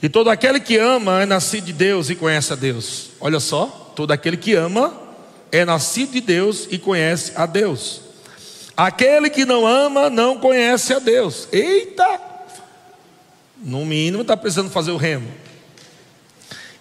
E 0.00 0.08
todo 0.08 0.30
aquele 0.30 0.60
que 0.60 0.78
ama 0.78 1.20
é 1.20 1.26
nascido 1.26 1.64
de 1.64 1.72
Deus 1.72 2.10
e 2.10 2.14
conhece 2.14 2.52
a 2.52 2.56
Deus. 2.56 3.10
Olha 3.18 3.40
só, 3.40 3.92
todo 3.96 4.12
aquele 4.12 4.36
que 4.36 4.54
ama 4.54 4.96
é 5.50 5.64
nascido 5.64 6.12
de 6.12 6.20
Deus 6.20 6.68
e 6.70 6.78
conhece 6.78 7.32
a 7.34 7.44
Deus. 7.44 8.02
Aquele 8.76 9.28
que 9.30 9.44
não 9.44 9.66
ama 9.66 10.08
não 10.08 10.38
conhece 10.38 10.94
a 10.94 11.00
Deus. 11.00 11.48
Eita! 11.50 12.20
No 13.58 13.84
mínimo 13.84 14.22
está 14.22 14.36
precisando 14.36 14.70
fazer 14.70 14.92
o 14.92 14.96
remo. 14.96 15.42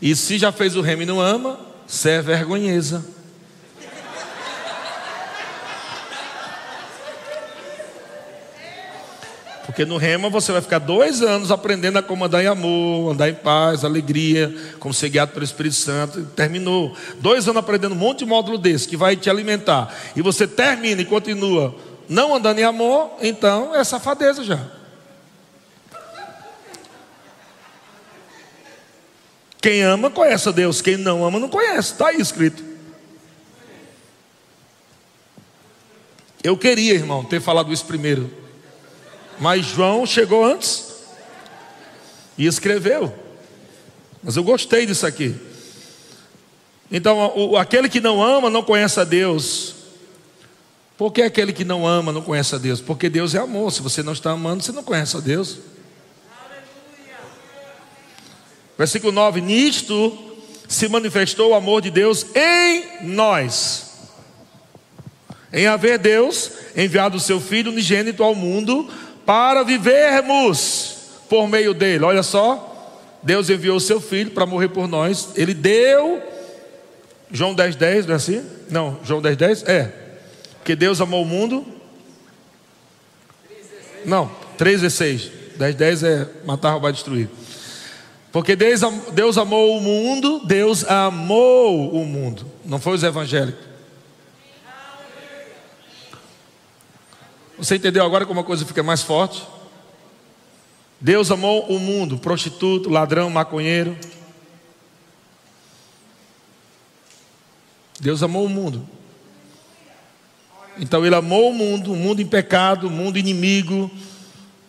E 0.04 0.18
se 0.18 0.38
já 0.38 0.51
fez 0.51 0.76
o 0.76 0.82
remo 0.82 1.04
e 1.04 1.06
não 1.06 1.22
ama, 1.22 1.58
você 1.88 2.10
é 2.10 2.22
vergonheza. 2.22 3.06
Porque 9.66 9.86
no 9.86 9.95
rema 9.95 10.30
você 10.30 10.51
vai 10.51 10.60
ficar 10.60 10.80
dois 10.80 11.22
anos 11.22 11.51
aprendendo 11.51 11.99
a 11.99 12.04
como 12.04 12.26
andar 12.26 12.43
em 12.43 12.47
amor, 12.47 13.14
andar 13.14 13.30
em 13.30 13.34
paz, 13.34 13.86
alegria, 13.86 14.54
como 14.78 14.93
ser 14.93 15.08
guiado 15.08 15.32
pelo 15.32 15.45
Espírito 15.45 15.76
Santo. 15.76 16.20
E 16.20 16.26
terminou. 16.26 16.93
Dois 17.22 17.47
anos 17.47 17.62
aprendendo 17.62 17.95
um 17.95 17.97
monte 17.97 18.20
de 18.20 18.26
módulo 18.26 18.58
desse 18.58 18.86
que 18.86 18.97
vai 18.97 19.16
te 19.16 19.30
alimentar. 19.30 19.95
E 20.18 20.22
você 20.22 20.45
termina 20.45 21.01
e 21.01 21.06
continua 21.06 21.74
não 22.10 22.36
andando 22.36 22.60
em 22.60 22.64
amor, 22.64 23.10
então 23.22 23.74
é 23.74 23.82
safadeza 23.86 24.43
já. 24.43 24.82
Quem 29.64 29.82
ama 29.82 30.11
conhece 30.11 30.49
a 30.49 30.51
Deus, 30.51 30.82
quem 30.82 30.97
não 30.97 31.24
ama 31.24 31.39
não 31.39 31.47
conhece, 31.47 31.93
está 31.93 32.09
aí 32.09 32.20
escrito. 32.20 32.61
Eu 36.43 36.57
queria, 36.57 36.93
irmão, 36.93 37.24
ter 37.24 37.39
falado 37.39 37.72
isso 37.72 37.86
primeiro. 37.86 38.30
Mas 39.39 39.66
João 39.68 40.05
chegou 40.05 40.43
antes 40.43 41.05
e 42.38 42.45
escreveu. 42.45 43.18
Mas 44.22 44.36
eu 44.36 44.43
gostei 44.43 44.86
disso 44.86 45.07
aqui. 45.07 45.34
Então, 46.91 47.32
o, 47.34 47.55
aquele 47.55 47.88
que 47.88 48.01
não 48.01 48.22
ama 48.22 48.49
não 48.49 48.64
conhece 48.64 48.99
a 48.99 49.05
Deus. 49.05 49.76
Por 50.97 51.14
que 51.14 51.22
aquele 51.22 51.53
que 51.53 51.64
não 51.64 51.88
ama 51.88 52.11
não 52.11 52.22
conhece 52.22 52.53
a 52.53 52.57
Deus? 52.57 52.82
Porque 52.82 53.09
Deus 53.09 53.34
é 53.34 53.39
amor. 53.39 53.72
Se 53.72 53.82
você 53.82 54.03
não 54.03 54.11
está 54.11 54.32
amando, 54.32 54.61
você 54.61 54.74
não 54.74 54.84
conhece 54.84 55.16
a 55.16 55.22
Deus. 55.22 55.57
Versículo 58.78 59.11
9: 59.11 59.41
Nisto 59.41 60.17
se 60.67 60.88
manifestou 60.88 61.51
o 61.51 61.55
amor 61.55 61.82
de 61.82 61.91
Deus 61.91 62.26
em 62.36 63.05
nós. 63.07 63.91
Em 65.51 65.67
haver 65.67 65.99
Deus 65.99 66.51
enviado 66.76 67.17
o 67.17 67.19
seu 67.19 67.39
Filho 67.39 67.71
unigênito 67.71 68.24
ao 68.24 68.34
mundo 68.34 68.89
para 69.26 69.63
vivermos 69.63 70.95
por 71.30 71.47
meio 71.47 71.74
dele. 71.74 72.03
Olha 72.03 72.24
só, 72.24 72.74
Deus 73.21 73.49
enviou 73.49 73.78
o 73.78 73.82
seu 73.82 74.01
filho 74.01 74.32
para 74.32 74.45
morrer 74.45 74.69
por 74.69 74.88
nós. 74.88 75.30
Ele 75.36 75.53
deu 75.53 76.21
João 77.32 77.55
10, 77.55 77.76
10, 77.76 78.05
não 78.05 78.13
é 78.13 78.17
assim? 78.17 78.45
Não, 78.69 78.99
João 79.03 79.21
10, 79.21 79.38
10? 79.38 79.63
É. 79.63 79.91
Que 80.63 80.76
Deus 80.76 81.01
amou 81.01 81.24
o 81.24 81.26
mundo. 81.26 81.65
Não, 84.05 84.30
3, 84.57 84.82
16. 84.82 85.32
10, 85.55 85.76
10 85.76 86.03
é 86.03 86.28
matar, 86.45 86.71
roubar, 86.71 86.91
destruir. 86.91 87.30
Porque 88.34 88.55
Deus, 88.55 88.81
amou 89.38 89.77
o 89.77 89.79
mundo, 89.79 90.41
Deus 90.43 90.84
amou 90.86 91.93
o 91.93 92.03
mundo. 92.03 92.47
Não 92.65 92.79
foi 92.79 92.95
os 92.95 93.03
evangélicos. 93.03 93.63
Você 97.59 97.75
entendeu 97.75 98.03
agora 98.03 98.25
como 98.25 98.39
a 98.39 98.43
coisa 98.43 98.65
fica 98.65 98.81
mais 98.81 99.03
forte? 99.03 99.47
Deus 100.99 101.29
amou 101.29 101.67
o 101.67 101.77
mundo, 101.77 102.17
prostituto, 102.17 102.89
ladrão, 102.89 103.29
maconheiro. 103.29 103.95
Deus 107.99 108.23
amou 108.23 108.47
o 108.47 108.49
mundo. 108.49 108.89
Então 110.79 111.05
ele 111.05 111.13
amou 111.13 111.51
o 111.51 111.53
mundo, 111.53 111.93
o 111.93 111.95
mundo 111.95 112.19
em 112.19 112.25
pecado, 112.25 112.88
o 112.88 112.89
mundo 112.89 113.19
inimigo, 113.19 113.91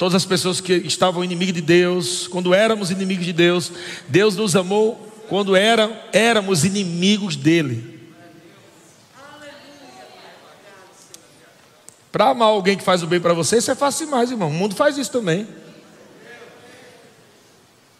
todas 0.04 0.16
as 0.16 0.26
pessoas 0.26 0.60
que 0.60 0.74
estavam 0.74 1.24
inimigas 1.24 1.54
de 1.54 1.62
Deus, 1.62 2.28
quando 2.28 2.52
éramos 2.52 2.90
inimigos 2.90 3.24
de 3.24 3.32
Deus, 3.32 3.72
Deus 4.06 4.36
nos 4.36 4.54
amou 4.54 4.96
quando 5.30 5.56
era, 5.56 5.90
éramos 6.12 6.62
inimigos 6.62 7.36
dele. 7.36 8.12
Para 12.12 12.28
amar 12.28 12.48
alguém 12.48 12.76
que 12.76 12.84
faz 12.84 13.02
o 13.02 13.06
bem 13.06 13.18
para 13.18 13.32
você, 13.32 13.56
isso 13.56 13.70
é 13.70 13.74
fácil 13.74 14.04
demais, 14.04 14.30
irmão. 14.30 14.50
O 14.50 14.52
mundo 14.52 14.76
faz 14.76 14.98
isso 14.98 15.10
também. 15.10 15.48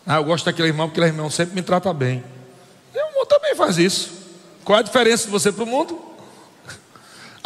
Ah, 0.07 0.17
eu 0.17 0.25
gosto 0.25 0.45
daquele 0.45 0.69
irmão 0.69 0.89
porque 0.89 1.01
aquele 1.01 1.17
irmão 1.17 1.31
sempre 1.31 1.55
me 1.55 1.63
trata 1.63 1.91
bem. 1.95 2.23
E 2.95 2.99
o 2.99 3.15
mundo 3.15 3.29
também 3.29 3.55
faz 3.55 3.79
isso. 3.79 4.11
Qual 4.63 4.77
é 4.77 4.81
a 4.81 4.85
diferença 4.85 5.25
de 5.25 5.31
você 5.31 5.51
para 5.51 5.65
o 5.65 5.67
mundo? 5.67 5.99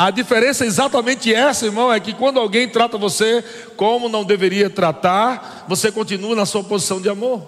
A 0.01 0.13
diferença 0.13 0.63
é 0.63 0.69
exatamente 0.69 1.35
essa, 1.35 1.67
irmão, 1.67 1.93
é 1.93 1.99
que 1.99 2.13
quando 2.13 2.39
alguém 2.39 2.69
trata 2.69 2.97
você 2.97 3.45
como 3.77 4.09
não 4.09 4.23
deveria 4.23 4.71
tratar, 4.71 5.65
você 5.67 5.91
continua 5.91 6.37
na 6.37 6.47
sua 6.47 6.63
posição 6.63 7.01
de 7.01 7.09
amor. 7.09 7.45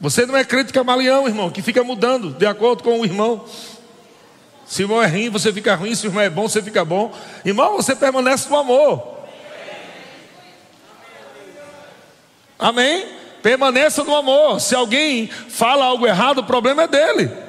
Você 0.00 0.24
não 0.24 0.34
é 0.34 0.42
crente 0.42 0.72
camaleão, 0.72 1.28
irmão, 1.28 1.50
que 1.50 1.60
fica 1.60 1.84
mudando 1.84 2.30
de 2.30 2.46
acordo 2.46 2.82
com 2.82 2.98
o 3.00 3.04
irmão. 3.04 3.44
Se 4.66 4.82
o 4.82 4.84
irmão 4.84 5.02
é 5.02 5.06
ruim, 5.06 5.28
você 5.28 5.52
fica 5.52 5.74
ruim. 5.74 5.94
Se 5.94 6.06
o 6.06 6.08
irmão 6.08 6.22
é 6.22 6.30
bom, 6.30 6.48
você 6.48 6.62
fica 6.62 6.82
bom. 6.82 7.12
Irmão, 7.44 7.76
você 7.76 7.94
permanece 7.94 8.48
no 8.48 8.56
amor. 8.56 9.18
Amém? 12.58 13.06
Permaneça 13.42 14.02
no 14.02 14.16
amor. 14.16 14.62
Se 14.62 14.74
alguém 14.74 15.28
fala 15.28 15.84
algo 15.84 16.06
errado, 16.06 16.38
o 16.38 16.44
problema 16.44 16.84
é 16.84 16.88
dele. 16.88 17.45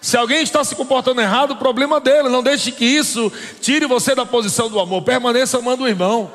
Se 0.00 0.16
alguém 0.16 0.42
está 0.42 0.64
se 0.64 0.74
comportando 0.74 1.20
errado, 1.20 1.52
o 1.52 1.56
problema 1.56 1.98
é 1.98 2.00
dele. 2.00 2.28
Não 2.28 2.42
deixe 2.42 2.72
que 2.72 2.84
isso 2.84 3.30
tire 3.60 3.86
você 3.86 4.14
da 4.14 4.24
posição 4.24 4.70
do 4.70 4.80
amor. 4.80 5.02
Permaneça 5.02 5.58
amando 5.58 5.84
o 5.84 5.88
irmão. 5.88 6.30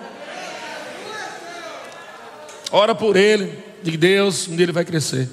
Ora 2.72 2.94
por 2.94 3.16
ele. 3.16 3.64
Diga, 3.82 3.98
Deus, 3.98 4.48
um 4.48 4.56
dia 4.56 4.66
ele 4.66 4.72
vai 4.72 4.86
crescer. 4.86 5.30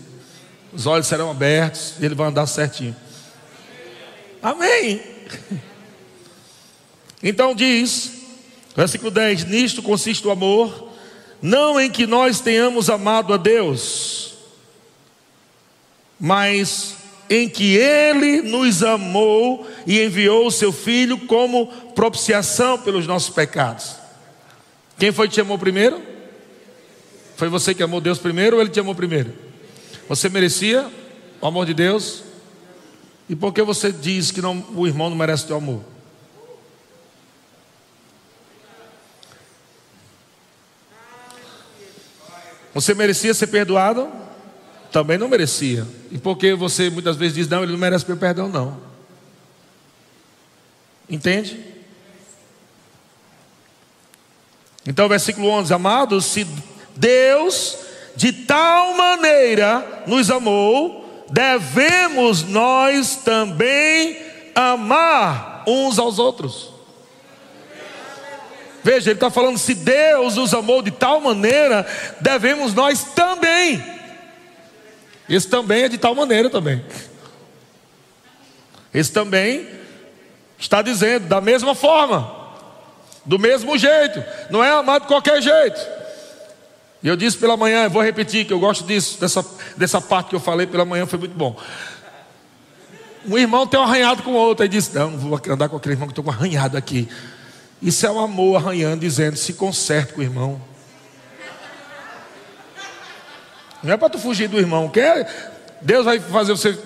Os 0.72 0.86
olhos 0.86 1.06
serão 1.06 1.30
abertos 1.30 1.94
e 2.00 2.04
ele 2.04 2.14
vai 2.14 2.28
andar 2.28 2.46
certinho. 2.46 2.96
Amém. 4.42 5.00
Então 7.24 7.54
diz, 7.54 8.14
versículo 8.74 9.08
10: 9.08 9.44
Nisto 9.44 9.80
consiste 9.80 10.26
o 10.26 10.32
amor 10.32 10.90
não 11.42 11.80
em 11.80 11.90
que 11.90 12.06
nós 12.06 12.40
tenhamos 12.40 12.88
amado 12.88 13.34
a 13.34 13.36
Deus, 13.36 14.34
mas 16.18 16.96
em 17.32 17.48
que 17.48 17.76
Ele 17.76 18.42
nos 18.42 18.82
amou 18.82 19.66
e 19.86 20.02
enviou 20.02 20.46
o 20.46 20.50
Seu 20.50 20.70
Filho 20.70 21.18
como 21.26 21.66
propiciação 21.94 22.78
pelos 22.78 23.06
nossos 23.06 23.30
pecados. 23.30 23.96
Quem 24.98 25.10
foi 25.10 25.28
que 25.28 25.34
te 25.34 25.40
amou 25.40 25.58
primeiro? 25.58 26.02
Foi 27.36 27.48
você 27.48 27.74
que 27.74 27.82
amou 27.82 28.02
Deus 28.02 28.18
primeiro 28.18 28.56
ou 28.56 28.62
Ele 28.62 28.70
te 28.70 28.78
amou 28.78 28.94
primeiro? 28.94 29.32
Você 30.08 30.28
merecia 30.28 30.90
o 31.40 31.46
amor 31.46 31.64
de 31.64 31.72
Deus? 31.72 32.22
E 33.30 33.34
por 33.34 33.50
que 33.54 33.62
você 33.62 33.90
diz 33.90 34.30
que 34.30 34.42
não, 34.42 34.62
o 34.74 34.86
irmão 34.86 35.08
não 35.08 35.16
merece 35.16 35.46
teu 35.46 35.56
amor? 35.56 35.82
Você 42.74 42.92
merecia 42.92 43.32
ser 43.32 43.46
perdoado? 43.46 44.10
Também 44.92 45.16
não 45.16 45.26
merecia. 45.26 45.86
E 46.10 46.18
por 46.18 46.36
que 46.36 46.54
você 46.54 46.90
muitas 46.90 47.16
vezes 47.16 47.34
diz, 47.34 47.48
não, 47.48 47.62
ele 47.62 47.72
não 47.72 47.78
merece 47.78 48.06
meu 48.06 48.16
perdão, 48.18 48.46
não. 48.48 48.78
Entende? 51.08 51.58
Então, 54.86 55.08
versículo 55.08 55.48
11: 55.48 55.72
Amados, 55.72 56.26
se 56.26 56.46
Deus 56.94 57.78
de 58.14 58.32
tal 58.32 58.94
maneira 58.94 60.04
nos 60.06 60.30
amou, 60.30 61.26
devemos 61.30 62.42
nós 62.42 63.16
também 63.16 64.18
amar 64.54 65.64
uns 65.66 65.98
aos 65.98 66.18
outros. 66.18 66.70
Veja, 68.84 69.10
ele 69.10 69.16
está 69.16 69.30
falando: 69.30 69.56
se 69.56 69.74
Deus 69.74 70.36
nos 70.36 70.52
amou 70.52 70.82
de 70.82 70.90
tal 70.90 71.20
maneira, 71.20 71.86
devemos 72.20 72.74
nós 72.74 73.04
também. 73.14 74.01
Esse 75.28 75.48
também 75.48 75.84
é 75.84 75.88
de 75.88 75.98
tal 75.98 76.14
maneira 76.14 76.50
também. 76.50 76.84
Esse 78.92 79.12
também 79.12 79.66
está 80.58 80.82
dizendo 80.82 81.26
da 81.26 81.40
mesma 81.40 81.74
forma, 81.74 82.30
do 83.24 83.38
mesmo 83.38 83.76
jeito, 83.78 84.22
não 84.50 84.62
é 84.62 84.70
amado 84.70 85.02
de 85.02 85.08
qualquer 85.08 85.40
jeito. 85.40 85.80
E 87.02 87.08
eu 87.08 87.16
disse 87.16 87.36
pela 87.36 87.56
manhã, 87.56 87.84
eu 87.84 87.90
vou 87.90 88.02
repetir 88.02 88.46
que 88.46 88.52
eu 88.52 88.60
gosto 88.60 88.84
disso, 88.84 89.20
dessa, 89.20 89.44
dessa 89.76 90.00
parte 90.00 90.28
que 90.30 90.36
eu 90.36 90.40
falei 90.40 90.66
pela 90.66 90.84
manhã, 90.84 91.04
foi 91.04 91.18
muito 91.18 91.34
bom. 91.34 91.56
Um 93.26 93.38
irmão 93.38 93.66
tem 93.66 93.78
um 93.78 93.82
arranhado 93.82 94.22
com 94.22 94.32
o 94.32 94.34
outro, 94.34 94.62
aí 94.62 94.68
disse: 94.68 94.94
Não, 94.94 95.10
não 95.10 95.18
vou 95.18 95.40
andar 95.48 95.68
com 95.68 95.76
aquele 95.76 95.94
irmão 95.94 96.08
que 96.08 96.12
estou 96.12 96.24
com 96.24 96.30
arranhado 96.30 96.76
aqui. 96.76 97.08
Isso 97.80 98.06
é 98.06 98.10
o 98.10 98.14
um 98.14 98.20
amor 98.20 98.56
arranhando, 98.56 99.00
dizendo: 99.00 99.36
se 99.36 99.52
conserte 99.54 100.12
com 100.12 100.20
o 100.20 100.24
irmão. 100.24 100.60
Não 103.82 103.92
é 103.92 103.96
para 103.96 104.10
tu 104.10 104.18
fugir 104.18 104.48
do 104.48 104.58
irmão. 104.58 104.88
Quer? 104.88 105.28
Deus 105.80 106.04
vai 106.04 106.20
fazer 106.20 106.52
você. 106.52 106.78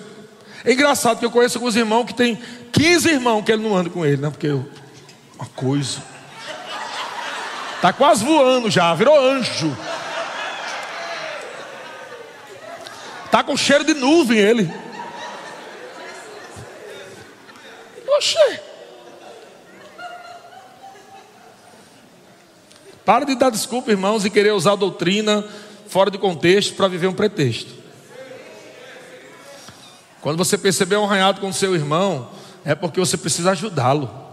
É 0.65 0.73
engraçado 0.73 1.19
que 1.19 1.25
eu 1.25 1.31
conheço 1.31 1.57
alguns 1.57 1.75
irmãos 1.75 2.05
que 2.05 2.13
tem 2.13 2.41
15 2.71 3.09
irmãos 3.09 3.43
que 3.43 3.51
ele 3.51 3.63
não 3.63 3.75
anda 3.75 3.89
com 3.89 4.05
ele, 4.05 4.17
né? 4.17 4.29
Porque 4.29 4.47
eu... 4.47 4.67
uma 5.35 5.47
coisa. 5.49 6.01
Tá 7.81 7.93
quase 7.93 8.25
voando 8.25 8.69
já, 8.71 8.93
virou 8.95 9.19
anjo. 9.19 9.77
Tá 13.29 13.43
com 13.43 13.55
cheiro 13.55 13.83
de 13.83 13.93
nuvem 13.93 14.39
ele. 14.39 14.73
Oxê. 18.17 18.59
Para 23.05 23.25
de 23.25 23.35
dar 23.35 23.51
desculpa, 23.51 23.91
irmãos, 23.91 24.25
e 24.25 24.29
querer 24.29 24.51
usar 24.51 24.71
a 24.71 24.75
doutrina 24.75 25.45
fora 25.87 26.11
de 26.11 26.17
contexto 26.17 26.75
para 26.75 26.87
viver 26.87 27.07
um 27.07 27.13
pretexto. 27.13 27.73
Quando 30.21 30.37
você 30.37 30.57
perceber 30.57 30.97
um 30.97 31.05
arranhado 31.05 31.39
com 31.39 31.51
seu 31.53 31.75
irmão, 31.75 32.29
é 32.65 32.75
porque 32.75 32.99
você 32.99 33.15
precisa 33.17 33.51
ajudá-lo. 33.51 34.27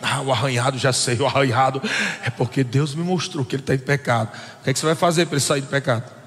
Ah, 0.00 0.20
o 0.20 0.30
arranhado, 0.30 0.78
já 0.78 0.92
sei, 0.92 1.16
o 1.16 1.26
arranhado 1.26 1.82
é 2.24 2.30
porque 2.30 2.62
Deus 2.62 2.94
me 2.94 3.02
mostrou 3.02 3.44
que 3.44 3.56
ele 3.56 3.62
está 3.62 3.74
em 3.74 3.78
pecado. 3.78 4.28
O 4.60 4.64
que, 4.64 4.70
é 4.70 4.72
que 4.72 4.78
você 4.78 4.86
vai 4.86 4.94
fazer 4.94 5.26
para 5.26 5.34
ele 5.34 5.44
sair 5.44 5.60
do 5.60 5.66
pecado? 5.66 6.18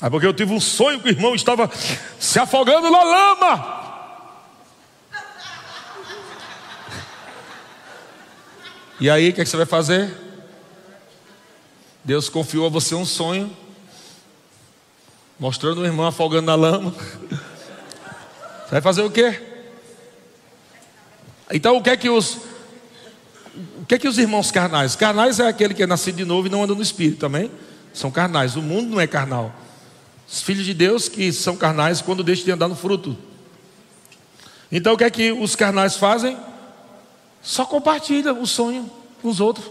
É 0.00 0.08
porque 0.10 0.26
eu 0.26 0.34
tive 0.34 0.52
um 0.52 0.60
sonho 0.60 1.00
que 1.00 1.08
o 1.08 1.12
irmão 1.12 1.34
estava 1.34 1.70
se 2.18 2.38
afogando 2.38 2.90
na 2.90 3.02
lama. 3.02 3.81
E 9.02 9.10
aí, 9.10 9.30
o 9.30 9.32
que, 9.32 9.40
é 9.40 9.44
que 9.44 9.50
você 9.50 9.56
vai 9.56 9.66
fazer? 9.66 10.14
Deus 12.04 12.28
confiou 12.28 12.66
a 12.66 12.68
você 12.68 12.94
um 12.94 13.04
sonho, 13.04 13.50
mostrando 15.40 15.80
o 15.80 15.84
irmão 15.84 16.06
afogando 16.06 16.46
na 16.46 16.54
lama. 16.54 16.94
Você 18.62 18.70
vai 18.70 18.80
fazer 18.80 19.02
o 19.02 19.10
quê? 19.10 19.42
Então, 21.50 21.78
o 21.78 21.82
que 21.82 21.90
é 21.90 21.96
que 21.96 22.08
os 22.08 22.38
o 23.80 23.86
que 23.88 23.96
é 23.96 23.98
que 23.98 24.06
os 24.06 24.18
irmãos 24.18 24.52
carnais? 24.52 24.94
Carnais 24.94 25.40
é 25.40 25.48
aquele 25.48 25.74
que 25.74 25.82
é 25.82 25.86
nascido 25.86 26.18
de 26.18 26.24
novo 26.24 26.46
e 26.46 26.50
não 26.50 26.62
anda 26.62 26.72
no 26.72 26.80
espírito 26.80 27.18
também. 27.18 27.50
São 27.92 28.08
carnais. 28.08 28.54
O 28.54 28.62
mundo 28.62 28.90
não 28.90 29.00
é 29.00 29.08
carnal. 29.08 29.52
Os 30.30 30.42
filhos 30.42 30.64
de 30.64 30.74
Deus 30.74 31.08
que 31.08 31.32
são 31.32 31.56
carnais 31.56 32.00
quando 32.00 32.22
deixam 32.22 32.44
de 32.44 32.52
andar 32.52 32.68
no 32.68 32.76
fruto. 32.76 33.18
Então 34.70 34.94
o 34.94 34.96
que 34.96 35.02
é 35.02 35.10
que 35.10 35.32
os 35.32 35.56
carnais 35.56 35.96
fazem? 35.96 36.38
Só 37.42 37.66
compartilha 37.66 38.32
o 38.32 38.46
sonho 38.46 38.88
com 39.20 39.28
os 39.28 39.40
outros. 39.40 39.68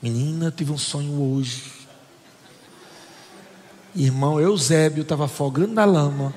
Menina, 0.00 0.52
tive 0.56 0.70
um 0.70 0.78
sonho 0.78 1.20
hoje. 1.20 1.72
Irmão 3.96 4.40
Eusébio 4.40 5.02
estava 5.02 5.24
afogando 5.24 5.72
na 5.72 5.84
lama. 5.84 6.32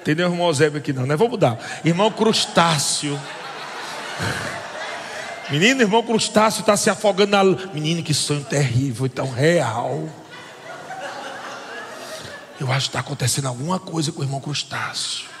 Entendeu, 0.00 0.30
irmão 0.30 0.48
Eusébio 0.48 0.78
aqui 0.78 0.92
não, 0.92 1.06
né? 1.06 1.16
Vou 1.16 1.28
mudar. 1.28 1.58
Irmão 1.82 2.10
Crustáceo. 2.12 3.18
Menino, 5.50 5.80
irmão 5.80 6.02
Crustáceo 6.02 6.60
está 6.60 6.76
se 6.76 6.90
afogando 6.90 7.30
na 7.30 7.40
lama. 7.40 7.70
Menino, 7.72 8.02
que 8.02 8.12
sonho 8.12 8.44
terrível, 8.44 9.08
tão 9.08 9.30
real. 9.30 10.06
Eu 12.60 12.70
acho 12.70 12.86
que 12.86 12.88
está 12.88 13.00
acontecendo 13.00 13.46
alguma 13.46 13.78
coisa 13.78 14.12
com 14.12 14.20
o 14.20 14.24
irmão 14.24 14.40
Crustácio. 14.40 15.37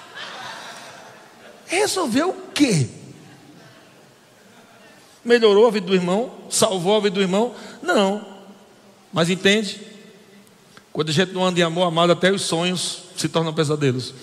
Resolveu 1.68 2.30
o 2.30 2.52
quê? 2.52 2.88
Melhorou 5.24 5.68
a 5.68 5.70
vida 5.70 5.86
do 5.86 5.94
irmão? 5.94 6.32
Salvou 6.50 6.96
a 6.96 7.00
vida 7.00 7.14
do 7.14 7.20
irmão? 7.20 7.54
Não. 7.82 8.26
Mas 9.12 9.28
entende? 9.28 9.80
Quando 10.92 11.10
a 11.10 11.12
gente 11.12 11.32
não 11.32 11.44
anda 11.44 11.60
em 11.60 11.62
amor 11.62 11.84
amado, 11.84 12.12
até 12.12 12.32
os 12.32 12.42
sonhos 12.42 13.04
se 13.16 13.28
tornam 13.28 13.52
pesadelos. 13.52 14.14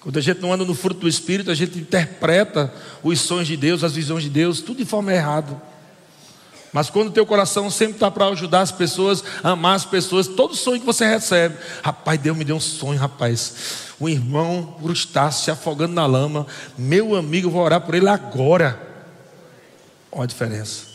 Quando 0.00 0.18
a 0.18 0.22
gente 0.22 0.40
não 0.40 0.52
anda 0.52 0.64
no 0.64 0.74
fruto 0.74 1.00
do 1.00 1.08
Espírito, 1.08 1.50
a 1.50 1.54
gente 1.54 1.78
interpreta 1.78 2.72
os 3.02 3.20
sonhos 3.20 3.48
de 3.48 3.56
Deus, 3.56 3.82
as 3.82 3.94
visões 3.94 4.22
de 4.22 4.30
Deus, 4.30 4.60
tudo 4.60 4.78
de 4.78 4.84
forma 4.84 5.12
errada. 5.12 5.60
Mas 6.72 6.90
quando 6.90 7.08
o 7.08 7.12
teu 7.12 7.24
coração 7.24 7.70
sempre 7.70 7.94
está 7.94 8.10
para 8.10 8.26
ajudar 8.26 8.60
as 8.60 8.72
pessoas, 8.72 9.24
amar 9.42 9.74
as 9.74 9.84
pessoas, 9.84 10.28
todo 10.28 10.54
sonho 10.54 10.80
que 10.80 10.86
você 10.86 11.06
recebe, 11.06 11.56
rapaz, 11.82 12.20
Deus 12.20 12.36
me 12.36 12.44
deu 12.44 12.56
um 12.56 12.60
sonho, 12.60 12.98
rapaz. 12.98 13.88
O 13.98 14.08
irmão 14.08 14.76
está 14.92 15.30
se 15.30 15.50
afogando 15.50 15.94
na 15.94 16.06
lama, 16.06 16.46
meu 16.76 17.16
amigo, 17.16 17.50
vou 17.50 17.62
orar 17.62 17.80
por 17.80 17.94
ele 17.94 18.08
agora. 18.08 18.80
Olha 20.12 20.24
a 20.24 20.26
diferença. 20.26 20.88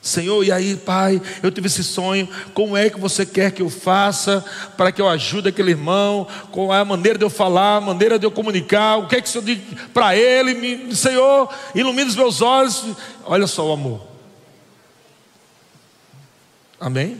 Senhor, 0.00 0.44
e 0.44 0.52
aí, 0.52 0.76
Pai, 0.76 1.20
eu 1.42 1.50
tive 1.50 1.66
esse 1.66 1.82
sonho, 1.82 2.28
como 2.52 2.76
é 2.76 2.90
que 2.90 3.00
você 3.00 3.24
quer 3.24 3.50
que 3.50 3.62
eu 3.62 3.70
faça 3.70 4.44
para 4.76 4.92
que 4.92 5.00
eu 5.00 5.08
ajude 5.08 5.48
aquele 5.48 5.70
irmão? 5.70 6.26
Qual 6.52 6.74
é 6.74 6.78
a 6.78 6.84
maneira 6.84 7.18
de 7.18 7.24
eu 7.24 7.30
falar, 7.30 7.78
a 7.78 7.80
maneira 7.80 8.18
de 8.18 8.26
eu 8.26 8.30
comunicar? 8.30 8.98
O 8.98 9.08
que 9.08 9.16
é 9.16 9.20
que 9.22 9.28
o 9.28 9.32
Senhor 9.32 9.44
diz 9.44 9.58
para 9.94 10.14
ele? 10.14 10.94
Senhor, 10.94 11.48
ilumina 11.74 12.10
os 12.10 12.16
meus 12.16 12.42
olhos. 12.42 12.84
Olha 13.24 13.46
só 13.46 13.66
o 13.66 13.72
amor. 13.72 14.13
Amém? 16.84 17.16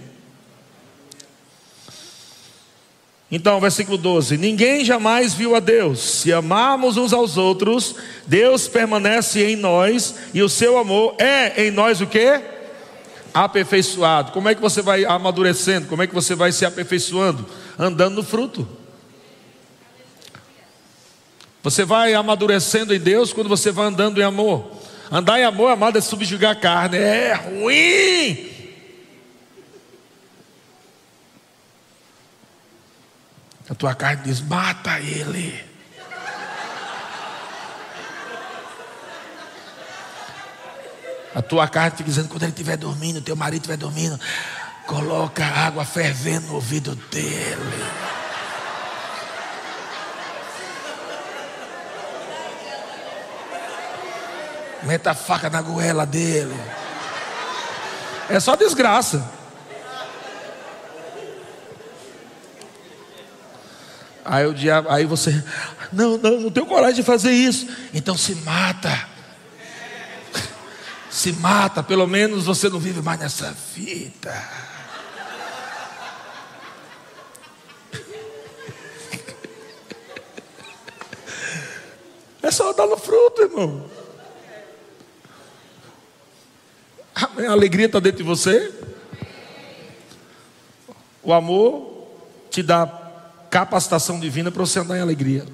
Então, 3.31 3.59
versículo 3.59 3.97
12: 3.97 4.37
Ninguém 4.37 4.85
jamais 4.85 5.33
viu 5.33 5.57
a 5.57 5.61
Deus. 5.61 6.01
Se 6.01 6.35
amarmos 6.35 6.99
uns 6.99 7.15
aos 7.15 7.39
outros, 7.39 7.97
Deus 8.27 8.69
permanece 8.69 9.43
em 9.43 9.57
nós 9.57 10.17
e 10.35 10.43
o 10.43 10.51
seu 10.51 10.77
amor 10.77 11.15
é 11.19 11.65
em 11.65 11.71
nós 11.71 12.03
o 12.03 12.07
que? 12.07 12.43
Aperfeiçoado. 13.33 14.33
Como 14.33 14.51
é 14.51 14.55
que 14.55 14.61
você 14.61 14.83
vai 14.83 15.07
amadurecendo? 15.07 15.89
Como 15.89 16.03
é 16.03 16.07
que 16.07 16.15
você 16.15 16.35
vai 16.35 16.53
se 16.53 16.67
aperfeiçoando? 16.67 17.47
Andando 17.79 18.17
no 18.17 18.23
fruto. 18.23 18.69
Você 21.63 21.87
vai 21.87 22.13
amadurecendo 22.13 22.95
em 22.95 23.01
Deus 23.01 23.33
quando 23.33 23.49
você 23.49 23.73
vai 23.73 23.87
andando 23.87 24.21
em 24.21 24.25
amor. 24.25 24.73
Andar 25.11 25.41
em 25.41 25.45
amor, 25.45 25.71
amado, 25.71 25.97
é 25.97 26.03
subjugar 26.03 26.53
a 26.53 26.55
carne. 26.55 26.99
É 26.99 27.33
ruim. 27.33 28.54
A 33.69 33.75
tua 33.75 33.95
carne 33.95 34.23
diz: 34.25 34.41
mata 34.41 35.01
ele. 35.01 35.65
A 41.35 41.43
tua 41.43 41.67
carne 41.67 41.97
fica 41.97 42.05
dizendo: 42.05 42.29
quando 42.29 42.43
ele 42.43 42.53
estiver 42.53 42.77
dormindo, 42.77 43.21
teu 43.21 43.35
marido 43.35 43.63
estiver 43.63 43.77
dormindo, 43.77 44.21
coloca 44.87 45.45
água 45.45 45.85
fervendo 45.85 46.49
no 46.49 46.55
ouvido 46.55 46.95
dele. 46.95 47.85
Meta 54.83 55.13
a 55.13 55.15
faca 55.15 55.49
na 55.49 55.63
goela 55.63 56.05
dele. 56.05 56.55
É 58.29 58.39
só 58.39 58.55
desgraça. 58.55 59.27
Aí 64.25 64.47
o 64.47 64.55
diabo, 64.55 64.89
aí 64.89 65.05
você, 65.05 65.45
não, 65.93 66.17
não, 66.17 66.41
não 66.41 66.51
tenho 66.51 66.67
coragem 66.67 66.97
de 66.97 67.03
fazer 67.03 67.33
isso. 67.33 67.69
Então 67.93 68.17
se 68.17 68.35
mata. 68.37 69.09
Se 71.11 71.33
mata, 71.33 71.83
pelo 71.83 72.07
menos 72.07 72.47
você 72.47 72.69
não 72.69 72.81
vive 72.81 73.03
mais 73.03 73.21
nessa 73.21 73.55
vida. 73.75 74.35
É 82.43 82.51
só 82.51 82.73
dar 82.73 82.87
no 82.87 82.97
fruto, 82.97 83.43
irmão. 83.43 83.91
A 87.15 87.53
alegria 87.53 87.87
está 87.87 88.01
dentro 88.01 88.19
de 88.19 88.25
você. 88.25 88.73
O 91.23 91.33
amor 91.33 92.09
te 92.51 92.63
dá 92.63 93.04
capacitação 93.55 94.19
divina 94.19 94.51
para 94.51 94.67
você 94.67 94.81
andar 94.81 94.99
em 94.99 95.01
alegria. 95.01 95.47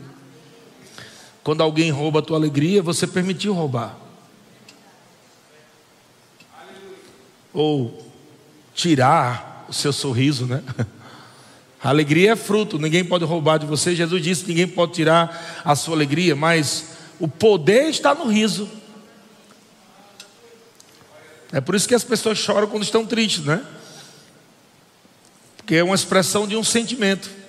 Quando 1.45 1.63
alguém 1.63 1.91
rouba 1.91 2.21
a 2.21 2.23
tua 2.23 2.39
alegria, 2.39 2.83
você 2.83 3.07
permitiu 3.07 3.53
roubar. 3.53 3.95
Ou 7.53 8.11
tirar 8.75 9.67
o 9.69 9.73
seu 9.75 9.93
sorriso, 9.93 10.47
né? 10.47 10.63
A 11.83 11.89
alegria 11.89 12.33
é 12.33 12.37
fruto, 12.37 12.79
ninguém 12.79 13.03
pode 13.03 13.25
roubar 13.25 13.59
de 13.59 13.65
você. 13.65 13.97
Jesus 13.97 14.23
disse: 14.23 14.47
ninguém 14.47 14.69
pode 14.69 14.93
tirar 14.93 15.63
a 15.65 15.75
sua 15.75 15.95
alegria, 15.95 16.37
mas 16.37 16.91
o 17.19 17.27
poder 17.27 17.89
está 17.89 18.15
no 18.15 18.27
riso. 18.27 18.69
É 21.51 21.59
por 21.59 21.75
isso 21.75 21.89
que 21.89 21.95
as 21.95 22.05
pessoas 22.05 22.37
choram 22.37 22.67
quando 22.67 22.83
estão 22.83 23.07
tristes, 23.07 23.47
né? 23.47 23.65
Porque 25.57 25.75
é 25.75 25.83
uma 25.83 25.95
expressão 25.95 26.47
de 26.47 26.55
um 26.55 26.63
sentimento. 26.63 27.40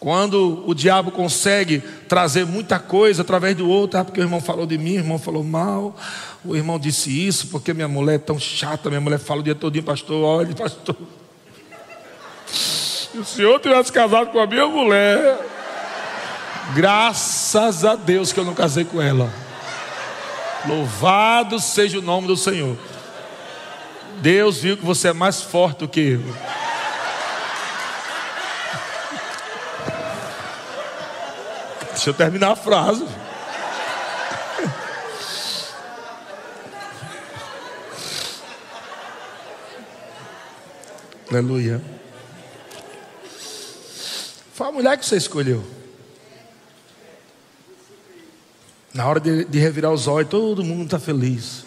Quando 0.00 0.62
o 0.64 0.74
diabo 0.74 1.10
consegue 1.10 1.80
trazer 2.08 2.46
muita 2.46 2.78
coisa 2.78 3.22
através 3.22 3.56
do 3.56 3.68
outro, 3.68 3.98
ah, 3.98 4.04
porque 4.04 4.20
o 4.20 4.22
irmão 4.22 4.40
falou 4.40 4.64
de 4.64 4.78
mim, 4.78 4.92
o 4.92 5.00
irmão 5.00 5.18
falou 5.18 5.42
mal, 5.42 5.96
o 6.44 6.54
irmão 6.54 6.78
disse 6.78 7.10
isso, 7.10 7.48
porque 7.48 7.74
minha 7.74 7.88
mulher 7.88 8.14
é 8.14 8.18
tão 8.18 8.38
chata, 8.38 8.88
minha 8.88 9.00
mulher 9.00 9.18
fala 9.18 9.40
o 9.40 9.42
dia 9.42 9.56
todo, 9.56 9.82
pastor, 9.82 10.22
olha, 10.22 10.54
pastor. 10.54 10.96
Se 12.46 13.18
o 13.18 13.24
senhor 13.24 13.58
tivesse 13.58 13.92
casado 13.92 14.30
com 14.30 14.38
a 14.38 14.46
minha 14.46 14.66
mulher, 14.68 15.38
graças 16.74 17.84
a 17.84 17.96
Deus 17.96 18.32
que 18.32 18.38
eu 18.38 18.44
não 18.44 18.54
casei 18.54 18.84
com 18.84 19.02
ela. 19.02 19.32
Louvado 20.66 21.58
seja 21.58 21.98
o 21.98 22.02
nome 22.02 22.26
do 22.26 22.36
Senhor. 22.36 22.76
Deus 24.20 24.58
viu 24.58 24.76
que 24.76 24.84
você 24.84 25.08
é 25.08 25.12
mais 25.12 25.40
forte 25.40 25.78
do 25.78 25.88
que 25.88 26.00
eu. 26.00 26.57
Deixa 32.08 32.22
eu 32.22 32.26
terminar 32.26 32.52
a 32.52 32.56
frase. 32.56 33.04
Aleluia. 41.30 41.82
Foi 44.54 44.68
a 44.68 44.72
mulher 44.72 44.96
que 44.96 45.04
você 45.04 45.18
escolheu. 45.18 45.62
Na 48.94 49.06
hora 49.06 49.20
de, 49.20 49.44
de 49.44 49.58
revirar 49.58 49.92
os 49.92 50.08
olhos, 50.08 50.30
todo 50.30 50.64
mundo 50.64 50.86
está 50.86 50.98
feliz. 50.98 51.66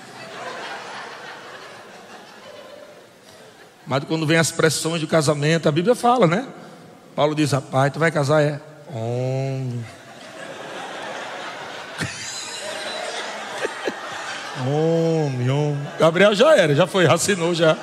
Mas 3.85 4.03
quando 4.05 4.25
vem 4.25 4.37
as 4.37 4.51
pressões 4.51 5.01
do 5.01 5.07
casamento, 5.07 5.69
a 5.69 5.71
Bíblia 5.71 5.93
fala, 5.93 6.25
né? 6.25 6.47
Paulo 7.15 7.35
diz: 7.35 7.51
Rapaz, 7.51 7.93
tu 7.93 7.99
vai 7.99 8.11
casar? 8.11 8.41
É. 8.41 8.59
Homem. 8.91 10.00
Homem. 14.67 15.77
Gabriel 15.99 16.35
já 16.35 16.55
era, 16.55 16.75
já 16.75 16.85
foi, 16.87 17.05
assinou 17.05 17.53
já. 17.53 17.77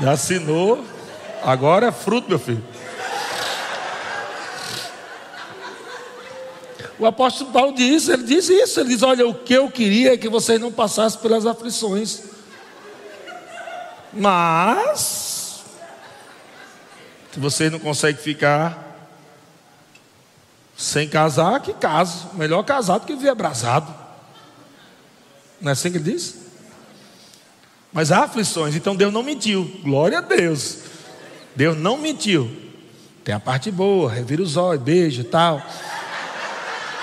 Já 0.00 0.12
assinou. 0.12 0.84
Agora 1.42 1.86
é 1.86 1.92
fruto, 1.92 2.28
meu 2.28 2.38
filho. 2.38 2.64
O 6.98 7.06
apóstolo 7.06 7.50
Paulo 7.50 7.74
diz, 7.74 8.08
ele 8.08 8.22
diz 8.22 8.48
isso, 8.48 8.78
ele 8.78 8.90
diz: 8.90 9.02
Olha, 9.02 9.26
o 9.26 9.34
que 9.34 9.54
eu 9.54 9.68
queria 9.68 10.14
é 10.14 10.16
que 10.16 10.28
vocês 10.28 10.60
não 10.60 10.70
passassem 10.70 11.20
pelas 11.20 11.44
aflições. 11.46 12.22
Mas, 14.12 15.64
se 17.32 17.40
vocês 17.40 17.72
não 17.72 17.80
conseguem 17.80 18.22
ficar 18.22 18.91
sem 20.82 21.08
casar, 21.08 21.60
que 21.60 21.72
caso. 21.72 22.30
Melhor 22.34 22.64
casado 22.64 23.06
que 23.06 23.14
viver 23.14 23.28
abrasado. 23.28 23.94
Não 25.60 25.68
é 25.68 25.72
assim 25.74 25.92
que 25.92 25.98
ele 25.98 26.12
diz? 26.12 26.34
Mas 27.92 28.10
há 28.10 28.24
aflições, 28.24 28.74
então 28.74 28.96
Deus 28.96 29.12
não 29.12 29.22
mentiu. 29.22 29.80
Glória 29.84 30.18
a 30.18 30.20
Deus. 30.20 30.78
Deus 31.54 31.78
não 31.78 31.96
mentiu. 31.96 32.50
Tem 33.22 33.32
a 33.32 33.38
parte 33.38 33.70
boa, 33.70 34.10
revira 34.10 34.42
os 34.42 34.56
olhos, 34.56 34.82
beijo 34.82 35.20
e 35.20 35.24
tal. 35.24 35.62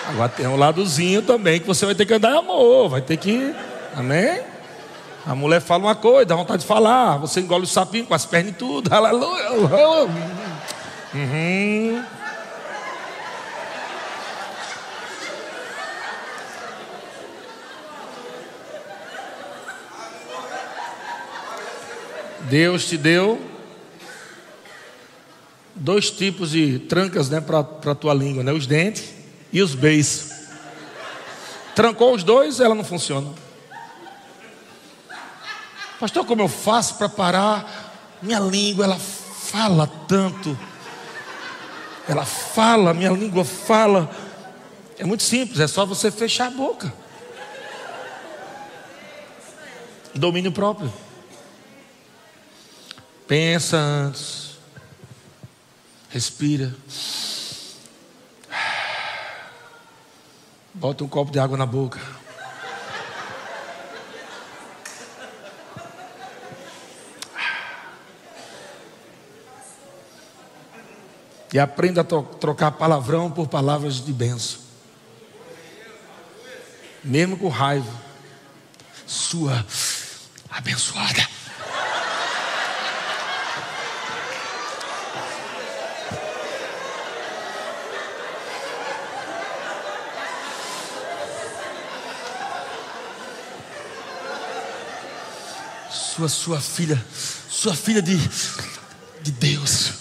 Agora 0.10 0.28
tem 0.28 0.46
um 0.46 0.58
ladozinho 0.58 1.22
também 1.22 1.62
que 1.62 1.68
você 1.68 1.86
vai 1.86 1.96
ter 1.96 2.06
que 2.06 2.14
andar 2.14 2.32
em 2.32 2.38
amor, 2.38 2.90
vai 2.90 3.02
ter 3.02 3.16
que. 3.16 3.56
Amém? 3.96 4.42
A 5.26 5.34
mulher 5.34 5.62
fala 5.62 5.86
uma 5.86 5.96
coisa, 5.96 6.26
dá 6.26 6.36
vontade 6.36 6.64
de 6.64 6.68
falar. 6.68 7.16
Você 7.20 7.40
engole 7.40 7.64
o 7.64 7.68
sapinho 7.68 8.06
com 8.06 8.14
as 8.14 8.26
pernas 8.26 8.52
e 8.52 8.56
tudo. 8.56 8.92
Aleluia. 8.92 9.52
Uhum. 11.14 12.19
Deus 22.50 22.86
te 22.86 22.98
deu 22.98 23.40
dois 25.76 26.10
tipos 26.10 26.52
de 26.52 26.80
trancas 26.80 27.30
né, 27.30 27.40
para 27.40 27.60
a 27.60 27.96
tua 27.96 28.14
língua, 28.14 28.44
né? 28.44 28.52
os 28.52 28.66
dentes 28.66 29.14
e 29.54 29.62
os 29.62 29.76
beijos. 29.76 30.30
Trancou 31.76 32.14
os 32.14 32.24
dois, 32.24 32.60
ela 32.60 32.76
não 32.76 32.84
funciona. 32.84 33.32
Pastor, 36.00 36.26
como 36.26 36.42
eu 36.42 36.48
faço 36.48 36.96
para 36.96 37.08
parar? 37.08 38.18
Minha 38.22 38.40
língua, 38.40 38.86
ela 38.86 38.98
fala 38.98 39.88
tanto. 40.08 40.58
Ela 42.08 42.26
fala, 42.26 42.94
minha 42.94 43.12
língua 43.12 43.46
fala. 43.46 44.10
É 44.98 45.06
muito 45.06 45.24
simples, 45.24 45.60
é 45.60 45.68
só 45.68 45.86
você 45.86 46.10
fechar 46.10 46.48
a 46.48 46.52
boca. 46.52 46.92
Domínio 50.16 50.52
próprio. 50.52 50.92
Pensa 53.30 53.78
antes. 53.78 54.58
Respira. 56.10 56.76
Bota 60.74 61.04
um 61.04 61.08
copo 61.08 61.32
de 61.32 61.38
água 61.38 61.56
na 61.56 61.68
boca. 61.68 62.02
E 71.54 71.60
aprenda 71.60 72.02
a 72.02 72.04
trocar 72.04 72.72
palavrão 72.72 73.30
por 73.30 73.48
palavras 73.48 74.04
de 74.04 74.12
benção. 74.12 74.60
Mesmo 77.04 77.38
com 77.38 77.48
raiva. 77.48 77.94
Sua 79.06 79.64
abençoada. 80.50 81.39
Sua, 96.28 96.28
sua 96.28 96.60
filha, 96.60 97.06
sua 97.50 97.74
filha 97.74 98.02
de, 98.02 98.18
de 99.22 99.32
Deus. 99.32 99.92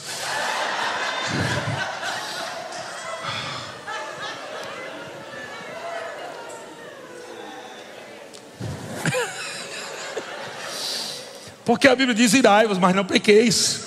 Porque 11.64 11.86
a 11.86 11.94
Bíblia 11.94 12.14
diz: 12.14 12.32
irai-vos, 12.32 12.78
mas 12.78 12.96
não 12.96 13.04
pequeis. 13.04 13.82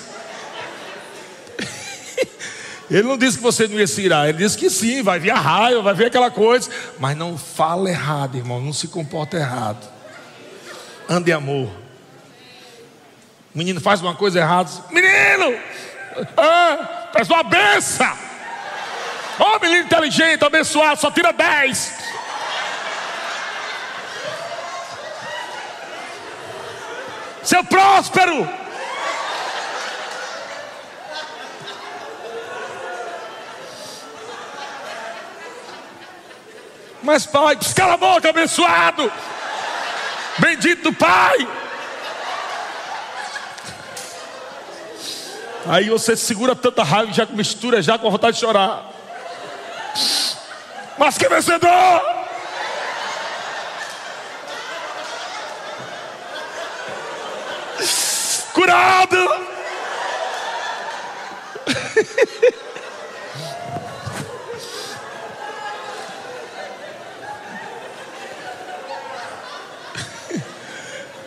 Ele 2.88 3.02
não 3.02 3.18
disse 3.18 3.36
que 3.36 3.42
você 3.42 3.66
não 3.66 3.78
ia 3.78 3.86
se 3.86 4.02
irar, 4.02 4.28
ele 4.28 4.38
disse 4.38 4.56
que 4.56 4.68
sim, 4.68 5.02
vai 5.02 5.18
vir 5.18 5.30
a 5.30 5.40
raiva, 5.40 5.80
vai 5.80 5.94
vir 5.94 6.04
aquela 6.06 6.30
coisa, 6.30 6.70
mas 6.98 7.16
não 7.16 7.38
fala 7.38 7.88
errado, 7.88 8.36
irmão, 8.36 8.60
não 8.60 8.72
se 8.72 8.86
comporta 8.86 9.38
errado. 9.38 9.90
Ande 11.08 11.32
amor. 11.32 11.81
O 13.54 13.58
menino 13.58 13.80
faz 13.80 14.00
uma 14.00 14.14
coisa 14.14 14.38
errada. 14.38 14.70
Menino! 14.90 15.58
Ah, 16.36 17.08
faz 17.12 17.28
uma 17.28 17.42
benção! 17.42 18.16
Ô 19.38 19.44
oh, 19.44 19.58
menino 19.60 19.84
inteligente, 19.84 20.44
abençoado, 20.44 21.00
só 21.00 21.10
tira 21.10 21.32
10. 21.32 21.92
Seu 27.42 27.64
próspero! 27.64 28.48
Mas 37.02 37.26
pai, 37.26 37.58
cala 37.74 37.94
a 37.94 37.96
boca, 37.96 38.30
abençoado! 38.30 39.12
Bendito 40.38 40.84
do 40.84 40.92
Pai! 40.92 41.61
Aí 45.66 45.88
você 45.88 46.16
segura 46.16 46.56
tanta 46.56 46.82
raiva 46.82 47.12
já 47.12 47.24
mistura 47.26 47.80
já 47.80 47.98
com 47.98 48.10
vontade 48.10 48.34
de 48.34 48.40
chorar. 48.40 48.90
Mas 50.98 51.16
que 51.16 51.28
vencedor! 51.28 52.02
Curado! 58.52 59.16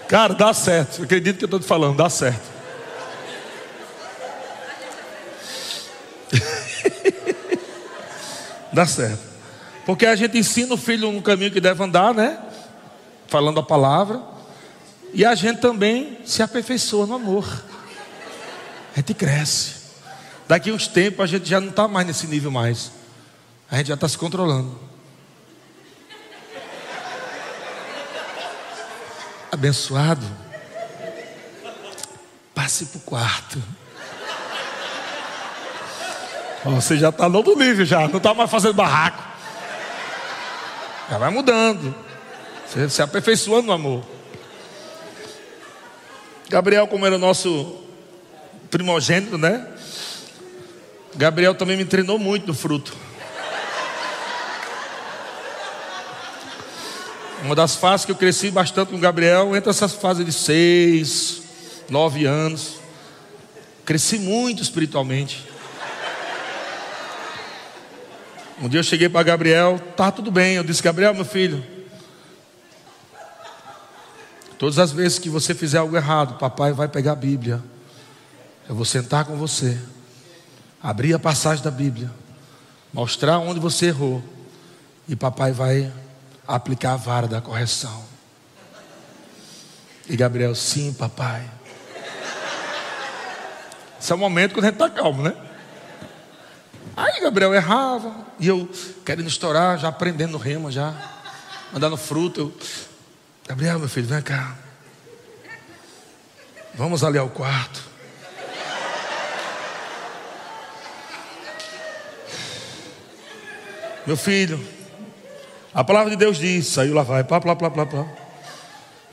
Cara, 0.07 0.33
dá 0.33 0.53
certo. 0.53 1.03
Acredito 1.03 1.37
que 1.37 1.43
eu 1.43 1.47
estou 1.47 1.59
te 1.59 1.65
falando, 1.65 1.97
dá 1.97 2.09
certo. 2.09 2.54
Dá 8.75 8.85
certo. 8.85 9.23
Porque 9.85 10.05
a 10.05 10.17
gente 10.17 10.37
ensina 10.37 10.73
o 10.73 10.77
filho 10.77 11.09
no 11.09 11.21
caminho 11.21 11.49
que 11.49 11.61
deve 11.61 11.81
andar, 11.81 12.13
né? 12.13 12.37
Falando 13.25 13.57
a 13.57 13.63
palavra. 13.63 14.21
E 15.13 15.23
a 15.23 15.33
gente 15.33 15.61
também 15.61 16.19
se 16.25 16.43
aperfeiçoa 16.43 17.05
no 17.05 17.15
amor. 17.15 17.47
A 18.93 18.97
gente 18.97 19.13
cresce. 19.13 19.75
Daqui 20.45 20.73
uns 20.73 20.89
tempos 20.89 21.23
a 21.23 21.25
gente 21.25 21.47
já 21.47 21.61
não 21.61 21.69
está 21.69 21.87
mais 21.87 22.05
nesse 22.05 22.27
nível 22.27 22.51
mais. 22.51 22.91
A 23.71 23.77
gente 23.77 23.87
já 23.87 23.93
está 23.93 24.09
se 24.09 24.17
controlando. 24.17 24.77
Abençoado. 29.53 30.25
Passe 32.53 32.87
para 32.87 32.97
o 32.97 33.01
quarto. 33.01 33.63
Você 36.65 36.97
já 36.97 37.09
está 37.09 37.29
no 37.29 37.37
outro 37.37 37.55
nível, 37.55 37.85
já 37.85 38.07
não 38.07 38.17
está 38.17 38.33
mais 38.33 38.49
fazendo 38.49 38.73
barraco. 38.73 39.23
Já 41.09 41.17
vai 41.19 41.29
mudando. 41.29 41.93
Você 42.65 42.89
se 42.89 43.01
aperfeiçoando 43.03 43.67
no 43.67 43.71
amor. 43.71 44.03
Gabriel, 46.49 46.87
como 46.87 47.05
era 47.05 47.19
nosso 47.19 47.75
primogênito, 48.71 49.37
né? 49.37 49.67
Gabriel 51.15 51.53
também 51.53 51.77
me 51.77 51.85
treinou 51.85 52.17
muito 52.17 52.47
no 52.47 52.53
fruto. 52.53 52.95
Uma 57.43 57.53
das 57.53 57.75
fases 57.75 58.07
que 58.07 58.11
eu 58.11 58.15
cresci 58.15 58.49
bastante 58.49 58.89
com 58.89 58.95
o 58.95 58.99
Gabriel, 58.99 59.55
entre 59.55 59.69
essas 59.69 59.93
fases 59.93 60.25
de 60.25 60.33
seis, 60.33 61.43
nove 61.87 62.25
anos. 62.25 62.79
Cresci 63.85 64.17
muito 64.17 64.63
espiritualmente. 64.63 65.54
Um 68.61 68.69
dia 68.69 68.79
eu 68.79 68.83
cheguei 68.83 69.09
para 69.09 69.21
Gabriel, 69.21 69.77
tá 69.97 70.09
tudo 70.09 70.31
bem. 70.31 70.55
Eu 70.55 70.63
disse, 70.63 70.81
Gabriel, 70.81 71.13
meu 71.13 71.25
filho, 71.25 71.61
todas 74.57 74.79
as 74.79 74.93
vezes 74.93 75.19
que 75.19 75.29
você 75.29 75.53
fizer 75.53 75.79
algo 75.79 75.95
errado, 75.95 76.37
papai 76.37 76.71
vai 76.71 76.87
pegar 76.87 77.11
a 77.11 77.15
Bíblia. 77.15 77.61
Eu 78.67 78.73
vou 78.73 78.85
sentar 78.85 79.25
com 79.25 79.35
você, 79.35 79.77
abrir 80.81 81.13
a 81.13 81.19
passagem 81.19 81.63
da 81.63 81.69
Bíblia, 81.69 82.09
mostrar 82.93 83.39
onde 83.39 83.59
você 83.59 83.87
errou, 83.87 84.23
e 85.07 85.15
papai 85.15 85.51
vai 85.51 85.91
aplicar 86.47 86.93
a 86.93 86.97
vara 86.97 87.27
da 87.27 87.41
correção. 87.41 88.05
E 90.07 90.15
Gabriel, 90.15 90.55
sim, 90.55 90.93
papai. 90.93 91.43
Esse 93.99 94.13
é 94.13 94.15
o 94.15 94.17
momento 94.17 94.53
quando 94.53 94.65
a 94.65 94.67
gente 94.69 94.81
está 94.81 94.89
calmo, 94.89 95.23
né? 95.23 95.44
Aí 96.95 97.19
Gabriel 97.21 97.53
errava, 97.53 98.15
e 98.39 98.47
eu 98.47 98.69
querendo 99.05 99.27
estourar, 99.27 99.77
já 99.77 99.89
aprendendo 99.89 100.37
rema, 100.37 100.71
já, 100.71 100.93
mandando 101.73 101.97
fruto. 101.97 102.39
Eu, 102.39 102.53
Gabriel, 103.47 103.79
meu 103.79 103.89
filho, 103.89 104.07
vem 104.07 104.21
cá. 104.21 104.55
Vamos 106.73 107.03
ali 107.03 107.17
ao 107.17 107.29
quarto. 107.29 107.83
Meu 114.05 114.15
filho, 114.15 114.63
a 115.73 115.83
palavra 115.83 116.11
de 116.11 116.15
Deus 116.15 116.37
diz, 116.37 116.67
saiu 116.67 116.93
lá 116.93 117.03
vai, 117.03 117.23
plá, 117.23 117.41
plá, 117.41 117.55
plá, 117.55 117.71
plá, 117.71 117.85
plá. 117.85 118.05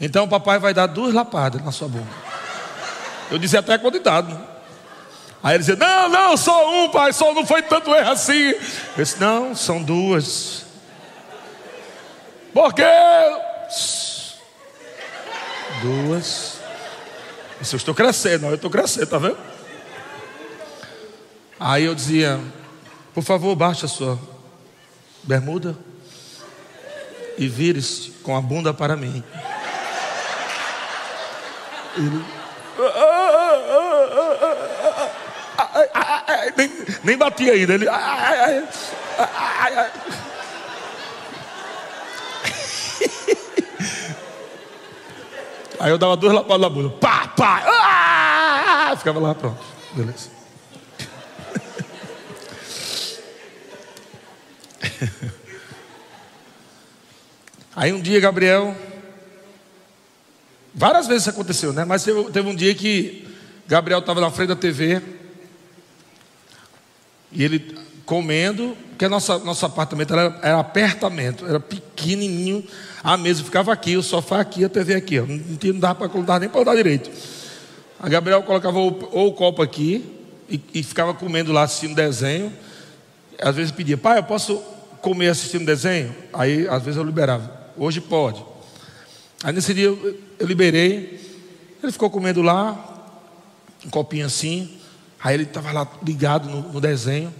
Então 0.00 0.24
o 0.24 0.28
papai 0.28 0.58
vai 0.58 0.74
dar 0.74 0.86
duas 0.86 1.14
lapadas 1.14 1.64
na 1.64 1.72
sua 1.72 1.88
boca. 1.88 2.06
Eu 3.30 3.38
disse 3.38 3.56
até 3.56 3.78
quantidade. 3.78 4.51
Aí 5.42 5.54
ele 5.54 5.58
dizia: 5.58 5.76
Não, 5.76 6.08
não, 6.08 6.36
só 6.36 6.84
um, 6.84 6.90
pai, 6.90 7.12
só 7.12 7.34
não 7.34 7.44
foi 7.44 7.62
tanto 7.62 7.94
erro 7.94 8.10
assim. 8.10 8.50
Eu 8.50 9.04
disse: 9.04 9.20
Não, 9.20 9.54
são 9.56 9.82
duas. 9.82 10.64
Por 12.52 12.72
quê? 12.72 12.84
Duas. 15.80 16.58
Eu 17.72 17.76
estou 17.76 17.94
crescendo, 17.94 18.46
eu 18.46 18.54
estou 18.54 18.70
crescendo, 18.70 19.06
tá 19.06 19.18
vendo? 19.18 19.38
Aí 21.58 21.84
eu 21.84 21.94
dizia: 21.94 22.40
Por 23.12 23.24
favor, 23.24 23.56
baixe 23.56 23.84
a 23.84 23.88
sua 23.88 24.18
bermuda 25.24 25.76
e 27.36 27.48
vire-se 27.48 28.10
com 28.22 28.36
a 28.36 28.40
bunda 28.40 28.72
para 28.72 28.96
mim. 28.96 29.24
Ele, 31.96 32.24
nem, 36.56 36.70
nem 37.04 37.16
batia 37.16 37.52
ainda. 37.52 37.74
Ele, 37.74 37.86
Aí 45.80 45.90
eu 45.90 45.98
dava 45.98 46.16
duas 46.16 46.32
lapadas 46.32 46.60
na 46.60 46.68
bunda. 46.68 46.90
Pá, 46.90 47.26
pá. 47.28 47.62
Ah! 47.66 48.94
Ficava 48.96 49.18
lá, 49.18 49.34
pronto. 49.34 49.60
Beleza. 49.94 50.30
Aí 57.74 57.92
um 57.92 58.00
dia, 58.00 58.20
Gabriel. 58.20 58.76
Várias 60.74 61.06
vezes 61.06 61.22
isso 61.22 61.30
aconteceu, 61.30 61.72
né? 61.72 61.84
Mas 61.84 62.04
teve, 62.04 62.30
teve 62.30 62.48
um 62.48 62.54
dia 62.54 62.74
que 62.74 63.28
Gabriel 63.66 63.98
estava 64.00 64.20
na 64.20 64.30
frente 64.30 64.48
da 64.48 64.56
TV. 64.56 65.02
E 67.32 67.42
ele 67.42 67.74
comendo, 68.04 68.76
porque 68.90 69.08
nossa, 69.08 69.38
nosso 69.38 69.64
apartamento 69.64 70.12
era, 70.12 70.38
era 70.42 70.60
apertamento, 70.60 71.46
era 71.46 71.58
pequenininho, 71.58 72.64
a 73.02 73.16
mesa 73.16 73.42
ficava 73.42 73.72
aqui, 73.72 73.96
o 73.96 74.02
sofá 74.02 74.40
aqui, 74.40 74.64
a 74.64 74.68
TV 74.68 74.94
aqui, 74.94 75.18
ó. 75.18 75.26
Não, 75.26 75.40
não 75.72 75.80
dava 75.80 76.08
para 76.08 76.38
nem 76.38 76.48
para 76.48 76.60
andar 76.60 76.76
direito. 76.76 77.10
A 77.98 78.08
Gabriel 78.08 78.42
colocava 78.42 78.78
ou, 78.78 79.08
ou 79.12 79.28
o 79.28 79.32
copo 79.32 79.62
aqui 79.62 80.04
e, 80.48 80.60
e, 80.74 80.82
ficava 80.82 81.14
comendo 81.14 81.52
lá 81.52 81.62
assistindo 81.62 81.94
desenho. 81.94 82.52
Às 83.40 83.54
vezes 83.54 83.70
pedia, 83.70 83.96
pai, 83.96 84.18
eu 84.18 84.24
posso 84.24 84.56
comer 85.00 85.28
assistindo 85.28 85.64
desenho? 85.64 86.14
Aí 86.32 86.66
às 86.68 86.82
vezes 86.82 86.98
eu 86.98 87.04
liberava. 87.04 87.50
Hoje 87.76 88.00
pode. 88.00 88.44
Aí 89.42 89.52
nesse 89.52 89.72
dia 89.72 89.86
eu, 89.86 90.18
eu 90.38 90.46
liberei. 90.46 91.20
Ele 91.82 91.92
ficou 91.92 92.10
comendo 92.10 92.42
lá, 92.42 93.08
um 93.86 93.90
copinho 93.90 94.26
assim. 94.26 94.81
Aí 95.22 95.34
ele 95.34 95.44
estava 95.44 95.70
lá 95.70 95.86
ligado 96.02 96.48
no, 96.48 96.72
no, 96.72 96.80
desenho. 96.80 97.32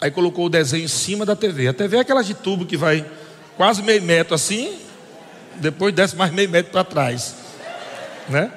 Aí 0.00 0.10
colocou 0.10 0.46
o 0.46 0.48
desenho 0.48 0.84
em 0.84 0.88
cima 0.88 1.24
da 1.24 1.36
TV. 1.36 1.68
A 1.68 1.72
TV 1.72 1.98
é 1.98 2.00
aquela 2.00 2.22
de 2.22 2.34
tubo 2.34 2.66
que 2.66 2.76
vai 2.76 3.08
quase 3.56 3.82
meio 3.82 4.02
metro 4.02 4.34
assim, 4.34 4.78
depois 5.56 5.94
desce 5.94 6.16
mais 6.16 6.32
meio 6.32 6.48
metro 6.48 6.72
para 6.72 6.82
trás. 6.82 7.34
Né? 8.28 8.50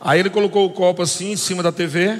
Aí 0.00 0.20
ele 0.20 0.30
colocou 0.30 0.66
o 0.66 0.70
copo 0.70 1.02
assim 1.02 1.32
em 1.32 1.36
cima 1.36 1.62
da 1.62 1.72
TV, 1.72 2.18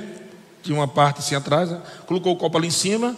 tinha 0.63 0.77
uma 0.77 0.89
parte 0.89 1.19
assim 1.19 1.35
atrás, 1.35 1.71
né? 1.71 1.81
colocou 2.07 2.33
o 2.33 2.37
copo 2.37 2.57
ali 2.57 2.69
em 2.69 2.71
cima 2.71 3.17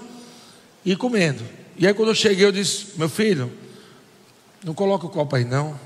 e 0.84 0.96
comendo. 0.96 1.42
E 1.76 1.86
aí 1.86 1.94
quando 1.94 2.08
eu 2.08 2.14
cheguei, 2.14 2.44
eu 2.44 2.52
disse, 2.52 2.88
meu 2.96 3.08
filho, 3.08 3.52
não 4.64 4.74
coloca 4.74 5.06
o 5.06 5.10
copo 5.10 5.36
aí 5.36 5.44
não. 5.44 5.78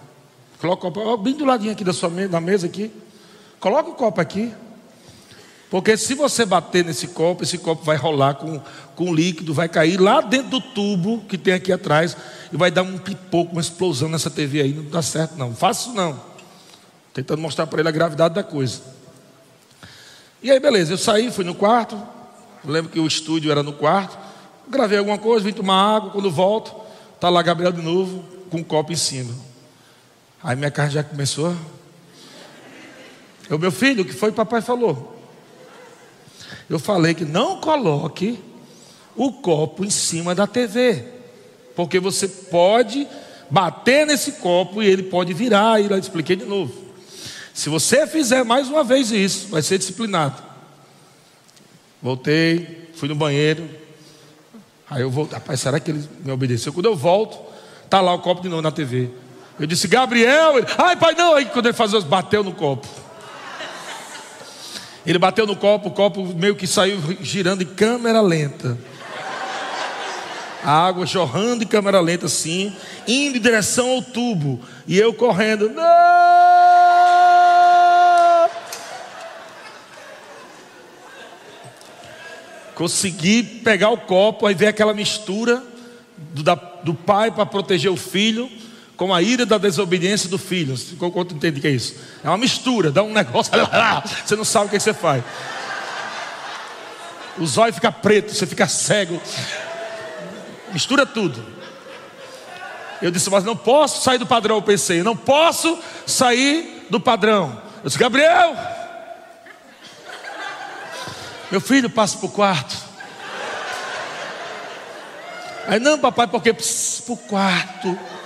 Coloca 0.61 0.87
o 0.87 0.93
copo 0.93 1.17
bem 1.19 1.35
do 1.35 1.45
ladinho 1.45 1.73
aqui 1.73 1.85
da 1.85 1.93
sua 1.93 2.09
da 2.09 2.41
mesa 2.41 2.67
aqui. 2.67 2.91
Coloca 3.61 3.91
o 3.91 3.95
copo 3.95 4.21
aqui. 4.21 4.53
Porque 5.71 5.97
se 5.97 6.15
você 6.15 6.47
bater 6.47 6.85
nesse 6.85 7.09
copo, 7.09 7.43
esse 7.43 7.59
copo 7.59 7.85
vai 7.85 7.97
rolar 7.97 8.35
com, 8.35 8.61
com 8.97 9.15
líquido, 9.15 9.53
vai 9.53 9.69
cair 9.69 10.01
lá 10.01 10.23
dentro 10.23 10.51
do 10.51 10.61
tubo 10.61 11.21
que 11.29 11.37
tem 11.37 11.53
aqui 11.53 11.71
atrás 11.71 12.17
e 12.51 12.57
vai 12.57 12.71
dar 12.71 12.83
um 12.83 12.97
pipoco, 12.97 13.53
uma 13.53 13.61
explosão 13.61 14.09
nessa 14.09 14.31
TV 14.31 14.63
aí. 14.63 14.73
Não 14.73 14.85
dá 14.85 15.03
certo, 15.03 15.37
não. 15.37 15.55
Faço 15.55 15.93
não. 15.93 16.19
Tentando 17.13 17.43
mostrar 17.43 17.67
para 17.67 17.81
ele 17.81 17.89
a 17.89 17.93
gravidade 17.93 18.35
da 18.35 18.43
coisa. 18.43 18.81
E 20.43 20.51
aí, 20.51 20.59
beleza, 20.59 20.95
eu 20.95 20.99
saí, 20.99 21.31
fui 21.31 21.45
no 21.45 21.55
quarto. 21.55 22.01
Lembro 22.65 22.91
que 22.91 22.99
o 22.99 23.07
estúdio 23.07 23.51
era 23.51 23.63
no 23.63 23.75
quarto. 23.75 24.17
Gravei 24.69 24.99
alguma 24.99 25.19
coisa, 25.19 25.45
vim 25.45 25.53
tomar 25.53 25.97
água. 25.97 26.11
Quando 26.11 26.31
volto, 26.31 26.75
tá 27.21 27.29
lá 27.29 27.43
Gabriel 27.43 27.73
de 27.73 27.83
novo, 27.83 28.25
com 28.49 28.59
um 28.59 28.65
copo 28.65 28.91
em 28.91 28.97
cima. 28.97 29.35
Aí 30.43 30.57
minha 30.57 30.71
carne 30.71 30.95
já 30.95 31.03
começou. 31.03 31.55
Eu, 33.51 33.59
meu 33.59 33.73
filho, 33.73 34.03
o 34.03 34.07
que 34.07 34.15
foi 34.15 34.33
papai 34.33 34.63
falou? 34.63 35.18
Eu 36.69 36.79
falei 36.79 37.15
que 37.15 37.25
não 37.25 37.61
coloque 37.61 38.39
o 39.17 39.33
copo 39.33 39.85
em 39.85 39.91
cima 39.91 40.35
da 40.35 40.47
TV, 40.47 41.05
porque 41.75 41.99
você 41.99 42.29
pode 42.29 43.07
bater 43.51 44.07
nesse 44.07 44.33
copo 44.33 44.83
e 44.83 44.87
ele 44.87 45.05
pode 45.05 45.33
virar. 45.35 45.81
E 45.81 45.91
eu 45.91 45.99
expliquei 45.99 46.37
de 46.37 46.45
novo. 46.45 46.73
Se 47.53 47.69
você 47.69 48.07
fizer 48.07 48.45
mais 48.45 48.69
uma 48.69 48.85
vez 48.85 49.11
isso, 49.11 49.49
vai 49.49 49.63
ser 49.63 49.79
disciplinado. 49.79 50.41
Voltei, 52.01 52.89
fui 52.95 53.09
no 53.09 53.15
banheiro. 53.15 53.69
Aí 54.89 55.03
eu 55.03 55.11
voltei. 55.11 55.39
Rapaz, 55.39 55.61
será 55.61 55.81
que 55.81 55.91
ele 55.91 56.09
me 56.25 56.31
obedeceu? 56.31 56.73
Quando 56.73 56.87
eu 56.87 56.95
volto, 56.95 57.39
tá 57.91 58.01
lá 58.01 58.15
o 58.15 58.21
copo 58.21 58.41
de 58.41 58.49
novo 58.49 58.63
na 58.63 58.71
TV. 58.71 59.11
Eu 59.59 59.67
disse, 59.67 59.89
Gabriel. 59.89 60.59
Ele, 60.59 60.67
Ai, 60.79 60.97
pai, 60.97 61.15
não. 61.15 61.35
Aí 61.35 61.47
quando 61.47 61.67
ele 61.67 61.77
fazia, 61.77 62.01
bateu 62.01 62.45
no 62.45 62.53
copo. 62.53 62.87
Ele 65.09 65.19
bateu 65.19 65.47
no 65.47 65.57
copo, 65.57 65.89
o 65.89 65.91
copo 65.91 66.23
meio 66.35 66.55
que 66.55 66.67
saiu 66.67 67.01
girando 67.23 67.63
em 67.63 67.67
câmera 67.67 68.21
lenta. 68.21 68.77
A 70.63 70.87
água 70.87 71.07
jorrando 71.07 71.65
em 71.65 71.67
câmera 71.67 71.99
lenta 71.99 72.27
assim, 72.27 72.77
indo 73.07 73.39
em 73.39 73.41
direção 73.41 73.89
ao 73.89 74.03
tubo. 74.03 74.61
E 74.87 74.99
eu 74.99 75.15
correndo. 75.15 75.71
Não! 75.71 75.85
Consegui 82.75 83.43
pegar 83.43 83.89
o 83.89 83.97
copo, 83.97 84.45
aí 84.45 84.55
ver 84.55 84.67
aquela 84.67 84.93
mistura 84.93 85.63
do, 86.19 86.43
da, 86.43 86.55
do 86.55 86.93
pai 86.93 87.31
para 87.31 87.47
proteger 87.47 87.91
o 87.91 87.97
filho 87.97 88.47
com 88.99 89.15
a 89.15 89.23
ira 89.23 89.47
da 89.47 89.57
desobediência 89.57 90.29
do 90.29 90.37
filho. 90.37 90.75
Quanto 90.99 91.33
entende 91.33 91.61
que 91.61 91.69
é 91.69 91.71
isso? 91.71 91.95
É 92.23 92.29
uma 92.29 92.37
mistura, 92.37 92.91
dá 92.91 93.03
um 93.03 93.13
negócio, 93.13 93.53
você 94.27 94.35
não 94.35 94.45
sabe 94.45 94.67
o 94.67 94.69
que 94.69 94.79
você 94.79 94.93
faz. 94.93 95.23
Os 97.39 97.57
olhos 97.57 97.77
ficam 97.77 97.93
pretos, 97.93 98.37
você 98.37 98.45
fica 98.45 98.67
cego. 98.67 99.23
Mistura 100.73 101.07
tudo. 101.07 101.47
Eu 103.01 103.13
disse, 103.13 103.31
mas 103.31 103.45
não 103.45 103.57
posso 103.57 104.03
sair 104.03 104.19
do 104.19 104.27
padrão. 104.27 104.57
Eu 104.57 104.63
pensei, 104.63 105.05
não 105.05 105.17
posso 105.17 105.79
sair 106.05 106.89
do 106.91 106.99
padrão. 106.99 107.63
Eu 107.77 107.85
disse, 107.85 107.99
Gabriel, 107.99 108.57
meu 111.53 111.61
filho, 111.61 111.89
passa 111.89 112.19
para 112.19 112.27
o 112.27 112.31
quarto. 112.31 112.77
Aí, 115.69 115.79
não, 115.79 116.01
papai, 116.01 116.27
porque 116.27 116.53
para 116.53 116.65
o 117.13 117.17
quarto. 117.17 118.18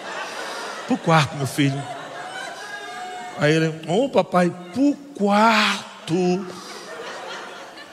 Para 0.93 0.95
o 0.95 0.99
quarto, 0.99 1.37
meu 1.37 1.47
filho. 1.47 1.83
Aí 3.39 3.55
ele, 3.55 3.69
ô 3.89 4.05
oh, 4.05 4.09
papai, 4.11 4.53
para 4.73 4.83
o 4.83 4.95
quarto. 5.17 6.47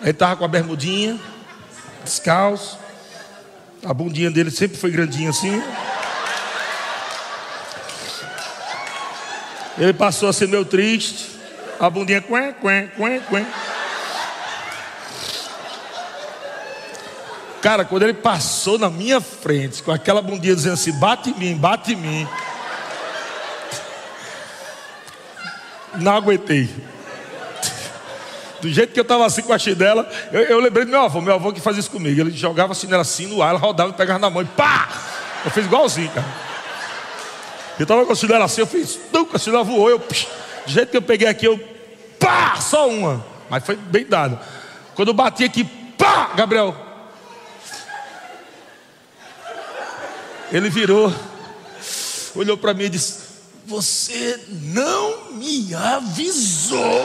Aí 0.02 0.10
estava 0.10 0.36
com 0.36 0.44
a 0.44 0.48
bermudinha, 0.50 1.18
descalço. 2.04 2.78
A 3.86 3.94
bundinha 3.94 4.30
dele 4.30 4.52
sempre 4.52 4.78
foi 4.78 4.92
grandinha 4.92 5.30
assim. 5.30 5.64
Ele 9.78 9.94
passou 9.94 10.28
a 10.28 10.34
ser 10.34 10.50
meio 10.50 10.66
triste. 10.66 11.30
A 11.80 11.90
bundinha, 11.90 12.20
quen, 12.20 12.54
quen, 12.54 12.90
quen, 12.98 13.22
quen. 13.22 13.48
Cara, 17.62 17.86
quando 17.86 18.04
ele 18.04 18.14
passou 18.14 18.78
na 18.78 18.90
minha 18.90 19.22
frente, 19.22 19.82
com 19.84 19.92
aquela 19.92 20.22
bundinha 20.22 20.54
dizendo 20.54 20.74
assim: 20.74 20.92
bate 20.92 21.30
em 21.30 21.36
mim, 21.36 21.56
bate 21.56 21.94
em 21.94 21.96
mim. 21.96 22.28
Não 25.96 26.16
aguentei. 26.16 26.70
Do 28.62 28.70
jeito 28.70 28.94
que 28.94 29.00
eu 29.00 29.04
estava 29.04 29.26
assim 29.26 29.42
com 29.42 29.54
a 29.54 29.58
chinela, 29.58 30.10
eu, 30.32 30.42
eu, 30.42 30.60
lembrei 30.60 30.86
do 30.86 30.92
meu 30.92 31.02
avô, 31.02 31.22
meu 31.22 31.34
avô 31.34 31.54
que 31.54 31.62
fazia 31.62 31.80
isso 31.80 31.92
comigo. 31.92 32.20
Ele 32.20 32.32
jogava 32.32 32.74
a 32.74 32.76
chinela 32.76 33.02
assim 33.02 33.26
no 33.26 33.42
ar, 33.42 33.52
ela 33.52 33.60
rodava 33.60 33.92
e 33.92 33.94
pegava 33.94 34.20
na 34.20 34.30
mão 34.30 34.42
e 34.42 34.46
pá! 34.46 34.90
Eu 35.46 35.52
fiz 35.52 35.66
igualzinho, 35.66 36.10
cara. 36.12 36.28
Eu 37.80 37.84
estava 37.84 38.06
com 38.06 38.12
a 38.12 38.16
chinela 38.16 38.46
assim, 38.46 38.62
eu 38.62 38.68
fiz, 38.68 39.00
tum, 39.12 39.28
a 39.34 39.38
chinela 39.38 39.64
voou, 39.64 39.90
eu, 39.90 40.00
psh, 40.00 40.28
do 40.66 40.72
jeito 40.72 40.90
que 40.90 40.98
eu 40.98 41.02
peguei 41.02 41.28
aqui, 41.28 41.46
eu 41.46 41.58
pá! 42.20 42.58
Só 42.60 42.90
uma. 42.90 43.26
Mas 43.50 43.66
foi 43.66 43.78
bem 43.78 44.06
dado. 44.06 44.38
Quando 44.94 45.08
eu 45.08 45.14
bati 45.14 45.46
aqui, 45.46 45.64
pá! 45.98 46.32
Gabriel. 46.36 46.76
Ele 50.52 50.70
virou, 50.70 51.14
olhou 52.36 52.58
para 52.58 52.74
mim 52.74 52.86
e 52.86 52.90
disse: 52.90 53.29
Você 53.70 54.40
não 54.50 55.34
me 55.34 55.76
avisou. 55.76 57.04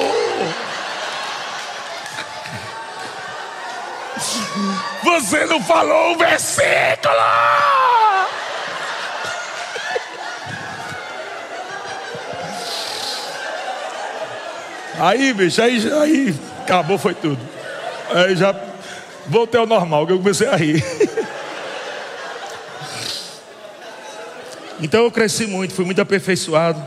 Você 5.04 5.44
não 5.44 5.62
falou 5.62 6.14
o 6.14 6.16
versículo. 6.16 6.64
Aí, 14.98 15.34
bicho, 15.34 15.60
aí, 15.60 15.92
aí 16.00 16.34
acabou, 16.62 16.96
foi 16.96 17.12
tudo. 17.12 17.38
Aí 18.10 18.34
já 18.36 18.58
voltei 19.26 19.60
ao 19.60 19.66
normal, 19.66 20.06
que 20.06 20.14
eu 20.14 20.18
comecei 20.18 20.48
a 20.48 20.56
rir. 20.56 20.82
Então 24.80 25.04
eu 25.04 25.10
cresci 25.10 25.46
muito, 25.46 25.72
fui 25.72 25.84
muito 25.84 26.00
aperfeiçoado. 26.00 26.82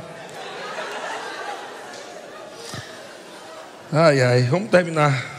Ai, 3.91 4.21
ai, 4.21 4.43
vamos 4.43 4.69
terminar. 4.69 5.37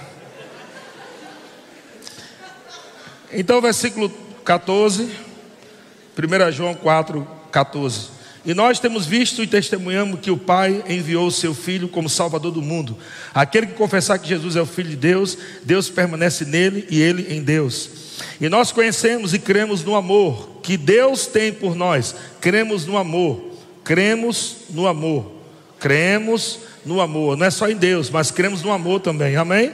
Então, 3.30 3.60
versículo 3.60 4.08
14, 4.42 5.10
1 6.16 6.52
João 6.52 6.74
4, 6.74 7.28
14. 7.52 8.08
E 8.46 8.54
nós 8.54 8.80
temos 8.80 9.04
visto 9.04 9.42
e 9.42 9.46
testemunhamos 9.46 10.20
que 10.20 10.30
o 10.30 10.38
Pai 10.38 10.82
enviou 10.88 11.26
o 11.26 11.30
seu 11.30 11.54
Filho 11.54 11.88
como 11.88 12.08
Salvador 12.08 12.50
do 12.50 12.62
mundo. 12.62 12.96
Aquele 13.34 13.66
que 13.66 13.74
confessar 13.74 14.18
que 14.18 14.26
Jesus 14.26 14.56
é 14.56 14.62
o 14.62 14.66
Filho 14.66 14.88
de 14.88 14.96
Deus, 14.96 15.36
Deus 15.62 15.90
permanece 15.90 16.46
nele 16.46 16.86
e 16.88 16.98
ele 17.02 17.34
em 17.34 17.42
Deus. 17.42 18.07
E 18.40 18.48
nós 18.48 18.72
conhecemos 18.72 19.34
e 19.34 19.38
cremos 19.38 19.82
no 19.84 19.94
amor 19.94 20.48
que 20.62 20.76
Deus 20.76 21.26
tem 21.26 21.52
por 21.52 21.74
nós. 21.74 22.14
Cremos 22.40 22.86
no 22.86 22.96
amor. 22.96 23.40
Cremos 23.84 24.56
no 24.70 24.86
amor. 24.86 25.32
Cremos 25.78 26.58
no 26.84 27.00
amor. 27.00 27.36
Não 27.36 27.46
é 27.46 27.50
só 27.50 27.68
em 27.68 27.76
Deus, 27.76 28.10
mas 28.10 28.30
cremos 28.30 28.62
no 28.62 28.72
amor 28.72 29.00
também. 29.00 29.36
Amém? 29.36 29.72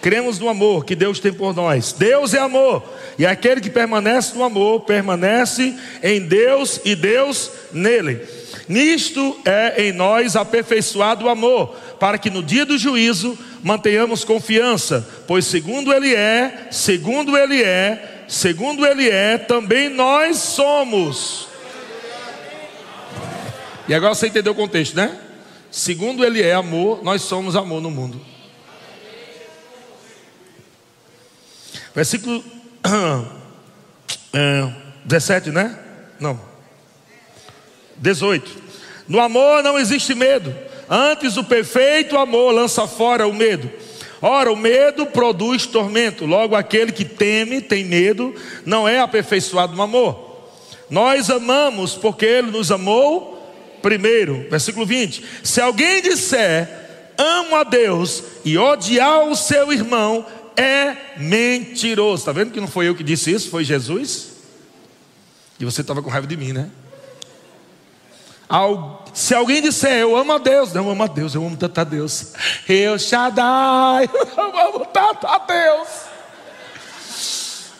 Cremos 0.00 0.38
no 0.38 0.48
amor 0.48 0.84
que 0.84 0.94
Deus 0.94 1.18
tem 1.20 1.32
por 1.32 1.54
nós. 1.54 1.92
Deus 1.92 2.34
é 2.34 2.38
amor. 2.38 2.82
E 3.18 3.26
aquele 3.26 3.60
que 3.60 3.70
permanece 3.70 4.34
no 4.34 4.44
amor, 4.44 4.80
permanece 4.80 5.74
em 6.02 6.20
Deus 6.20 6.80
e 6.84 6.94
Deus 6.94 7.50
nele. 7.72 8.20
Nisto 8.68 9.36
é 9.44 9.86
em 9.86 9.92
nós 9.92 10.36
aperfeiçoado 10.36 11.24
o 11.24 11.28
amor, 11.28 11.74
para 11.98 12.18
que 12.18 12.30
no 12.30 12.42
dia 12.42 12.66
do 12.66 12.76
juízo 12.76 13.36
mantenhamos 13.62 14.24
confiança, 14.24 15.06
pois 15.26 15.44
segundo 15.46 15.92
Ele 15.92 16.14
é, 16.14 16.68
segundo 16.70 17.36
Ele 17.36 17.62
é, 17.62 18.24
segundo 18.28 18.86
Ele 18.86 19.08
é, 19.08 19.38
também 19.38 19.88
nós 19.88 20.38
somos. 20.38 21.48
E 23.88 23.94
agora 23.94 24.14
você 24.14 24.26
entendeu 24.28 24.52
o 24.52 24.56
contexto, 24.56 24.94
né? 24.94 25.18
Segundo 25.70 26.24
Ele 26.24 26.42
é 26.42 26.54
amor, 26.54 27.02
nós 27.02 27.22
somos 27.22 27.56
amor 27.56 27.80
no 27.80 27.90
mundo. 27.90 28.20
Versículo 31.94 32.44
é, 34.32 34.72
17, 35.04 35.50
né? 35.50 35.78
Não. 36.20 36.40
18. 37.96 38.62
No 39.08 39.20
amor 39.20 39.62
não 39.62 39.78
existe 39.78 40.14
medo. 40.14 40.54
Antes 40.88 41.36
o 41.36 41.44
perfeito 41.44 42.16
amor 42.16 42.52
lança 42.52 42.86
fora 42.86 43.26
o 43.26 43.34
medo. 43.34 43.70
Ora, 44.20 44.52
o 44.52 44.56
medo 44.56 45.06
produz 45.06 45.66
tormento. 45.66 46.26
Logo, 46.26 46.56
aquele 46.56 46.90
que 46.92 47.04
teme, 47.04 47.60
tem 47.60 47.84
medo, 47.84 48.34
não 48.64 48.88
é 48.88 48.98
aperfeiçoado 48.98 49.76
no 49.76 49.82
amor. 49.82 50.28
Nós 50.90 51.30
amamos 51.30 51.94
porque 51.94 52.24
ele 52.24 52.50
nos 52.50 52.72
amou 52.72 53.36
primeiro. 53.82 54.46
Versículo 54.50 54.86
20. 54.86 55.24
Se 55.42 55.60
alguém 55.60 56.02
disser, 56.02 56.68
amo 57.16 57.54
a 57.56 57.64
Deus 57.64 58.22
e 58.44 58.58
odiar 58.58 59.24
o 59.24 59.36
seu 59.36 59.72
irmão, 59.72 60.26
é 60.56 60.96
mentiroso. 61.16 62.22
Está 62.22 62.32
vendo 62.32 62.50
que 62.50 62.60
não 62.60 62.68
foi 62.68 62.88
eu 62.88 62.94
que 62.94 63.04
disse 63.04 63.30
isso? 63.30 63.50
Foi 63.50 63.62
Jesus? 63.62 64.32
E 65.60 65.64
você 65.64 65.82
estava 65.82 66.02
com 66.02 66.10
raiva 66.10 66.26
de 66.26 66.36
mim, 66.36 66.52
né? 66.52 66.70
Se 69.18 69.34
alguém 69.34 69.60
disser, 69.60 69.98
eu 69.98 70.14
amo 70.14 70.32
a 70.32 70.38
Deus, 70.38 70.72
não, 70.72 70.84
eu 70.84 70.90
amo 70.92 71.02
a 71.02 71.08
Deus, 71.08 71.34
eu 71.34 71.44
amo 71.44 71.56
tanto 71.56 71.80
a 71.80 71.82
Deus. 71.82 72.34
Eu 72.68 72.96
Shaddai, 72.96 74.08
eu 74.14 74.60
amo 74.60 74.86
tanto 74.86 75.26
a 75.26 75.38
Deus. 75.38 75.88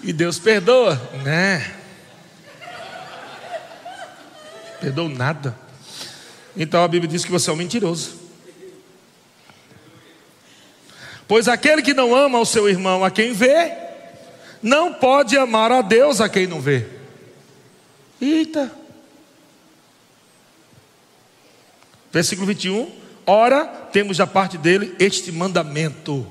E 0.03 0.13
Deus 0.13 0.41
perdoa, 0.41 1.01
né? 1.23 1.77
Perdoa 4.81 5.09
nada. 5.09 5.57
Então 6.57 6.83
a 6.83 6.89
Bíblia 6.89 7.09
diz 7.09 7.25
que 7.25 7.31
você 7.31 7.49
é 7.49 7.53
um 7.53 7.57
mentiroso. 7.57 8.19
Pois 11.29 11.47
aquele 11.47 11.83
que 11.83 11.95
não 11.95 12.17
ama 12.17 12.41
o 12.41 12.47
seu 12.47 12.69
irmão 12.69 13.05
a 13.05 13.13
quem 13.13 13.33
vê, 13.33 13.77
não 14.61 14.93
pode 14.93 15.39
amar 15.39 15.71
a 15.71 15.83
Deus 15.83 16.21
a 16.21 16.29
quem 16.29 16.49
não 16.49 16.61
vê. 16.61 16.85
Eita. 18.21 18.78
Versículo 22.13 22.47
21. 22.47 22.91
Ora, 23.27 23.67
temos 23.93 24.17
da 24.17 24.27
parte 24.27 24.57
dele 24.57 24.95
este 24.99 25.31
mandamento. 25.31 26.27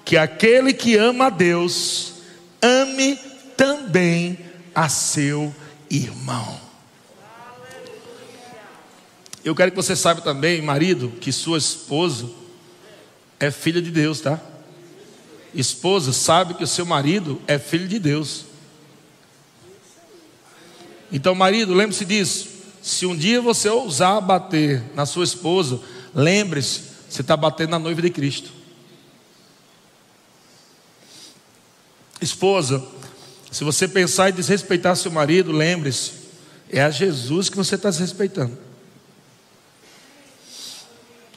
que 0.06 0.18
aquele 0.18 0.72
que 0.74 0.96
ama 0.96 1.26
a 1.28 1.30
Deus, 1.32 2.14
ame 2.62 3.18
também 3.58 4.38
a 4.76 4.88
seu 4.88 5.54
irmão. 5.90 6.60
Eu 9.44 9.56
quero 9.56 9.72
que 9.72 9.78
você 9.78 9.96
saiba 9.96 10.22
também, 10.22 10.62
marido, 10.62 11.12
que 11.20 11.32
sua 11.32 11.58
esposa 11.58 12.30
é 13.40 13.50
filha 13.50 13.82
de 13.82 13.90
Deus, 13.90 14.22
tá? 14.22 14.40
Esposa, 15.54 16.14
sabe 16.14 16.54
que 16.54 16.64
o 16.64 16.68
seu 16.68 16.86
marido 16.86 17.42
é 17.48 17.58
filho 17.58 17.88
de 17.88 17.98
Deus. 17.98 18.51
Então, 21.12 21.36
marido, 21.36 21.74
lembre-se 21.74 22.06
disso. 22.06 22.48
Se 22.82 23.06
um 23.06 23.16
dia 23.16 23.42
você 23.42 23.70
ousar 23.70 24.22
bater 24.22 24.84
na 24.96 25.06
sua 25.06 25.24
esposa, 25.24 25.80
lembre-se, 26.16 26.84
você 27.10 27.22
está 27.22 27.36
batendo 27.36 27.72
na 27.72 27.80
noiva 27.80 28.02
de 28.02 28.10
Cristo. 28.10 28.52
Esposa, 32.22 32.84
se 33.52 33.64
você 33.64 33.88
pensar 33.88 34.30
em 34.30 34.34
desrespeitar 34.34 34.96
seu 34.96 35.12
marido, 35.12 35.52
lembre-se, 35.52 36.14
é 36.70 36.82
a 36.82 36.90
Jesus 36.90 37.50
que 37.50 37.58
você 37.58 37.76
está 37.76 37.90
desrespeitando. 37.90 38.58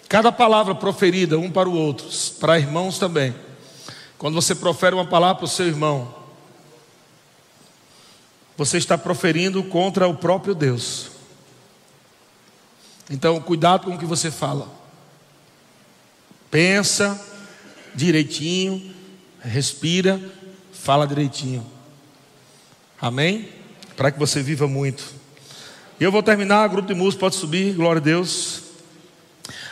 Cada 0.08 0.30
palavra 0.30 0.74
proferida 0.74 1.36
um 1.38 1.50
para 1.50 1.68
o 1.68 1.74
outro, 1.74 2.06
para 2.38 2.58
irmãos 2.58 2.98
também. 2.98 3.34
Quando 4.16 4.34
você 4.34 4.54
profere 4.54 4.94
uma 4.94 5.06
palavra 5.06 5.36
para 5.36 5.44
o 5.46 5.48
seu 5.48 5.66
irmão, 5.66 6.14
você 8.56 8.78
está 8.78 8.96
proferindo 8.96 9.62
contra 9.64 10.06
o 10.06 10.16
próprio 10.16 10.54
Deus. 10.54 11.10
Então, 13.10 13.40
cuidado 13.40 13.86
com 13.86 13.94
o 13.94 13.98
que 13.98 14.04
você 14.04 14.30
fala. 14.30 14.68
Pensa 16.50 17.20
direitinho, 17.94 18.94
respira, 19.40 20.20
fala 20.72 21.06
direitinho. 21.06 21.66
Amém? 23.00 23.48
Para 23.96 24.10
que 24.10 24.18
você 24.18 24.42
viva 24.42 24.66
muito. 24.66 25.04
Eu 26.00 26.10
vou 26.10 26.22
terminar, 26.22 26.68
grupo 26.68 26.88
de 26.88 26.94
música 26.94 27.20
pode 27.20 27.36
subir, 27.36 27.74
glória 27.74 28.00
a 28.00 28.04
Deus. 28.04 28.62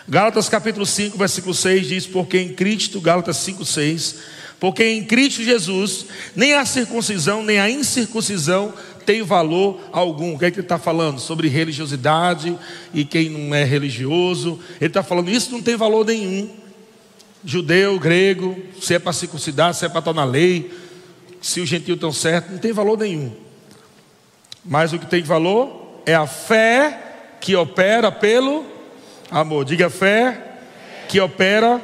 Gálatas 0.09 0.48
capítulo 0.48 0.84
5, 0.84 1.16
versículo 1.16 1.54
6 1.54 1.86
diz: 1.86 2.06
Porque 2.06 2.38
em 2.38 2.54
Cristo, 2.54 3.00
Gálatas 3.00 3.38
5, 3.38 3.64
6 3.64 4.16
porque 4.62 4.84
em 4.84 5.02
Cristo 5.02 5.43
Jesus, 5.43 6.06
nem 6.36 6.55
a 6.55 6.64
circuncisão, 6.64 7.43
nem 7.43 7.59
a 7.59 7.68
incircuncisão 7.68 8.72
tem 9.05 9.20
valor 9.20 9.80
algum. 9.90 10.36
O 10.36 10.39
que 10.39 10.44
é 10.44 10.51
que 10.52 10.60
ele 10.60 10.64
está 10.64 10.78
falando? 10.78 11.18
Sobre 11.18 11.48
religiosidade 11.48 12.56
e 12.94 13.05
quem 13.05 13.28
não 13.28 13.52
é 13.52 13.64
religioso. 13.64 14.60
Ele 14.80 14.86
está 14.86 15.02
falando, 15.02 15.30
isso 15.30 15.51
não 15.51 15.60
tem 15.60 15.74
valor 15.74 16.06
nenhum. 16.06 16.48
Judeu, 17.44 17.98
grego, 17.98 18.56
se 18.80 18.94
é 18.94 19.01
para 19.01 19.12
circuncidar, 19.12 19.74
se 19.74 19.84
é 19.84 19.89
para 19.89 19.98
estar 19.98 20.12
na 20.12 20.22
lei, 20.22 20.70
se 21.40 21.60
o 21.60 21.66
gentil 21.66 21.97
estão 21.97 22.12
certo, 22.12 22.52
não 22.52 22.59
tem 22.59 22.72
valor 22.72 22.97
nenhum. 22.97 23.32
Mas 24.64 24.93
o 24.93 24.98
que 25.01 25.06
tem 25.06 25.24
valor 25.24 26.02
é 26.06 26.14
a 26.14 26.28
fé 26.28 27.34
que 27.40 27.56
opera 27.56 28.12
pelo 28.12 28.64
amor. 29.28 29.64
Diga 29.64 29.90
fé 29.90 30.40
que 31.09 31.18
opera 31.18 31.80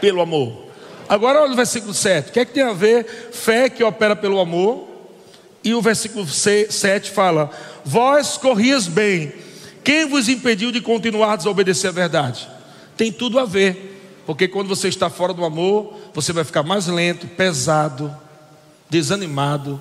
pelo 0.00 0.20
amor. 0.20 0.67
Agora 1.08 1.40
olha 1.40 1.52
o 1.52 1.56
versículo 1.56 1.94
7. 1.94 2.30
O 2.30 2.32
que 2.32 2.40
é 2.40 2.44
que 2.44 2.52
tem 2.52 2.62
a 2.62 2.72
ver 2.72 3.04
fé 3.32 3.68
que 3.68 3.82
opera 3.82 4.14
pelo 4.14 4.38
amor? 4.38 4.88
E 5.64 5.74
o 5.74 5.82
versículo 5.82 6.26
7 6.26 7.10
fala: 7.10 7.50
Vós 7.84 8.36
corrias 8.36 8.86
bem, 8.86 9.32
quem 9.82 10.06
vos 10.06 10.28
impediu 10.28 10.70
de 10.70 10.80
continuar 10.80 11.32
a 11.32 11.36
desobedecer 11.36 11.90
a 11.90 11.92
verdade? 11.92 12.48
Tem 12.96 13.10
tudo 13.10 13.38
a 13.38 13.44
ver, 13.44 14.22
porque 14.26 14.46
quando 14.46 14.68
você 14.68 14.88
está 14.88 15.08
fora 15.08 15.32
do 15.32 15.44
amor, 15.44 15.94
você 16.12 16.32
vai 16.32 16.44
ficar 16.44 16.62
mais 16.62 16.86
lento, 16.86 17.26
pesado, 17.26 18.14
desanimado, 18.90 19.80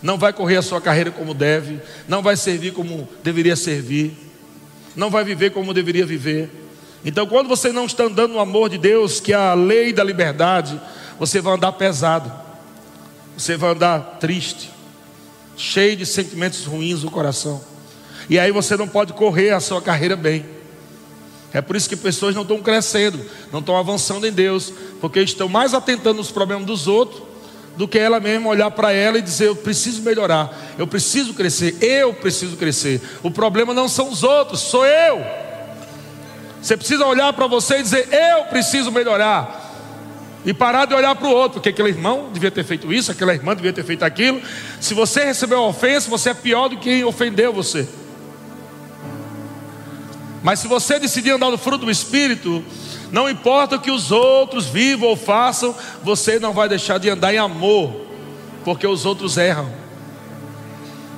não 0.00 0.16
vai 0.16 0.32
correr 0.32 0.56
a 0.56 0.62
sua 0.62 0.80
carreira 0.80 1.10
como 1.10 1.34
deve, 1.34 1.80
não 2.06 2.22
vai 2.22 2.36
servir 2.36 2.72
como 2.72 3.08
deveria 3.22 3.56
servir, 3.56 4.16
não 4.94 5.10
vai 5.10 5.24
viver 5.24 5.50
como 5.50 5.74
deveria 5.74 6.06
viver. 6.06 6.67
Então, 7.04 7.26
quando 7.26 7.48
você 7.48 7.72
não 7.72 7.86
está 7.86 8.04
andando 8.04 8.32
no 8.32 8.40
amor 8.40 8.68
de 8.68 8.78
Deus, 8.78 9.20
que 9.20 9.32
é 9.32 9.36
a 9.36 9.54
lei 9.54 9.92
da 9.92 10.02
liberdade, 10.02 10.80
você 11.18 11.40
vai 11.40 11.54
andar 11.54 11.72
pesado, 11.72 12.30
você 13.36 13.56
vai 13.56 13.70
andar 13.70 14.18
triste, 14.20 14.70
cheio 15.56 15.96
de 15.96 16.04
sentimentos 16.04 16.64
ruins 16.64 17.02
no 17.02 17.10
coração, 17.10 17.60
e 18.28 18.38
aí 18.38 18.50
você 18.50 18.76
não 18.76 18.88
pode 18.88 19.12
correr 19.12 19.50
a 19.50 19.60
sua 19.60 19.80
carreira 19.80 20.16
bem. 20.16 20.44
É 21.52 21.62
por 21.62 21.76
isso 21.76 21.88
que 21.88 21.96
pessoas 21.96 22.34
não 22.34 22.42
estão 22.42 22.60
crescendo, 22.60 23.18
não 23.50 23.60
estão 23.60 23.76
avançando 23.76 24.26
em 24.26 24.32
Deus, 24.32 24.72
porque 25.00 25.20
estão 25.20 25.48
mais 25.48 25.72
atentando 25.72 26.18
nos 26.18 26.30
problemas 26.30 26.66
dos 26.66 26.86
outros 26.86 27.22
do 27.76 27.86
que 27.86 27.98
ela 27.98 28.18
mesma 28.18 28.50
olhar 28.50 28.70
para 28.72 28.92
ela 28.92 29.18
e 29.18 29.22
dizer: 29.22 29.46
Eu 29.46 29.56
preciso 29.56 30.02
melhorar, 30.02 30.74
eu 30.76 30.86
preciso 30.86 31.32
crescer, 31.32 31.76
eu 31.80 32.12
preciso 32.12 32.56
crescer. 32.56 33.00
O 33.22 33.30
problema 33.30 33.72
não 33.72 33.88
são 33.88 34.10
os 34.10 34.22
outros, 34.22 34.60
sou 34.60 34.84
eu. 34.84 35.47
Você 36.60 36.76
precisa 36.76 37.06
olhar 37.06 37.32
para 37.32 37.46
você 37.46 37.78
e 37.78 37.82
dizer: 37.82 38.08
Eu 38.12 38.44
preciso 38.44 38.90
melhorar. 38.90 39.66
E 40.44 40.54
parar 40.54 40.86
de 40.86 40.94
olhar 40.94 41.14
para 41.14 41.26
o 41.26 41.30
outro, 41.30 41.54
porque 41.54 41.68
aquele 41.68 41.88
irmão 41.88 42.30
devia 42.32 42.50
ter 42.50 42.64
feito 42.64 42.92
isso, 42.92 43.10
aquela 43.10 43.34
irmã 43.34 43.54
devia 43.54 43.72
ter 43.72 43.84
feito 43.84 44.04
aquilo. 44.04 44.40
Se 44.80 44.94
você 44.94 45.24
recebeu 45.24 45.60
ofensa, 45.62 46.08
você 46.08 46.30
é 46.30 46.34
pior 46.34 46.68
do 46.68 46.76
que 46.76 46.84
quem 46.84 47.04
ofendeu 47.04 47.52
você. 47.52 47.86
Mas 50.42 50.60
se 50.60 50.68
você 50.68 50.98
decidir 50.98 51.32
andar 51.32 51.50
no 51.50 51.58
fruto 51.58 51.84
do 51.84 51.90
Espírito, 51.90 52.64
não 53.10 53.28
importa 53.28 53.76
o 53.76 53.80
que 53.80 53.90
os 53.90 54.10
outros 54.10 54.66
vivam 54.66 55.08
ou 55.08 55.16
façam, 55.16 55.74
você 56.02 56.38
não 56.38 56.52
vai 56.52 56.68
deixar 56.68 56.98
de 56.98 57.10
andar 57.10 57.34
em 57.34 57.38
amor, 57.38 58.06
porque 58.64 58.86
os 58.86 59.04
outros 59.04 59.36
erram. 59.36 59.70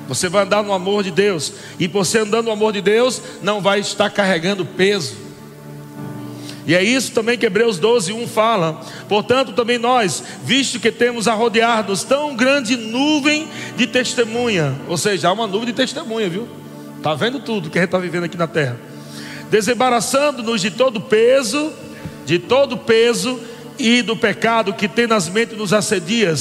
Você 0.09 0.29
vai 0.29 0.43
andar 0.43 0.63
no 0.63 0.73
amor 0.73 1.05
de 1.05 1.11
Deus, 1.11 1.53
e 1.79 1.87
você 1.87 2.19
andando 2.19 2.47
no 2.47 2.53
amor 2.53 2.73
de 2.73 2.81
Deus, 2.81 3.21
não 3.43 3.61
vai 3.61 3.81
estar 3.81 4.11
carregando 4.11 4.65
peso. 4.65 5.30
E 6.71 6.75
é 6.75 6.83
isso 6.85 7.11
também 7.11 7.37
que 7.37 7.47
Hebreus 7.47 7.81
12, 7.81 8.13
1 8.13 8.29
fala. 8.29 8.81
Portanto, 9.09 9.53
também 9.53 9.77
nós, 9.77 10.23
visto 10.45 10.79
que 10.79 10.93
temos 10.93 11.27
a 11.27 11.35
rodear-nos 11.35 12.05
tão 12.05 12.37
grande 12.37 12.77
nuvem 12.77 13.49
de 13.77 13.89
testemunha, 13.89 14.73
ou 14.87 14.97
seja, 14.97 15.29
há 15.29 15.33
uma 15.33 15.49
nuvem 15.49 15.67
de 15.67 15.73
testemunha, 15.73 16.29
viu? 16.29 16.47
Está 16.97 17.15
vendo 17.15 17.41
tudo 17.41 17.71
que 17.71 17.79
a 17.79 17.81
gente 17.81 17.89
está 17.89 17.99
vivendo 17.99 18.25
aqui 18.25 18.37
na 18.37 18.47
terra 18.47 18.79
desembaraçando-nos 19.51 20.61
de 20.61 20.71
todo 20.71 21.01
peso, 21.01 21.73
de 22.25 22.39
todo 22.39 22.79
peso 22.79 23.41
e 23.79 24.01
do 24.01 24.17
pecado 24.17 24.73
que 24.73 24.87
tenazmente 24.87 25.57
nos 25.57 25.73
assedia, 25.73 26.33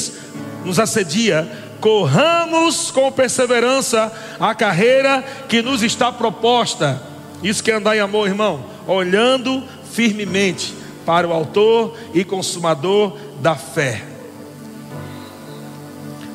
nos 0.64 0.80
assedia, 0.80 1.50
corramos 1.82 2.92
com 2.92 3.12
perseverança 3.12 4.14
a 4.40 4.54
carreira 4.54 5.24
que 5.48 5.62
nos 5.62 5.82
está 5.82 6.12
proposta. 6.12 7.02
Isso 7.42 7.64
que 7.64 7.72
é 7.72 7.76
andar 7.76 7.98
em 7.98 8.00
amor, 8.00 8.28
irmão, 8.28 8.64
olhando 8.86 9.64
firmemente 9.92 10.74
para 11.06 11.28
o 11.28 11.34
autor 11.34 11.98
e 12.14 12.24
consumador 12.24 13.18
da 13.42 13.56
fé. 13.56 14.04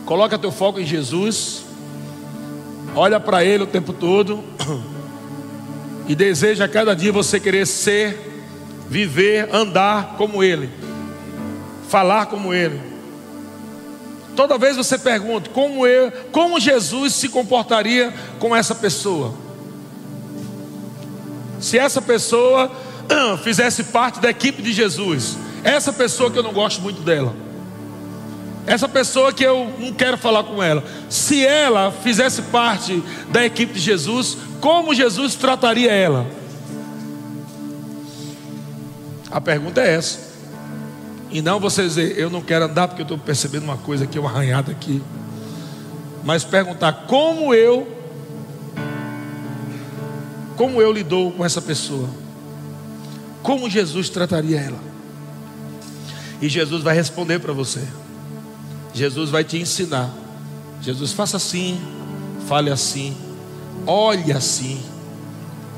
Coloca 0.05 0.39
teu 0.39 0.53
foco 0.53 0.81
em 0.81 0.87
Jesus. 0.87 1.65
Olha 2.95 3.19
para 3.19 3.45
ele 3.45 3.65
o 3.65 3.67
tempo 3.67 3.93
todo. 3.93 4.43
e 6.07 6.15
deseja 6.15 6.69
cada 6.69 6.95
dia 6.95 7.13
você 7.13 7.41
querer 7.41 7.67
ser, 7.67 8.45
viver, 8.89 9.49
andar 9.55 10.17
como 10.17 10.43
Ele, 10.43 10.71
falar 11.89 12.27
como 12.27 12.53
Ele. 12.53 12.81
Toda 14.37 14.59
vez 14.59 14.77
você 14.77 14.99
pergunta 14.99 15.49
como 15.51 15.87
eu, 15.87 16.13
como 16.33 16.61
Jesus 16.61 17.15
se 17.15 17.29
comportaria 17.29 18.13
com 18.39 18.55
essa 18.55 18.75
pessoa. 18.75 19.33
Se 21.61 21.79
essa 21.79 22.03
pessoa 22.03 22.71
fizesse 23.43 23.85
parte 23.85 24.21
da 24.21 24.31
equipe 24.31 24.63
de 24.63 24.73
Jesus, 24.73 25.37
essa 25.63 25.93
pessoa 25.93 26.31
que 26.31 26.39
eu 26.39 26.43
não 26.43 26.53
gosto 26.53 26.81
muito 26.81 27.01
dela, 27.03 27.35
essa 28.67 28.89
pessoa 28.89 29.33
que 29.33 29.45
eu 29.45 29.71
não 29.79 29.93
quero 29.93 30.17
falar 30.17 30.45
com 30.45 30.63
ela, 30.63 30.83
se 31.11 31.45
ela 31.45 31.93
fizesse 31.93 32.43
parte 32.43 33.03
da 33.31 33.45
equipe 33.45 33.75
de 33.75 33.81
Jesus, 33.81 34.39
como 34.61 34.95
Jesus 34.95 35.35
trataria 35.35 35.93
ela? 35.93 36.27
A 39.31 39.41
pergunta 39.41 39.81
é 39.83 39.95
essa. 39.95 40.33
E 41.31 41.43
não 41.43 41.59
você 41.59 41.83
dizer, 41.83 42.17
eu 42.17 42.31
não 42.31 42.41
quero 42.41 42.65
andar 42.65 42.89
porque 42.89 43.03
eu 43.03 43.05
estou 43.05 43.19
percebendo 43.19 43.65
uma 43.65 43.77
coisa 43.77 44.05
aqui, 44.05 44.19
uma 44.19 44.31
arranhada 44.31 44.71
aqui. 44.71 45.03
Mas 46.23 46.45
perguntar 46.45 47.07
como 47.07 47.53
eu, 47.53 47.87
como 50.57 50.81
eu 50.81 50.93
lidou 50.93 51.33
com 51.33 51.45
essa 51.45 51.61
pessoa. 51.61 52.09
Como 53.45 53.69
Jesus 53.69 54.09
trataria 54.09 54.59
ela. 54.59 54.79
E 56.41 56.49
Jesus 56.49 56.83
vai 56.83 56.95
responder 56.95 57.39
para 57.41 57.53
você. 57.53 57.87
Jesus 58.95 59.29
vai 59.29 59.45
te 59.45 59.59
ensinar. 59.59 60.11
Jesus, 60.81 61.13
faça 61.13 61.37
assim, 61.37 61.79
fale 62.49 62.71
assim, 62.71 63.15
olhe 63.87 64.33
assim, 64.33 64.83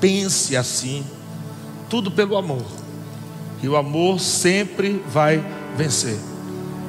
pense 0.00 0.56
assim, 0.56 1.04
tudo 1.90 2.08
pelo 2.10 2.36
amor. 2.36 2.64
E 3.60 3.68
o 3.68 3.74
amor 3.74 4.20
sempre 4.20 5.02
vai 5.08 5.44
vencer. 5.76 6.18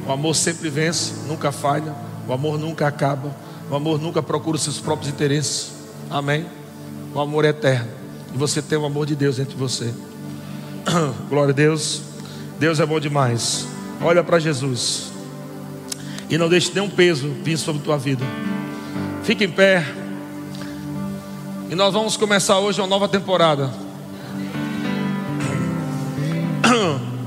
O 0.07 0.11
amor 0.11 0.35
sempre 0.35 0.69
vence, 0.69 1.13
nunca 1.27 1.51
falha. 1.51 1.95
O 2.27 2.33
amor 2.33 2.59
nunca 2.59 2.85
acaba. 2.85 3.35
O 3.71 3.75
amor 3.75 3.99
nunca 3.99 4.21
procura 4.21 4.59
seus 4.59 4.79
próprios 4.79 5.11
interesses. 5.11 5.71
Amém? 6.09 6.45
O 7.15 7.19
amor 7.19 7.45
é 7.45 7.49
eterno. 7.49 7.89
E 8.31 8.37
você 8.37 8.61
tem 8.61 8.77
o 8.77 8.85
amor 8.85 9.07
de 9.07 9.15
Deus 9.15 9.39
entre 9.39 9.55
você. 9.55 9.91
Glória 11.29 11.51
a 11.51 11.55
Deus. 11.55 12.01
Deus 12.59 12.79
é 12.79 12.85
bom 12.85 12.99
demais. 12.99 13.67
Olha 14.01 14.23
para 14.23 14.39
Jesus. 14.39 15.11
E 16.29 16.37
não 16.37 16.49
deixe 16.49 16.71
nenhum 16.73 16.89
peso 16.89 17.29
vir 17.43 17.57
sobre 17.57 17.81
a 17.81 17.85
tua 17.85 17.97
vida. 17.97 18.23
Fique 19.23 19.45
em 19.45 19.51
pé. 19.51 19.85
E 21.69 21.75
nós 21.75 21.93
vamos 21.93 22.15
começar 22.15 22.59
hoje 22.59 22.79
uma 22.79 22.87
nova 22.87 23.07
temporada. 23.07 23.71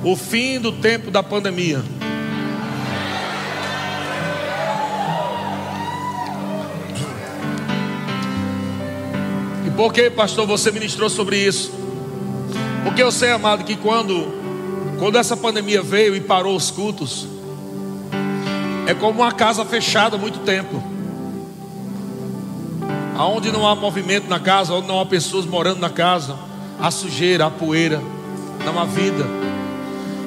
O 0.00 0.14
fim 0.14 0.60
do 0.60 0.70
tempo 0.70 1.10
da 1.10 1.24
pandemia. 1.24 1.82
E 9.66 9.70
por 9.72 9.92
que, 9.92 10.08
pastor, 10.08 10.46
você 10.46 10.70
ministrou 10.70 11.10
sobre 11.10 11.36
isso? 11.36 11.87
Porque 12.88 13.02
eu 13.02 13.12
sei, 13.12 13.30
amado, 13.30 13.64
que 13.64 13.76
quando 13.76 14.38
quando 14.98 15.18
essa 15.18 15.36
pandemia 15.36 15.82
veio 15.82 16.16
e 16.16 16.20
parou 16.22 16.56
os 16.56 16.70
cultos, 16.70 17.28
é 18.86 18.94
como 18.94 19.20
uma 19.20 19.30
casa 19.30 19.62
fechada 19.62 20.16
há 20.16 20.18
muito 20.18 20.38
tempo 20.38 20.82
aonde 23.14 23.52
não 23.52 23.68
há 23.68 23.76
movimento 23.76 24.26
na 24.26 24.40
casa, 24.40 24.72
onde 24.72 24.88
não 24.88 24.98
há 24.98 25.04
pessoas 25.04 25.44
morando 25.44 25.80
na 25.80 25.90
casa, 25.90 26.34
há 26.80 26.90
sujeira, 26.90 27.44
há 27.44 27.50
poeira, 27.50 28.00
não 28.64 28.80
há 28.80 28.86
vida. 28.86 29.26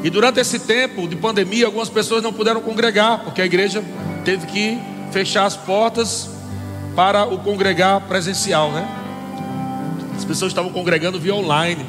E 0.03 0.09
durante 0.11 0.39
esse 0.39 0.59
tempo 0.59 1.07
de 1.07 1.15
pandemia, 1.15 1.65
algumas 1.65 1.89
pessoas 1.89 2.21
não 2.21 2.31
puderam 2.31 2.61
congregar, 2.61 3.23
porque 3.23 3.41
a 3.41 3.45
igreja 3.45 3.83
teve 4.23 4.45
que 4.45 4.77
fechar 5.11 5.45
as 5.45 5.57
portas 5.57 6.29
para 6.95 7.25
o 7.25 7.39
congregar 7.39 8.01
presencial, 8.01 8.71
né? 8.71 8.87
As 10.15 10.23
pessoas 10.23 10.51
estavam 10.51 10.71
congregando 10.71 11.19
via 11.19 11.33
online, 11.33 11.83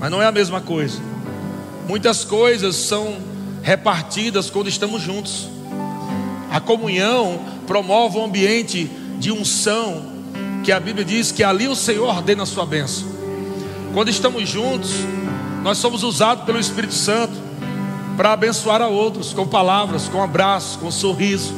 mas 0.00 0.10
não 0.10 0.22
é 0.22 0.26
a 0.26 0.32
mesma 0.32 0.62
coisa. 0.62 0.98
Muitas 1.86 2.24
coisas 2.24 2.74
são 2.74 3.18
repartidas 3.62 4.48
quando 4.48 4.68
estamos 4.68 5.02
juntos. 5.02 5.46
A 6.50 6.58
comunhão 6.58 7.38
promove 7.66 8.16
um 8.16 8.24
ambiente 8.24 8.90
de 9.18 9.30
unção, 9.30 10.02
que 10.64 10.72
a 10.72 10.80
Bíblia 10.80 11.04
diz 11.04 11.30
que 11.30 11.44
ali 11.44 11.68
o 11.68 11.76
Senhor 11.76 12.08
ordena 12.08 12.44
a 12.44 12.46
sua 12.46 12.64
bênção. 12.64 13.06
Quando 13.92 14.08
estamos 14.08 14.48
juntos, 14.48 14.90
nós 15.62 15.76
somos 15.76 16.02
usados 16.02 16.44
pelo 16.44 16.58
Espírito 16.58 16.94
Santo 16.94 17.34
para 18.16 18.32
abençoar 18.32 18.80
a 18.80 18.88
outros 18.88 19.34
com 19.34 19.46
palavras, 19.46 20.08
com 20.08 20.22
abraços, 20.22 20.76
com 20.76 20.90
sorriso, 20.90 21.52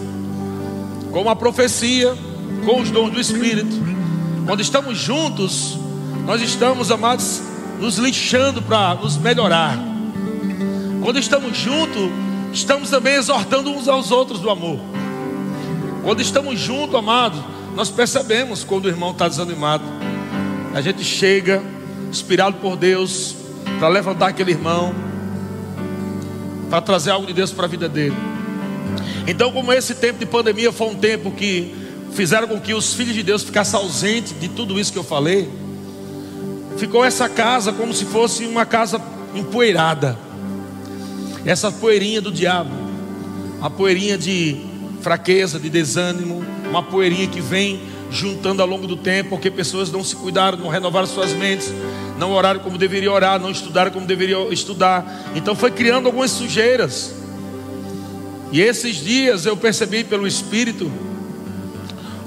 com 1.12 1.22
uma 1.22 1.36
profecia, 1.36 2.16
com 2.64 2.80
os 2.80 2.90
dons 2.90 3.10
do 3.10 3.20
Espírito. 3.20 3.76
Quando 4.46 4.60
estamos 4.60 4.98
juntos, 4.98 5.78
nós 6.26 6.42
estamos, 6.42 6.90
amados, 6.90 7.51
nos 7.82 7.98
lixando 7.98 8.62
para 8.62 8.94
nos 8.94 9.16
melhorar. 9.16 9.76
Quando 11.02 11.18
estamos 11.18 11.58
juntos, 11.58 12.12
estamos 12.52 12.88
também 12.88 13.14
exortando 13.14 13.72
uns 13.72 13.88
aos 13.88 14.12
outros 14.12 14.38
do 14.38 14.48
amor. 14.48 14.78
Quando 16.04 16.22
estamos 16.22 16.60
juntos, 16.60 16.94
amados, 16.94 17.40
nós 17.74 17.90
percebemos 17.90 18.62
quando 18.62 18.84
o 18.84 18.88
irmão 18.88 19.10
está 19.10 19.26
desanimado. 19.26 19.82
A 20.72 20.80
gente 20.80 21.02
chega, 21.02 21.60
inspirado 22.08 22.58
por 22.58 22.76
Deus, 22.76 23.34
para 23.80 23.88
levantar 23.88 24.28
aquele 24.28 24.52
irmão, 24.52 24.94
para 26.70 26.80
trazer 26.80 27.10
algo 27.10 27.26
de 27.26 27.32
Deus 27.32 27.50
para 27.50 27.64
a 27.64 27.68
vida 27.68 27.88
dele. 27.88 28.16
Então, 29.26 29.50
como 29.50 29.72
esse 29.72 29.96
tempo 29.96 30.20
de 30.20 30.26
pandemia 30.26 30.70
foi 30.70 30.86
um 30.86 30.94
tempo 30.94 31.32
que 31.32 31.74
fizeram 32.12 32.46
com 32.46 32.60
que 32.60 32.74
os 32.74 32.94
filhos 32.94 33.14
de 33.14 33.24
Deus 33.24 33.42
ficassem 33.42 33.78
ausentes 33.80 34.38
de 34.38 34.48
tudo 34.48 34.78
isso 34.78 34.92
que 34.92 34.98
eu 35.00 35.04
falei, 35.04 35.50
ficou 36.82 37.04
essa 37.04 37.28
casa 37.28 37.72
como 37.72 37.94
se 37.94 38.04
fosse 38.04 38.44
uma 38.44 38.66
casa 38.66 39.00
empoeirada. 39.36 40.18
Essa 41.44 41.70
poeirinha 41.70 42.20
do 42.20 42.32
diabo, 42.32 42.74
uma 43.60 43.70
poeirinha 43.70 44.18
de 44.18 44.60
fraqueza, 45.00 45.60
de 45.60 45.70
desânimo, 45.70 46.44
uma 46.68 46.82
poeirinha 46.82 47.28
que 47.28 47.40
vem 47.40 47.80
juntando 48.10 48.62
ao 48.62 48.68
longo 48.68 48.88
do 48.88 48.96
tempo, 48.96 49.30
porque 49.30 49.48
pessoas 49.48 49.92
não 49.92 50.02
se 50.02 50.16
cuidaram, 50.16 50.58
não 50.58 50.68
renovaram 50.68 51.06
suas 51.06 51.32
mentes, 51.32 51.72
não 52.18 52.32
oraram 52.32 52.58
como 52.58 52.76
deveriam 52.76 53.14
orar, 53.14 53.38
não 53.38 53.52
estudaram 53.52 53.92
como 53.92 54.04
deveriam 54.04 54.52
estudar. 54.52 55.30
Então 55.36 55.54
foi 55.54 55.70
criando 55.70 56.06
algumas 56.06 56.32
sujeiras. 56.32 57.14
E 58.50 58.60
esses 58.60 58.96
dias 58.96 59.46
eu 59.46 59.56
percebi 59.56 60.02
pelo 60.02 60.26
Espírito, 60.26 60.90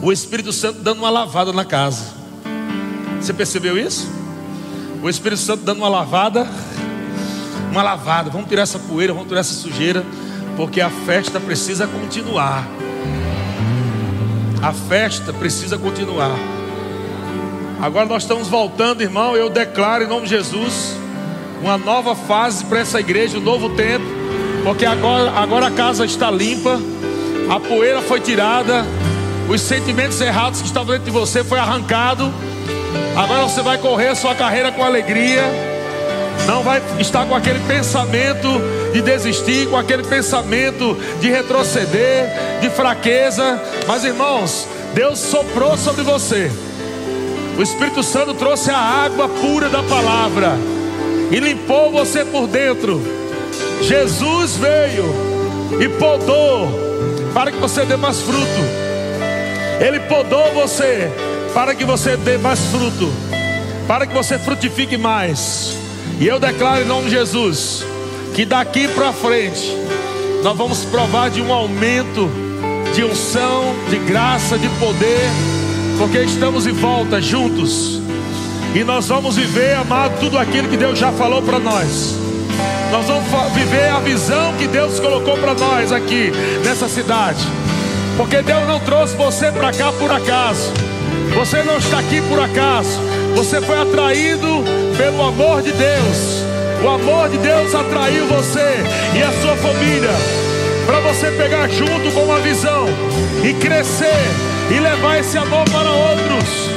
o 0.02 0.14
Espírito 0.14 0.54
Santo 0.54 0.80
dando 0.80 1.00
uma 1.00 1.10
lavada 1.10 1.52
na 1.52 1.66
casa. 1.66 2.06
Você 3.20 3.34
percebeu 3.34 3.78
isso? 3.78 4.15
O 5.06 5.10
Espírito 5.10 5.40
Santo 5.40 5.64
dando 5.64 5.78
uma 5.78 5.88
lavada, 5.88 6.48
uma 7.70 7.84
lavada. 7.84 8.32
Vamos 8.32 8.50
tirar 8.50 8.64
essa 8.64 8.80
poeira, 8.80 9.14
vamos 9.14 9.28
tirar 9.28 9.42
essa 9.42 9.54
sujeira, 9.54 10.04
porque 10.58 10.82
a 10.82 10.90
festa 10.90 11.40
precisa 11.40 11.86
continuar. 11.86 12.68
A 14.64 14.74
festa 14.74 15.32
precisa 15.32 15.78
continuar. 15.78 16.36
Agora 17.80 18.08
nós 18.08 18.24
estamos 18.24 18.48
voltando, 18.48 19.04
irmão. 19.04 19.38
Eu 19.38 19.48
declaro 19.48 20.06
em 20.06 20.08
nome 20.08 20.24
de 20.24 20.30
Jesus 20.30 20.96
uma 21.62 21.78
nova 21.78 22.16
fase 22.16 22.66
para 22.66 22.80
essa 22.80 23.00
igreja, 23.00 23.38
um 23.38 23.42
novo 23.42 23.76
tempo, 23.76 24.06
porque 24.64 24.88
agora, 24.88 25.30
agora 25.38 25.68
a 25.68 25.72
casa 25.72 26.04
está 26.04 26.32
limpa, 26.32 26.82
a 27.48 27.60
poeira 27.60 28.02
foi 28.02 28.22
tirada, 28.22 28.84
os 29.48 29.62
sentimentos 29.62 30.20
errados 30.20 30.62
que 30.62 30.68
estavam 30.68 30.94
dentro 30.94 31.06
de 31.06 31.12
você 31.12 31.44
foi 31.44 31.60
arrancado. 31.60 32.34
Agora 33.16 33.44
você 33.44 33.62
vai 33.62 33.78
correr 33.78 34.14
sua 34.16 34.36
carreira 34.36 34.72
com 34.72 34.84
alegria. 34.84 35.44
Não 36.46 36.62
vai 36.64 36.82
estar 37.00 37.26
com 37.26 37.34
aquele 37.34 37.60
pensamento 37.62 38.50
de 38.94 39.02
desistir, 39.02 39.68
com 39.68 39.78
aquele 39.78 40.04
pensamento 40.04 40.96
de 41.22 41.30
retroceder, 41.30 42.30
de 42.62 42.70
fraqueza. 42.70 43.62
Mas 43.88 44.04
irmãos, 44.04 44.68
Deus 44.94 45.18
soprou 45.18 45.78
sobre 45.78 46.04
você. 46.04 46.52
O 47.58 47.62
Espírito 47.62 48.04
Santo 48.04 48.34
trouxe 48.34 48.70
a 48.70 48.78
água 48.78 49.30
pura 49.30 49.70
da 49.70 49.82
palavra 49.82 50.52
e 51.32 51.40
limpou 51.40 51.92
você 51.92 52.26
por 52.26 52.48
dentro. 52.48 53.02
Jesus 53.82 54.58
veio 54.58 55.06
e 55.80 55.88
podou 55.88 56.70
para 57.34 57.50
que 57.52 57.58
você 57.58 57.86
dê 57.86 57.96
mais 57.96 58.20
fruto. 58.20 58.86
Ele 59.80 60.02
podou 60.02 60.54
você 60.54 61.10
para 61.56 61.74
que 61.74 61.86
você 61.86 62.18
dê 62.18 62.38
mais 62.38 62.60
fruto, 62.66 63.12
para 63.88 64.06
que 64.06 64.14
você 64.14 64.38
frutifique 64.38 64.98
mais. 64.98 65.76
E 66.20 66.28
eu 66.28 66.40
declaro 66.40 66.84
em 66.84 66.86
nome 66.86 67.06
de 67.06 67.12
Jesus 67.12 67.84
que 68.36 68.46
daqui 68.46 68.88
para 68.90 69.14
frente 69.14 69.76
nós 70.44 70.56
vamos 70.56 70.84
provar 70.86 71.32
de 71.32 71.42
um 71.42 71.52
aumento 71.52 72.30
de 72.94 73.04
unção, 73.04 73.74
de 73.90 73.98
graça, 74.00 74.58
de 74.58 74.70
poder 74.80 75.30
porque 75.98 76.20
estamos 76.20 76.68
em 76.68 76.74
volta 76.74 77.22
juntos. 77.22 78.02
E 78.74 78.84
nós 78.84 79.08
vamos 79.08 79.38
viver, 79.38 79.76
amado, 79.76 80.20
tudo 80.20 80.38
aquilo 80.38 80.68
que 80.68 80.76
Deus 80.76 81.00
já 81.00 81.12
falou 81.14 81.42
para 81.42 81.60
nós. 81.60 82.16
Nós 82.92 83.06
vamos 83.06 83.54
viver 83.54 83.90
a 83.90 84.00
visão 84.00 84.54
que 84.58 84.68
Deus 84.68 85.00
colocou 85.00 85.38
para 85.38 85.54
nós 85.54 85.92
aqui 85.92 86.32
nessa 86.66 86.90
cidade. 86.90 87.46
Porque 88.18 88.42
Deus 88.42 88.68
não 88.68 88.80
trouxe 88.82 89.16
você 89.16 89.52
para 89.52 89.72
cá 89.72 89.92
por 89.94 90.12
acaso. 90.12 90.85
Você 91.36 91.62
não 91.64 91.78
está 91.78 92.00
aqui 92.00 92.22
por 92.22 92.40
acaso. 92.40 93.00
Você 93.36 93.62
foi 93.62 93.78
atraído 93.78 94.64
pelo 94.98 95.22
amor 95.22 95.62
de 95.62 95.72
Deus. 95.72 96.46
O 96.84 96.90
amor 96.90 97.30
de 97.30 97.38
Deus 97.38 97.76
atraiu 97.76 98.26
você 98.28 98.84
e 99.14 99.22
a 99.22 99.32
sua 99.42 99.56
família 99.58 100.12
para 100.86 101.00
você 101.00 101.32
pegar 101.32 101.68
junto 101.68 102.12
com 102.14 102.22
uma 102.22 102.40
visão 102.40 102.86
e 103.44 103.54
crescer 103.56 104.24
e 104.70 104.80
levar 104.80 105.20
esse 105.20 105.38
amor 105.38 105.66
para 105.70 105.90
outros. 105.90 106.70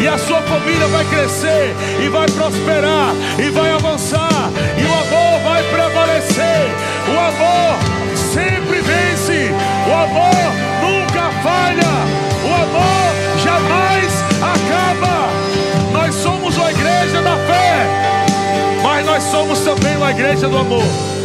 E 0.00 0.06
a 0.06 0.16
sua 0.18 0.40
família 0.42 0.86
vai 0.86 1.04
crescer 1.06 1.74
e 2.04 2.08
vai 2.08 2.28
prosperar 2.30 3.12
e 3.38 3.50
vai 3.50 3.70
avançar 3.72 4.50
e 4.78 4.84
o 4.84 4.94
amor 4.94 5.40
vai 5.42 5.62
prevalecer. 5.64 6.70
O 7.08 7.18
amor 7.18 7.78
sempre 8.32 8.80
vence. 8.80 9.50
O 9.88 9.92
amor 9.92 10.52
nunca 10.80 11.30
falha. 11.42 11.90
O 12.44 12.54
amor 12.54 13.09
Nós 15.92 16.14
somos 16.14 16.58
a 16.58 16.70
igreja 16.70 17.22
da 17.22 17.36
fé, 17.36 17.86
mas 18.82 19.06
nós 19.06 19.22
somos 19.24 19.60
também 19.60 19.96
uma 19.96 20.10
igreja 20.10 20.48
do 20.48 20.58
amor. 20.58 21.19